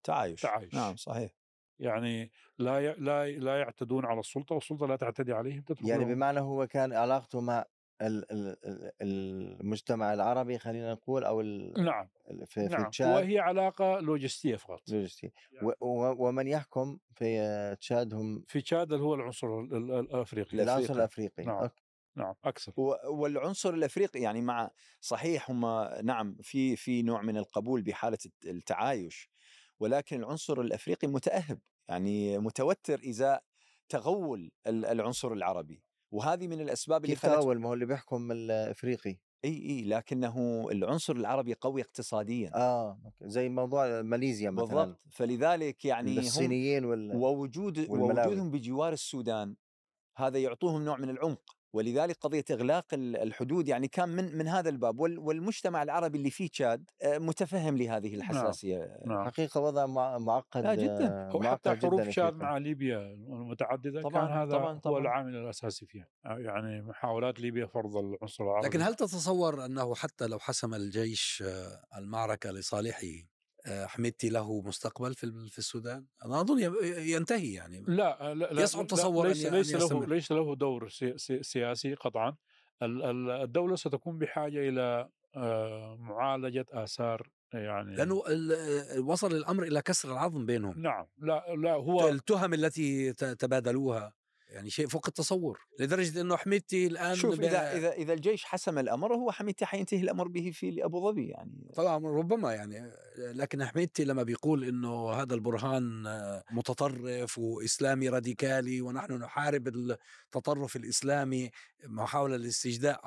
تعايش 0.05 0.41
تعايش. 0.43 0.75
نعم 0.75 0.97
صحيح 0.97 1.31
يعني 1.79 2.31
لا 2.59 2.79
ي... 2.81 2.95
لا 2.99 3.27
لا 3.31 3.59
يعتدون 3.59 4.05
على 4.07 4.21
السلطة 4.21 4.55
والسلطة 4.55 4.87
لا 4.87 4.97
تعتدي 4.97 5.33
عليهم 5.33 5.65
يعني. 5.85 6.05
بمعنى 6.05 6.41
هو 6.41 6.67
كان 6.67 6.93
علاقته 6.93 7.41
مع 7.41 7.65
ال- 8.03 8.33
ال- 8.33 8.57
ال- 8.65 8.93
المجتمع 9.03 10.15
العربي 10.15 10.59
خلينا 10.59 10.93
نقول 10.93 11.25
أو 11.25 11.41
ال- 11.41 11.85
نعم 11.85 12.09
في, 12.47 12.47
في 12.69 12.75
نعم 12.75 12.91
تشاد 12.91 13.15
وهي 13.15 13.39
علاقة 13.39 14.01
لوجستية 14.01 14.57
فقط 14.57 14.81
لوجستي. 14.89 15.31
و- 15.63 15.73
و- 15.81 16.29
ومن 16.29 16.49
يحكم 16.49 16.99
في 17.15 17.77
تشاد 17.81 18.15
هم 18.15 18.45
في 18.49 18.61
تشاد 18.61 18.93
اللي 18.93 19.05
هو 19.05 19.15
العنصر 19.15 19.61
ال- 19.61 19.75
ال- 19.75 19.93
الأفريقي. 19.93 20.63
العنصر 20.63 20.95
الأفريقي 20.95 21.45
نعم. 21.45 21.57
okay. 21.57 21.83
نعم 22.17 22.35
أكثر 22.45 22.73
والعنصر 23.11 23.75
الأفريقي 23.75 24.21
يعني 24.21 24.41
مع 24.41 24.71
صحيح 25.01 25.51
هم 25.51 25.67
نعم 26.05 26.37
في 26.43 26.77
في 26.77 27.03
نوع 27.03 27.23
من 27.23 27.37
القبول 27.37 27.83
بحالة 27.83 28.19
الت- 28.27 28.47
التعايش 28.47 29.31
ولكن 29.83 30.17
العنصر 30.21 30.61
الأفريقي 30.61 31.09
متأهب 31.09 31.59
يعني 31.89 32.39
متوتر 32.39 33.01
ازاء 33.09 33.43
تغول 33.89 34.51
ال- 34.67 34.85
العنصر 34.87 35.33
العربي 35.33 35.83
وهذه 36.11 36.47
من 36.49 36.61
الأسباب 36.61 37.05
اللي 37.05 37.17
خلت 37.17 37.33
تغول 37.33 37.61
ما 37.61 37.69
هو 37.69 37.75
اللي 37.75 37.87
بيحكم 37.87 38.33
الأفريقي 38.33 39.19
إي 39.45 39.51
إي 39.71 39.85
لكنه 39.85 40.67
العنصر 40.71 41.17
العربي 41.17 41.55
قوي 41.55 41.83
اقتصاديا 41.83 42.51
آه 42.55 43.01
okay. 43.05 43.29
زي 43.29 43.49
موضوع 43.49 44.03
ماليزيا 44.03 44.51
مثلا 44.51 44.67
بالضبط 44.85 45.01
فلذلك 45.11 45.85
يعني 45.85 46.19
الصينيين 46.19 46.85
وال... 46.85 47.17
ووجود 47.17 47.79
والملاوي. 47.79 48.27
ووجودهم 48.29 48.51
بجوار 48.51 48.93
السودان 48.93 49.57
هذا 50.17 50.39
يعطوهم 50.39 50.85
نوع 50.85 50.97
من 50.97 51.11
العمق 51.11 51.57
ولذلك 51.73 52.17
قضية 52.21 52.45
إغلاق 52.51 52.87
ال- 52.95 53.17
الحدود 53.17 53.69
يعني 53.69 53.89
كان 53.89 54.09
من 54.09 54.39
من 54.39 54.49
هذا 54.49 54.69
الباب 54.69 55.01
وال- 55.01 55.19
والمجتمع 55.19 55.83
العربي 55.83 56.19
اللي 56.19 56.31
فيه 56.31 56.49
تشاد 56.49 56.91
آه، 57.03 57.19
متفهم 57.19 57.77
لهذه 57.77 58.15
الحساسية 58.15 58.99
نعم 59.07 59.25
حقيقة 59.25 59.61
وضع 59.61 59.87
مع- 59.87 60.19
معقد 60.19 60.63
لا 60.65 60.75
جداً. 60.75 61.09
آه، 61.09 61.31
هو 61.31 61.43
حتى 61.43 61.77
حروب 61.77 62.03
تشاد. 62.05 62.35
مع 62.37 62.57
ليبيا 62.59 62.99
المتعددة 62.99 64.03
طبعاً، 64.03 64.27
كان 64.27 64.39
هذا 64.39 64.51
طبعاً، 64.51 64.73
هو 64.75 64.79
طبعاً. 64.79 65.01
العامل 65.01 65.37
الأساسي 65.37 65.87
فيها 65.87 66.09
يعني 66.25 66.83
محاولات 66.83 67.41
ليبيا 67.41 67.67
فرض 67.67 67.97
العنصر 67.97 68.45
العربي 68.45 68.67
لكن 68.67 68.83
هل 68.83 68.95
تتصور 68.95 69.65
أنه 69.65 69.95
حتى 69.95 70.27
لو 70.27 70.39
حسم 70.39 70.75
الجيش 70.75 71.43
آه، 71.47 71.99
المعركة 71.99 72.51
لصالحه 72.51 73.01
آه، 73.03 73.32
حميدتي 73.67 74.29
له 74.29 74.61
مستقبل 74.63 75.15
في 75.15 75.49
في 75.51 75.59
السودان؟ 75.59 76.07
أنا 76.25 76.41
أظن 76.41 76.59
ينتهي 76.99 77.53
يعني. 77.53 77.85
لا 77.89 78.35
لا 78.35 78.53
لا 78.53 78.63
يصعب 78.63 78.87
تصور 78.87 79.29
ليس 79.29 79.47
أن- 79.47 79.53
ليس 79.53 79.75
له. 79.75 80.07
ليس 80.07 80.33
له 80.33 80.55
دور 80.57 80.89
سي 80.89 81.19
سي 81.19 81.43
سياسي 81.43 81.95
قطعا. 81.95 82.37
ال- 82.83 83.03
ال- 83.05 83.31
الدولة 83.31 83.77
ستكون 83.77 84.19
بحاجة 84.19 84.69
إلى 84.69 85.09
آه، 85.37 85.97
معالجة 86.01 86.67
آثار 86.73 87.31
يعني 87.53 87.97
لأنه 87.97 88.23
وصل 89.07 89.33
الأمر 89.33 89.63
إلى 89.63 89.83
كسر 89.83 90.13
العظم 90.13 90.47
بينهم. 90.47 90.83
نعم. 90.83 91.07
لا 91.19 91.55
لا 91.57 91.73
هو 91.73 92.09
التهم 92.09 92.55
التي 92.55 93.13
تبادلوها. 93.13 94.13
يعني 94.53 94.71
شيء 94.71 94.87
فوق 94.87 95.05
التصور 95.09 95.61
لدرجة 95.81 96.21
إنه 96.21 96.37
حميدتي 96.37 96.87
الآن 96.87 97.15
شوف 97.15 97.41
إذا 97.41 97.77
إذا 97.77 97.93
إذا 97.93 98.13
الجيش 98.13 98.45
حسم 98.45 98.79
الأمر 98.79 99.15
هو 99.15 99.31
حميدتي 99.31 99.67
حينتهي 99.67 100.01
الأمر 100.01 100.29
به 100.29 100.51
في 100.55 100.85
ابو 100.85 101.11
ظبي 101.11 101.29
يعني. 101.29 101.71
طبعا 101.75 101.99
ربما 101.99 102.55
يعني 102.55 102.93
لكن 103.19 103.65
حميدتي 103.65 104.05
لما 104.05 104.23
بيقول 104.23 104.65
إنه 104.65 105.11
هذا 105.11 105.35
البرهان 105.35 106.03
متطرف 106.51 107.39
وإسلامي 107.39 108.09
راديكالي 108.09 108.81
ونحن 108.81 109.13
نحارب 109.13 109.69
التطرف 109.69 110.77
الإسلامي 110.77 111.51
محاولة 111.85 112.37
لاستجداء 112.37 113.01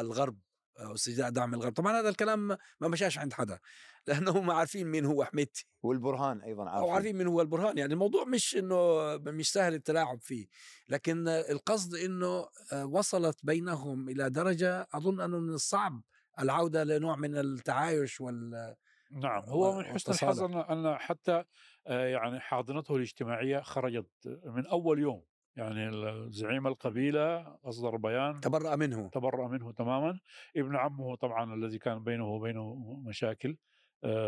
الغرب 0.00 0.38
أو 0.80 0.94
استجداء 0.94 1.30
دعم 1.30 1.54
الغرب 1.54 1.72
طبعا 1.72 2.00
هذا 2.00 2.08
الكلام 2.08 2.48
ما 2.80 2.88
مشاش 2.88 3.18
عند 3.18 3.32
حدا. 3.32 3.58
لأنه 4.06 4.40
ما 4.40 4.54
عارفين 4.54 4.86
مين 4.86 5.04
هو 5.04 5.24
حميدتي. 5.24 5.66
والبرهان 5.82 6.42
أيضا 6.42 6.62
أو 6.62 6.68
عارفين. 6.68 6.90
عارفين 6.94 7.16
مين 7.16 7.26
هو 7.26 7.40
البرهان. 7.40 7.78
يعني 7.78 7.92
الموضوع 7.92 8.24
مش 8.24 8.56
إنه 8.56 8.76
مش 9.16 9.52
سهل 9.52 9.74
التلاعب 9.74 10.20
فيه. 10.20 10.46
لكن 10.88 11.28
القصد 11.28 11.94
إنه 11.94 12.46
وصلت 12.84 13.38
بينهم 13.42 14.08
إلى 14.08 14.30
درجة 14.30 14.88
أظن 14.94 15.20
أنه 15.20 15.38
من 15.38 15.50
الصعب 15.54 16.02
العودة 16.40 16.84
لنوع 16.84 17.16
من 17.16 17.36
التعايش 17.36 18.20
وال 18.20 18.74
نعم 19.10 19.42
هو 19.42 19.78
من 19.78 19.84
حسن 19.84 20.12
الحظ. 20.12 20.42
أن 20.42 20.54
أن 20.56 20.98
حتى 20.98 21.44
آه، 21.86 22.06
يعني 22.06 22.40
حاضنته 22.40 22.96
الاجتماعية 22.96 23.60
خرجت 23.60 24.40
من 24.44 24.66
أول 24.66 24.98
يوم. 24.98 25.22
يعني 25.56 25.90
زعيم 26.30 26.66
القبيلة 26.66 27.56
أصدر 27.64 27.96
بيان. 27.96 28.40
تبرأ 28.40 28.76
منه. 28.76 29.08
تبرأ 29.08 29.48
منه 29.48 29.72
تماما. 29.72 30.20
ابن 30.56 30.76
عمه 30.76 31.16
طبعا 31.16 31.54
الذي 31.54 31.78
كان 31.78 32.04
بينه 32.04 32.28
وبينه 32.28 32.74
مشاكل. 33.06 33.50
آه، 33.50 33.75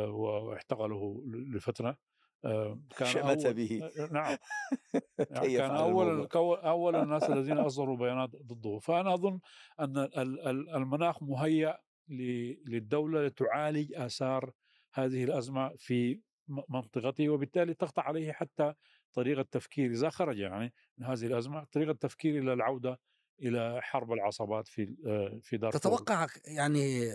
واحتقله 0.09 1.23
ل- 1.27 1.57
لفترة. 1.57 1.97
آه، 2.45 2.81
كان 2.99 3.09
شمت 3.09 3.45
أول 3.45 3.55
به. 3.55 3.81
آه، 3.99 4.13
نعم. 4.13 4.37
يعني 5.31 5.57
كان 5.57 5.71
أول 5.71 6.29
أول 6.65 6.97
الناس 7.03 7.31
الذين 7.31 7.59
أصدروا 7.59 7.97
بيانات 7.97 8.31
ضده. 8.31 8.79
فأنا 8.79 9.15
أظن 9.15 9.41
أن 9.81 9.99
ال- 9.99 10.49
ال- 10.49 10.69
المناخ 10.71 11.23
مهيأ 11.23 11.79
للدولة 12.09 13.27
لتعالج 13.27 13.95
آثار 13.95 14.53
هذه 14.95 15.25
الأزمة 15.25 15.73
في 15.77 16.21
منطقته 16.69 17.29
وبالتالي 17.29 17.75
تقطع 17.75 18.03
عليه 18.03 18.33
حتى 18.33 18.75
طريقة 19.13 19.43
تفكير. 19.43 19.91
إذا 19.91 20.11
خرج 20.11 20.39
يعني 20.39 20.75
من 20.99 21.07
هذه 21.07 21.27
الأزمة 21.27 21.65
طريقة 21.73 21.93
تفكير 21.93 22.39
إلى 22.43 22.53
العودة 22.53 23.01
إلى 23.43 23.79
حرب 23.83 24.13
العصابات 24.13 24.69
في 24.69 24.97
آه، 25.07 25.39
في 25.43 25.57
دارفور 25.57 25.81
تتوقع 25.81 26.27
يعني 26.45 27.11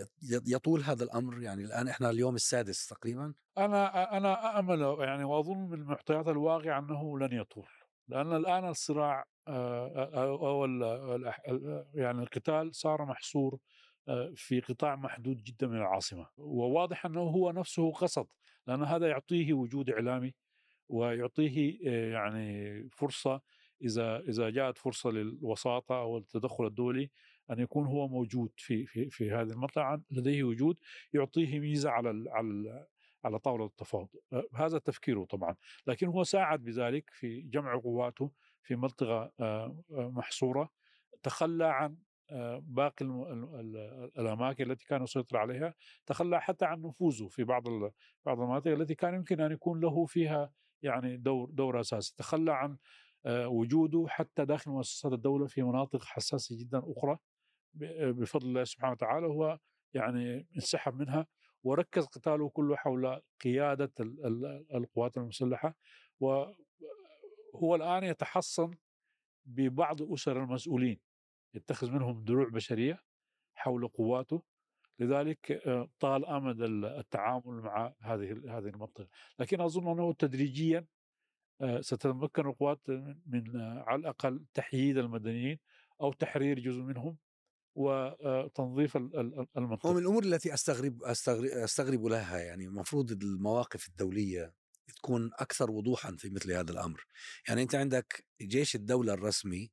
يطول 0.46 0.80
هذا 0.82 1.04
الأمر؟ 1.04 1.42
يعني 1.42 1.64
الآن 1.64 1.88
إحنا 1.88 2.10
اليوم 2.10 2.34
السادس 2.34 2.86
تقريبا. 2.86 3.34
أنا 3.58 4.16
أنا 4.16 4.58
امل 4.58 4.96
يعني 5.00 5.24
وأظن 5.24 5.58
من 5.58 5.74
المعطيات 5.80 6.28
الواقع 6.28 6.78
أنه 6.78 7.18
لن 7.18 7.32
يطول 7.32 7.68
لأن 8.08 8.36
الآن 8.36 8.68
الصراع 8.68 9.24
آه، 9.48 10.10
أو 10.32 10.64
ال- 10.64 10.82
ال- 11.48 11.84
يعني 11.94 12.22
القتال 12.22 12.74
صار 12.74 13.04
محصور 13.04 13.58
آه، 14.08 14.32
في 14.36 14.60
قطاع 14.60 14.96
محدود 14.96 15.42
جدا 15.42 15.66
من 15.66 15.76
العاصمة. 15.76 16.26
وواضح 16.36 17.06
أنه 17.06 17.20
هو 17.20 17.52
نفسه 17.52 17.92
قصد 17.92 18.26
لأن 18.66 18.82
هذا 18.84 19.06
يعطيه 19.08 19.52
وجود 19.52 19.90
إعلامي 19.90 20.34
ويعطيه 20.88 21.78
آه، 21.88 22.12
يعني 22.12 22.88
فرصة 22.92 23.40
إذا 23.82 24.18
إذا 24.18 24.50
جاءت 24.50 24.78
فرصة 24.78 25.10
للوساطة 25.10 26.00
أو 26.00 26.18
التدخل 26.18 26.66
الدولي 26.66 27.10
أن 27.50 27.58
يكون 27.58 27.86
هو 27.86 28.08
موجود 28.08 28.50
في 28.56 28.86
في 28.86 29.10
في 29.10 29.30
هذه 29.30 29.50
المنطقة 29.50 30.02
لديه 30.10 30.44
وجود 30.44 30.76
يعطيه 31.12 31.60
ميزة 31.60 31.90
على 31.90 32.30
على 32.30 32.86
على 33.24 33.38
طاولة 33.38 33.64
التفاوض. 33.66 34.08
آه، 34.32 34.44
هذا 34.54 34.78
تفكيره 34.78 35.24
طبعا. 35.24 35.56
لكن 35.86 36.06
هو 36.06 36.24
ساعد 36.24 36.64
بذلك 36.64 37.10
في 37.10 37.40
جمع 37.40 37.76
قواته 37.76 38.32
في 38.62 38.76
منطقة 38.76 39.32
آه، 39.40 39.84
آه، 39.90 40.10
محصورة 40.10 40.70
تخلى 41.22 41.64
عن 41.64 41.96
باقي 42.60 43.04
الأماكن 44.18 44.70
التي 44.70 44.86
كان 44.86 45.02
يسيطر 45.02 45.36
عليها 45.36 45.74
تخلى 46.06 46.40
حتى 46.40 46.64
عن 46.64 46.82
نفوذه 46.82 47.28
في 47.28 47.44
بعض 47.44 47.62
بعض 48.26 48.40
المناطق 48.40 48.70
التي 48.70 48.94
كان 48.94 49.14
يمكن 49.14 49.40
أن 49.40 49.52
يكون 49.52 49.80
له 49.80 50.06
فيها 50.06 50.52
يعني 50.82 51.16
دور 51.16 51.50
دور 51.50 51.80
أساسي. 51.80 52.14
تخلى 52.16 52.52
عن 52.52 52.76
وجوده 53.26 54.04
حتى 54.08 54.44
داخل 54.44 54.70
مؤسسات 54.70 55.12
الدولة 55.12 55.46
في 55.46 55.62
مناطق 55.62 56.04
حساسة 56.04 56.56
جدا 56.58 56.82
أخرى 56.96 57.18
ب- 57.74 58.20
بفضل 58.20 58.46
الله 58.48 58.64
سبحانه 58.64 58.92
وتعالى 58.92 59.26
هو 59.26 59.58
يعني 59.94 60.48
انسحب 60.56 60.94
منها 60.94 61.26
وركز 61.62 62.04
قتاله 62.06 62.48
كله 62.48 62.76
حول 62.76 63.20
ال- 64.24 64.66
القوات 64.74 65.16
المسلحة 65.16 65.76
وهو 66.20 67.74
الآن 67.74 68.04
يتحصن 68.04 68.70
ببعض 69.46 70.12
أسر 70.12 70.42
المسؤولين 70.42 71.00
يتخذ 71.54 71.90
منهم 71.90 72.24
دروع 72.24 72.48
بشرية 72.48 73.02
حول 73.54 73.88
قواته 73.88 74.42
لذلك 74.98 75.52
آه، 75.52 75.88
طال 76.00 76.26
آمد 76.26 76.60
ال- 76.62 76.84
التعامل 76.84 77.60
مع 77.62 77.94
هذه 78.00 78.30
هذه 78.32 78.68
المنطقة. 78.68 79.08
لكن 79.38 79.60
أظن 79.60 79.88
أنه 79.90 80.12
تدريجيا 80.12 80.78
آه، 80.78 80.86
ستتمكن 81.80 82.46
القوات 82.46 82.80
من- 83.26 83.56
آه، 83.56 83.84
على 83.86 84.00
الأقل 84.00 84.44
تحييد 84.54 84.98
المدنيين 84.98 85.58
أو 86.00 86.12
تحرير 86.12 86.58
جزء 86.60 86.80
منهم 86.82 87.16
وتنظيف 87.74 88.96
هو 88.96 89.02
المنطقة. 89.56 89.92
من 89.92 89.98
الأمور 89.98 90.24
التي 90.24 90.54
أستغرب 90.54 91.02
أستغرب, 91.02 91.44
أستغرب 91.44 92.04
لها 92.06 92.38
يعني 92.38 92.64
المفروض 92.64 93.10
المواقف 93.12 93.88
الدولية 93.88 94.54
تكون 94.96 95.30
أكثر 95.34 95.70
وضوحا 95.70 96.16
في 96.18 96.30
مثل 96.30 96.52
هذا 96.52 96.72
الأمر. 96.72 97.04
يعني 97.48 97.62
أنت 97.62 97.74
عندك 97.74 98.24
جيش 98.42 98.74
الدولة 98.74 99.14
الرسمي 99.14 99.70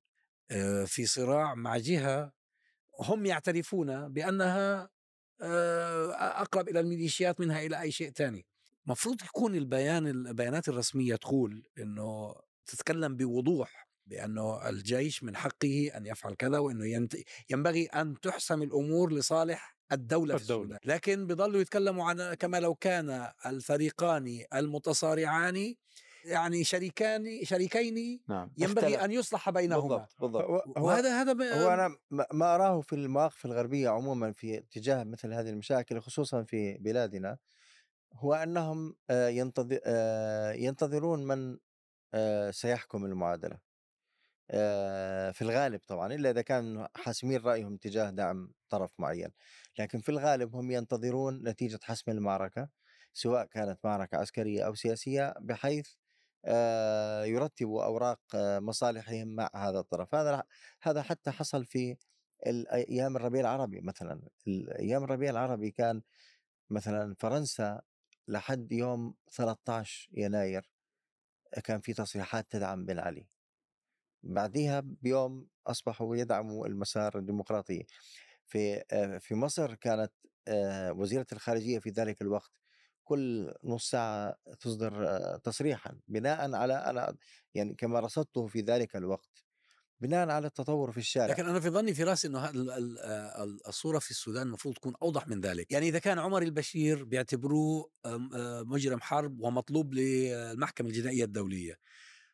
آه، 0.52 0.84
في 0.86 1.06
صراع 1.06 1.56
مع 1.56 1.78
جهة 1.78 2.32
هم 3.00 3.26
يعترفون 3.26 4.14
بأنها 4.14 4.90
آه، 5.44 6.12
أقرب 6.42 6.70
إلى 6.70 6.80
الميليشيات 6.80 7.40
منها 7.40 7.62
إلى 7.66 7.82
أي 7.82 7.92
شيء 7.92 8.12
ثاني 8.12 8.46
مفروض 8.86 9.24
يكون 9.24 9.56
البيان 9.56 10.08
البيانات 10.08 10.70
الرسمية 10.70 11.16
تقول 11.16 11.64
إنه 11.80 12.36
تتكلم 12.66 13.16
بوضوح 13.18 13.88
بانه 14.06 14.70
الجيش 14.70 15.24
من 15.24 15.36
حقه 15.36 15.92
أن 15.98 16.06
يفعل 16.06 16.34
كذا 16.34 16.60
ينت- 16.82 17.16
ينبغي 17.50 17.86
أن 17.86 18.20
تحسم 18.20 18.62
الأمور 18.62 19.14
لصالح 19.14 19.76
الدولة 19.92 20.36
في 20.38 20.42
الدولة. 20.44 20.64
السودان 20.76 20.94
لكن 20.96 21.28
بيضلوا 21.28 21.62
يتكلموا 21.62 22.06
عن 22.10 22.34
كما 22.34 22.60
لو 22.60 22.76
كان 22.76 23.28
الفريقان 23.46 24.44
المتصارعان 24.54 25.76
يعني 26.26 26.64
شريكان 26.64 27.24
شريكين 27.44 28.20
نعم 28.30 28.52
ينبغي 28.58 28.88
اختلف. 28.88 29.04
أن 29.04 29.12
يصلح 29.12 29.50
بينهما 29.50 29.82
بالضبط 29.98 30.16
بالضبط 30.22 30.78
وهذا 30.78 31.22
هذا 31.22 31.34
ب- 31.34 31.42
هو 31.42 31.70
أنا 31.74 31.96
ما 32.34 32.56
أراه 32.56 32.82
في 32.82 32.96
المواقف 32.96 33.46
الغربية 33.46 33.90
عموما 33.90 34.32
في 34.34 34.58
اتجاه 34.58 35.04
مثل 35.04 35.34
هذه 35.34 35.50
المشاكل 35.50 36.00
خصوصا 36.02 36.44
في 36.44 36.78
بلادنا 36.78 37.38
هو 38.14 38.34
أنهم 38.34 38.96
آه، 39.10 39.52
آه، 39.86 40.52
ينتظرون 40.54 41.24
من 41.28 41.58
آه، 42.14 42.52
سيحكم 42.52 43.06
المعادلة. 43.06 43.60
آه، 44.52 45.32
في 45.32 45.42
الغالب 45.42 45.82
طبعا 45.88 46.14
إلا 46.14 46.30
إذا 46.32 46.42
كان 46.42 46.88
حاسمين 46.96 47.42
رأيهم 47.42 47.78
تجاه 47.78 48.10
دعم 48.10 48.54
طرف 48.70 48.92
معين. 49.00 49.30
لكن 49.80 50.00
في 50.00 50.10
الغالب 50.10 50.56
هم 50.56 50.72
ينتظرون 50.72 51.50
نتيجة 51.50 51.80
حسم 51.84 52.12
المعركة 52.12 52.70
سواء 53.14 53.46
كانت 53.46 53.80
معركة 53.84 54.18
عسكرية 54.18 54.64
أو 54.68 54.76
سياسية 54.76 55.34
بحيث 55.42 55.90
يرتبوا 57.26 57.84
أوراق 57.86 58.20
آه، 58.36 58.60
مصالحهم 58.60 59.28
مع 59.36 59.50
هذا 59.56 59.80
الطرف. 59.80 60.16
هذا 60.16 60.44
هذا 60.82 61.02
حتى 61.02 61.32
حصل 61.32 61.66
في 61.66 61.98
أيام 62.74 63.16
الربيع 63.18 63.42
العربي 63.42 63.82
مثلا. 63.82 64.22
أيام 64.80 65.04
الربيع 65.04 65.30
العربي 65.30 65.72
كان 65.72 66.02
مثلا 66.70 67.16
فرنسا 67.20 67.82
لحد 68.32 68.72
يوم 68.72 69.14
13 69.28 70.10
يناير 70.14 70.72
كان 71.64 71.82
في 71.82 71.94
تصريحات 71.94 72.52
تدعم 72.52 72.86
بن 72.86 73.00
علي. 73.00 73.28
بعدها 74.24 74.80
بيوم 74.86 75.48
أصبحوا 75.68 76.16
يدعموا 76.16 76.68
المسار 76.68 77.18
الديمقراطي. 77.18 77.86
في 78.46 78.84
في 79.20 79.36
مصر 79.36 79.76
كانت 79.76 80.14
وزيرة 80.92 81.28
الخارجية 81.32 81.80
في 81.80 81.90
ذلك 81.90 82.22
الوقت 82.22 82.52
كل 83.04 83.54
نص 83.64 83.90
ساعة 83.90 84.36
تصدر 84.60 85.06
تصريحا 85.38 86.00
بناء 86.08 86.56
على 86.56 86.74
أنا 86.74 87.18
يعني 87.54 87.76
كما 87.76 88.00
رصدته 88.00 88.48
في 88.48 88.62
ذلك 88.62 88.96
الوقت. 88.96 89.46
بناء 90.02 90.30
على 90.30 90.48
التطور 90.48 90.92
في 90.92 90.98
الشارع. 90.98 91.28
لكن 91.28 91.46
أنا 91.46 91.60
في 91.60 91.70
ظني 91.70 91.94
في 91.94 92.04
رأسي 92.04 92.28
إنه 92.28 92.40
هذا 92.40 92.52
ال- 92.52 92.72
ال- 92.72 93.00
ال- 93.44 93.68
الصورة 93.68 94.00
في 94.00 94.12
السودان 94.12 94.48
المفروض 94.48 94.76
تكون 94.76 94.94
أوضح 95.02 95.28
من 95.28 95.42
ذلك، 95.42 95.72
يعني 95.72 95.88
إذا 95.88 96.00
كان 96.00 96.20
عمر 96.20 96.42
البشير 96.42 97.04
بيعتبروه 97.04 97.90
آه، 98.06 98.64
مجرم 98.66 99.02
حرب 99.02 99.40
ومطلوب 99.42 99.94
للمحكمة 99.94 100.88
الجنائية 100.88 101.24
الدولية. 101.24 101.76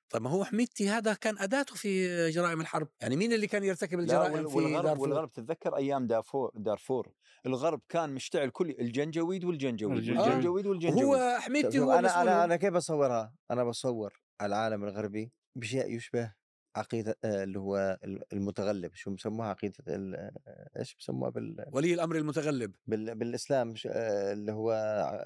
طيب 0.10 0.22
ما 0.22 0.30
هو 0.30 0.44
حميدتي 0.44 0.90
هذا 0.90 1.14
كان 1.14 1.38
أداته 1.38 1.76
في 1.76 2.30
جرائم 2.30 2.62
الحرب؟ 2.62 2.88
يعني 3.02 3.16
مين 3.16 3.34
اللي 3.34 3.48
كان 3.48 3.64
يرتكب 3.64 4.00
الجرائم 4.00 4.34
وال- 4.34 4.50
في 4.50 4.56
والغرب 4.56 4.84
دارفور؟ 4.86 5.10
والغرب 5.10 5.32
تتذكر 5.32 5.78
أيام 5.78 6.08
دارفور 6.08 6.52
دارفور. 6.56 7.12
الغرب 7.46 7.82
كان 7.90 8.10
مشتعل 8.14 8.50
كل 8.50 8.70
الجنجويد 8.70 9.46
والجنجويد 9.46 9.98
الجنجويد. 9.98 10.28
والجنجويد 10.28 10.68
والجنجويد. 10.68 11.04
هو 11.06 11.38
حميدتي 11.40 11.80
هو 11.80 11.92
أنا 11.92 12.22
أنا 12.22 12.44
أنا 12.44 12.56
كيف 12.56 12.74
بصورها؟ 12.74 13.34
أنا 13.52 13.64
بصور 13.64 14.22
العالم 14.42 14.84
الغربي 14.84 15.32
بشيء 15.56 15.96
يشبه 15.96 16.34
عقيدة 16.78 17.18
آه، 17.24 17.44
اللي 17.44 17.60
هو 17.60 17.98
المتغلب 18.34 18.92
شو 18.96 19.12
بسموها؟ 19.12 19.48
عقيدة 19.50 19.76
ال- 19.88 20.32
إيش 20.80 20.96
بسموها 21.00 21.30
بال 21.30 21.66
ولي 21.72 21.94
الأمر 21.94 22.16
المتغلب. 22.16 22.72
بال 22.88 23.16
بالإسلام 23.16 23.76
ش- 23.76 23.88
آه، 23.92 24.34
اللي 24.34 24.52
هو 24.52 24.74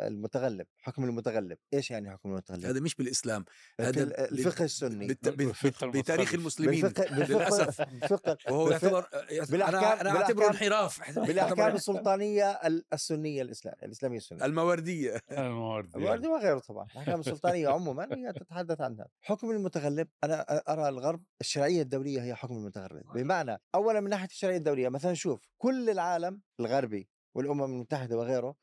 المتغلب 0.02 0.66
حكم 0.78 1.04
المتغلب. 1.04 1.58
إيش 1.74 1.92
يعني 1.92 2.12
حكم 2.12 2.30
المتغلب؟ 2.32 2.66
هذا 2.66 2.80
مش 2.80 2.96
بالإسلام 2.96 3.46
هذا 3.80 4.04
ال- 4.04 4.18
الفقه 4.20 4.66
السني. 4.66 5.08
بالت... 5.08 5.30
بت... 5.30 5.36
بالفقه 5.38 5.88
بت... 5.88 5.98
بتاريخ. 5.98 6.34
المسلمين. 6.34 6.82
بالفقه 6.82 7.16
بالفقه 7.16 7.38
للأسف. 7.38 7.82
بالفقه 7.82 8.38
وهو 8.50 8.66
بالفقه- 8.70 9.10
يعتبر 9.30 9.58
بالأحكام- 9.58 10.00
أنا 10.02 10.10
أعتبره 10.10 10.48
انحراف. 10.48 11.10
بالأحكام 11.28 11.76
السلطانية 11.76 12.52
ال- 12.52 12.86
السنية 12.94 13.42
الإسلام 13.42 13.76
الإسلامية 13.84 14.18
السنية. 14.18 14.46
المواردية. 14.46 15.22
الموارد 15.32 15.96
الوردي 15.98 16.28
وغيره 16.28 16.60
طبعا. 16.60 16.86
الأحكام 16.92 17.20
السلطانية 17.20 17.68
عموما 17.70 18.08
هي 18.16 18.34
تتحدث 18.34 18.82
عنها. 18.82 19.08
حكم 19.22 19.52
المتغلب 19.52 20.08
أنا 20.24 20.42
أرى 20.74 20.90
الغرب 20.90 21.24
الشرعية 21.42 21.82
الدولية 21.82 22.24
هي 22.24 22.36
حكم 22.36 22.56
المتغلب 22.58 23.04
بمعنى 23.16 23.58
اولا 23.76 24.00
من 24.00 24.10
ناحية 24.10 24.26
الشرعية 24.28 24.58
الدولية 24.58 24.90
مثلا 24.90 25.14
شوف 25.14 25.48
كل 25.58 25.90
العالم 25.90 26.42
الغربي 26.60 27.10
والأمم 27.36 27.64
المتحدة 27.64 28.18
وغيره 28.18 28.56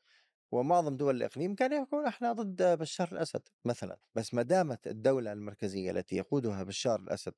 ومعظم 0.51 0.97
دول 0.97 1.15
الإقليم 1.15 1.55
كانوا 1.55 1.77
يقولون 1.77 2.07
إحنا 2.07 2.33
ضد 2.33 2.79
بشار 2.79 3.09
الأسد 3.11 3.41
مثلا. 3.65 3.97
بس 4.15 4.33
ما 4.33 4.41
دامت 4.41 4.87
الدولة 4.87 5.33
المركزية 5.33 5.91
التي 5.91 6.15
يقودها 6.15 6.63
بشار 6.63 6.99
الأسد 6.99 7.33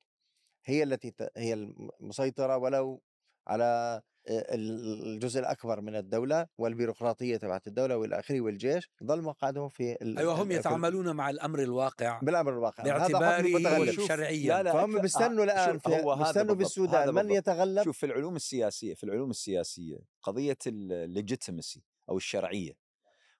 هي 0.64 0.82
التي 0.82 1.14
هي 1.36 1.54
المسيطره 1.54 2.56
ولو 2.56 3.02
على 3.46 4.02
الجزء 4.28 5.40
الأكبر 5.40 5.80
من 5.80 5.96
الدولة 5.96 6.46
والبيروقراطية 6.58 7.36
تبعت 7.36 7.66
الدولة 7.66 7.96
وإلى 7.96 8.18
آخره 8.18 8.40
والجيش 8.40 8.90
ظل 9.04 9.22
مقعدهم 9.22 9.68
في 9.68 9.96
ال- 10.02 10.18
أيوه 10.18 10.42
هم 10.42 10.48
في 10.48 10.54
يتعاملون 10.54 11.16
مع 11.16 11.30
الأمر 11.30 11.62
الواقع 11.62 12.18
بالأمر 12.20 12.52
الواقع. 12.52 12.82
شوف، 13.92 14.08
شرعيا. 14.08 14.48
لا 14.48 14.62
لا 14.62 14.72
فهم 14.72 14.98
بيستنوا 15.00 15.40
آه، 15.40 15.44
الآن 15.44 15.80
هو 15.86 16.12
هذا 16.12 16.24
بيستنوا 16.24 16.54
بالسودان 16.54 17.08
من 17.08 17.14
بالضبط. 17.14 17.36
يتغلب 17.36 17.84
شوف 17.84 17.98
في 17.98 18.06
العلوم 18.06 18.36
السياسية 18.36 18.94
في 18.94 19.04
العلوم 19.04 19.30
السياسية 19.30 19.98
قضية 20.22 20.58
ال 20.66 20.77
legitimacy 20.77 21.82
أو 22.08 22.16
الشرعية. 22.16 22.72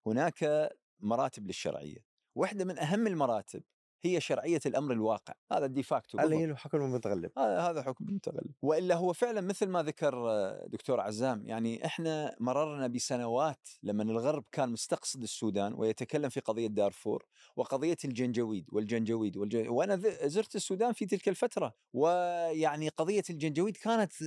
هناك 0.07 0.71
مراتب 1.01 1.47
للشرعية. 1.47 1.99
واحدة 2.35 2.65
من 2.65 2.79
أهم 2.79 3.07
المراتب 3.07 3.63
هي 4.05 4.21
شرعية 4.21 4.61
الأمر 4.67 4.93
الواقع. 4.93 5.35
هذا 5.53 5.67
ال 5.67 5.73
de 5.73 5.86
facto 5.86 6.19
اللي 6.19 6.37
هي 6.37 6.45
الحكم 6.45 6.79
المتغلب. 6.79 7.31
هذا 7.39 7.61
هذا 7.61 7.83
حكم 7.83 8.05
المتغلب. 8.09 8.51
وإلا 8.63 8.95
هو 8.95 9.13
فعلا 9.13 9.41
مثل 9.41 9.67
ما 9.67 9.83
ذكر 9.83 10.31
آه، 10.31 10.67
دكتور 10.67 11.01
عزام 11.01 11.47
يعني 11.47 11.87
إحنا 11.87 12.37
مررنا 12.41 12.87
بسنوات 12.87 13.69
لما 13.83 14.03
الغرب 14.03 14.45
كان 14.53 14.69
مستقصد 14.69 15.23
السودان 15.23 15.75
ويتكلم 15.75 16.29
في 16.29 16.41
قضية 16.41 16.67
دارفور 16.67 17.27
وقضية 17.57 17.97
الجنجويد 18.05 18.67
والجنجويد 18.73 19.37
والجن... 19.37 19.69
وأنا 19.69 19.97
زرت 20.25 20.57
السودان 20.57 20.93
في 20.93 21.07
تلك 21.07 21.29
الفترة. 21.29 21.75
ويعني 21.93 22.89
قضية 22.89 23.25
الجنجويد 23.31 23.77
كانت 23.77 24.13
آه، 24.23 24.27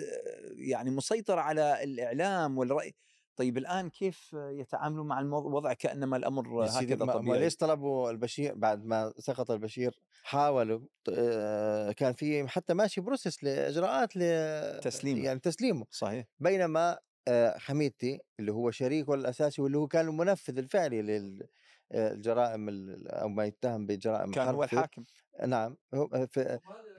يعني 0.55 0.91
مسيطرة 0.91 1.41
على 1.41 1.83
الإعلام 1.83 2.57
والرأي. 2.57 2.95
طيب 3.35 3.57
الآن 3.57 3.89
كيف 3.89 4.33
يتعاملوا 4.33 5.03
مع 5.05 5.19
الموضوع 5.19 5.73
كأنما 5.73 6.17
الأمر 6.17 6.65
هكذا 6.65 7.05
طبيعي؟ 7.05 7.39
ليش 7.39 7.55
طلبوا 7.55 8.11
البشير؟ 8.11 8.55
بعد 8.55 8.85
ما 8.85 9.13
سقط 9.17 9.51
البشير 9.51 9.99
حاولوا 10.23 10.79
آه، 11.09 11.91
كان 11.91 12.13
في 12.13 12.47
حتى 12.47 12.73
ماشي 12.73 13.01
بروسس 13.01 13.43
لإجراءات 13.43 14.15
ل 14.15 14.79
تسليمه. 14.79 15.23
يعني 15.23 15.39
تسليمه. 15.39 15.85
صحيح. 15.91 16.25
بينما 16.39 16.97
آه، 17.27 17.57
حميدتي 17.57 18.19
اللي 18.39 18.51
هو 18.51 18.71
شريكه 18.71 19.13
الأساسي 19.13 19.61
واللي 19.61 19.77
هو 19.77 19.87
كان 19.87 20.07
المنفذ 20.07 20.57
الفعلي 20.57 21.01
للجرائم 21.91 22.69
أو 23.07 23.29
ما 23.29 23.45
يتهم 23.45 23.85
بجرائم 23.85 24.31
كان 24.31 24.47
هو 24.47 24.63
الحاكم. 24.63 25.03
نعم 25.47 25.77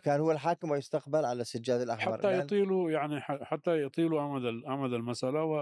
كان 0.05 0.20
هو 0.20 0.32
الحاكم 0.32 0.70
ويستقبل 0.70 1.24
على 1.24 1.43
السجاد 1.43 1.80
الأحمر 1.80 2.18
حتى 2.18 2.39
يطيلوا 2.39 2.91
يعني 2.91 3.20
حتى 3.20 3.82
يطيلوا 3.82 4.20
أمد 4.22 4.64
أمد 4.66 4.93
المسألة 4.93 5.45
و 5.45 5.55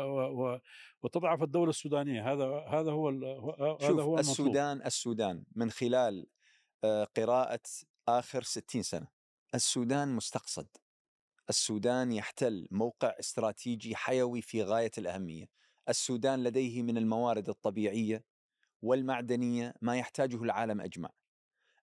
و 0.42 0.60
وتضعف 1.02 1.42
الدولة 1.42 1.70
السودانية. 1.70 2.32
هذا 2.32 2.44
هذا 2.46 2.90
هو 2.90 3.08
هذا 3.08 3.88
شوف 3.88 3.90
هو 3.90 3.90
المطلوب. 3.90 4.18
السودان 4.18 4.82
السودان 4.86 5.44
من 5.56 5.70
خلال 5.70 6.26
آه، 6.84 7.04
قراءة 7.04 7.60
آخر 8.08 8.42
60 8.42 8.82
سنة 8.82 9.06
السودان 9.54 10.08
مستقصد. 10.08 10.68
السودان 11.48 12.12
يحتل 12.12 12.68
موقع 12.70 13.14
استراتيجي 13.20 13.96
حيوي 13.96 14.42
في 14.42 14.62
غاية 14.62 14.90
الأهمية. 14.98 15.46
السودان 15.88 16.44
لديه 16.44 16.82
من 16.82 16.98
الموارد 16.98 17.48
الطبيعية 17.48 18.24
والمعدنية 18.82 19.74
ما 19.82 19.96
يحتاجه 19.96 20.42
العالم 20.42 20.80
أجمع. 20.80 21.10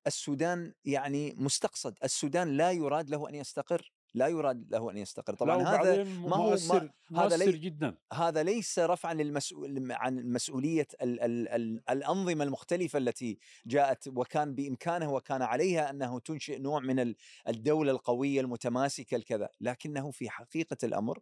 السودان 0.08 0.74
يعني 0.86 1.36
مستقصد 1.38 1.98
السودان 2.04 2.58
لا 2.58 2.72
يراد 2.72 3.10
له 3.10 3.30
أن 3.30 3.36
يستقر 3.36 3.92
لا 4.14 4.28
يراد 4.28 4.72
له 4.72 4.92
أن 4.92 4.98
يستقر. 4.98 5.34
طبعا 5.34 5.64
هذا 5.64 6.04
ما 6.04 6.36
هو- 6.36 6.50
ما- 6.50 6.50
مؤثر 6.50 6.76
هذا 7.16 7.38
مؤثر 7.38 7.38
لي- 7.52 7.58
جدا. 7.58 7.98
هذا 8.14 8.44
ليس 8.44 8.80
رفعا 8.80 9.14
للمسؤول 9.14 9.92
عن 9.92 10.16
مسؤوليه 10.16 10.88
ال 11.02 11.20
ال 11.22 11.48
ال 11.48 11.82
الأنظمة 11.90 12.44
المختلفة 12.44 12.98
التي 13.00 13.40
جاءت 13.66 14.08
وكان 14.08 14.56
بإمكانه 14.56 15.14
وكان 15.14 15.42
عليها 15.42 15.90
أنه 15.90 16.20
تنشئ 16.20 16.60
نوع 16.60 16.80
من 16.80 17.00
ال- 17.00 17.16
الدولة 17.48 17.92
القوية 17.92 18.42
المتماسكة 18.42 19.16
الكذا، 19.16 19.50
لكنه 19.62 20.12
في 20.12 20.30
حقيقة 20.30 20.78
الأمر 20.84 21.20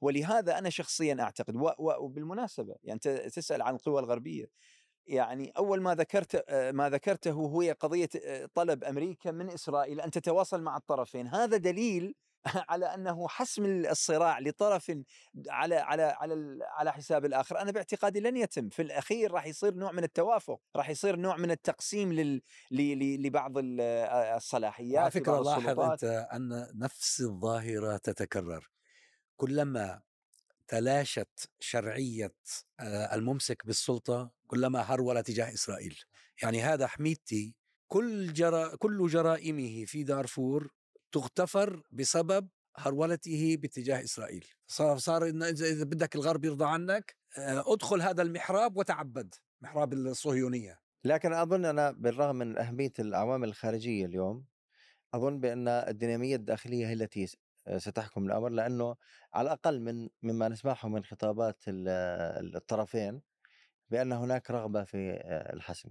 ولهذا 0.00 0.58
أنا 0.58 0.70
شخصيا 0.70 1.16
أعتقد 1.20 1.54
وبالمناسبة 1.78 2.74
يعني 2.84 3.00
تسأل 3.30 3.62
عن 3.62 3.74
القوى 3.74 4.00
الغربية. 4.00 4.50
يعني 5.06 5.52
أول 5.58 5.80
ما 5.82 5.94
ذكرت 5.94 6.44
آه، 6.48 6.72
ما 6.72 6.90
ذكرته 6.90 7.30
هو 7.30 7.74
قضية 7.80 8.08
آه، 8.24 8.48
طلب 8.54 8.84
أمريكا 8.84 9.30
من 9.30 9.50
إسرائيل 9.50 10.00
أن 10.00 10.10
تتواصل 10.10 10.62
مع 10.62 10.76
الطرفين، 10.76 11.26
هذا 11.26 11.56
دليل 11.56 12.14
على 12.70 12.86
أنه 12.86 13.28
حسم 13.28 13.64
الصراع 13.64 14.38
لطرف 14.38 14.92
على 15.48 15.74
على 15.76 16.02
على 16.02 16.58
على 16.62 16.92
حساب 16.92 17.24
الآخر. 17.24 17.58
أنا 17.58 17.70
باعتقادي 17.72 18.20
لن 18.20 18.36
يتم. 18.36 18.68
في 18.68 18.82
الأخير 18.82 19.32
راح 19.32 19.46
يصير 19.46 19.74
نوع 19.74 19.92
من 19.92 20.04
التوافق 20.04 20.60
راح 20.76 20.88
يصير 20.90 21.16
نوع 21.16 21.36
من 21.36 21.50
التقسيم 21.50 22.12
لل 22.12 22.42
لبعض 23.22 23.58
ال- 23.58 23.80
الصلاحيات 24.36 24.98
على 24.98 25.10
فكرة 25.10 25.40
لاحظ. 25.40 25.80
أنت 25.80 26.04
أن 26.32 26.66
نفس 26.74 27.20
الظاهرة 27.20 27.96
تتكرر. 27.96 28.70
كلما 29.36 30.00
تلاشت 30.70 31.50
شرعية 31.60 32.34
آه، 32.80 33.14
الممسك 33.14 33.66
بالسلطة 33.66 34.30
كلما 34.46 34.80
هرول 34.80 35.22
تجاه 35.22 35.54
إسرائيل. 35.54 35.98
يعني 36.42 36.62
هذا 36.62 36.86
حميدتي 36.86 37.54
كل 37.88 38.32
جرا 38.32 38.76
كل 38.76 39.08
جرائمه 39.08 39.84
في 39.84 40.02
دارفور 40.02 40.72
تغتفر 41.12 41.82
بسبب 41.90 42.48
هرولته 42.76 43.56
باتجاه 43.56 44.04
إسرائيل. 44.04 44.46
صار 44.66 44.98
صار 44.98 45.26
إذا 45.26 45.84
بدك 45.84 46.14
الغرب 46.14 46.44
يرضى 46.44 46.64
عنك 46.64 47.16
آه، 47.38 47.64
ادخل 47.66 48.02
هذا 48.02 48.22
المحراب 48.22 48.76
وتعبد 48.76 49.34
محراب 49.60 49.92
الصهيونية. 49.92 50.80
لكن 51.04 51.32
أظن 51.32 51.64
أنا 51.64 51.90
بالرغم 51.90 52.36
من 52.36 52.58
أهمية 52.58 52.92
العوامل 52.98 53.48
الخارجية 53.48 54.06
اليوم 54.06 54.44
أظن 55.14 55.40
بأن 55.40 55.68
الدينامية 55.68 56.36
الداخلية 56.36 56.86
هي 56.86 56.92
التي 56.92 57.26
ستحكم 57.78 58.26
الأمر 58.26 58.48
لأنه 58.48 58.96
على 59.34 59.46
الأقل 59.46 59.80
من 59.80 60.08
مما 60.22 60.48
نسمعه 60.48 60.88
من 60.88 61.04
خطابات 61.04 61.56
ال- 61.68 62.56
الطرفين 62.56 63.20
بأن 63.90 64.12
هناك 64.12 64.50
رغبة 64.50 64.84
في 64.84 65.20
الحسم. 65.52 65.90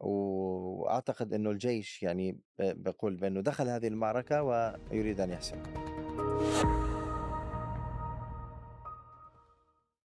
وأعتقد 0.00 1.32
إنه 1.32 1.50
الجيش 1.50 2.02
يعني 2.02 2.32
ب- 2.32 2.82
بقول 2.82 3.16
بأنه 3.16 3.40
دخل 3.40 3.68
هذه 3.68 3.88
المعركة 3.88 4.42
ويريد 4.42 5.20
أن 5.20 5.30
يحسم. 5.30 5.62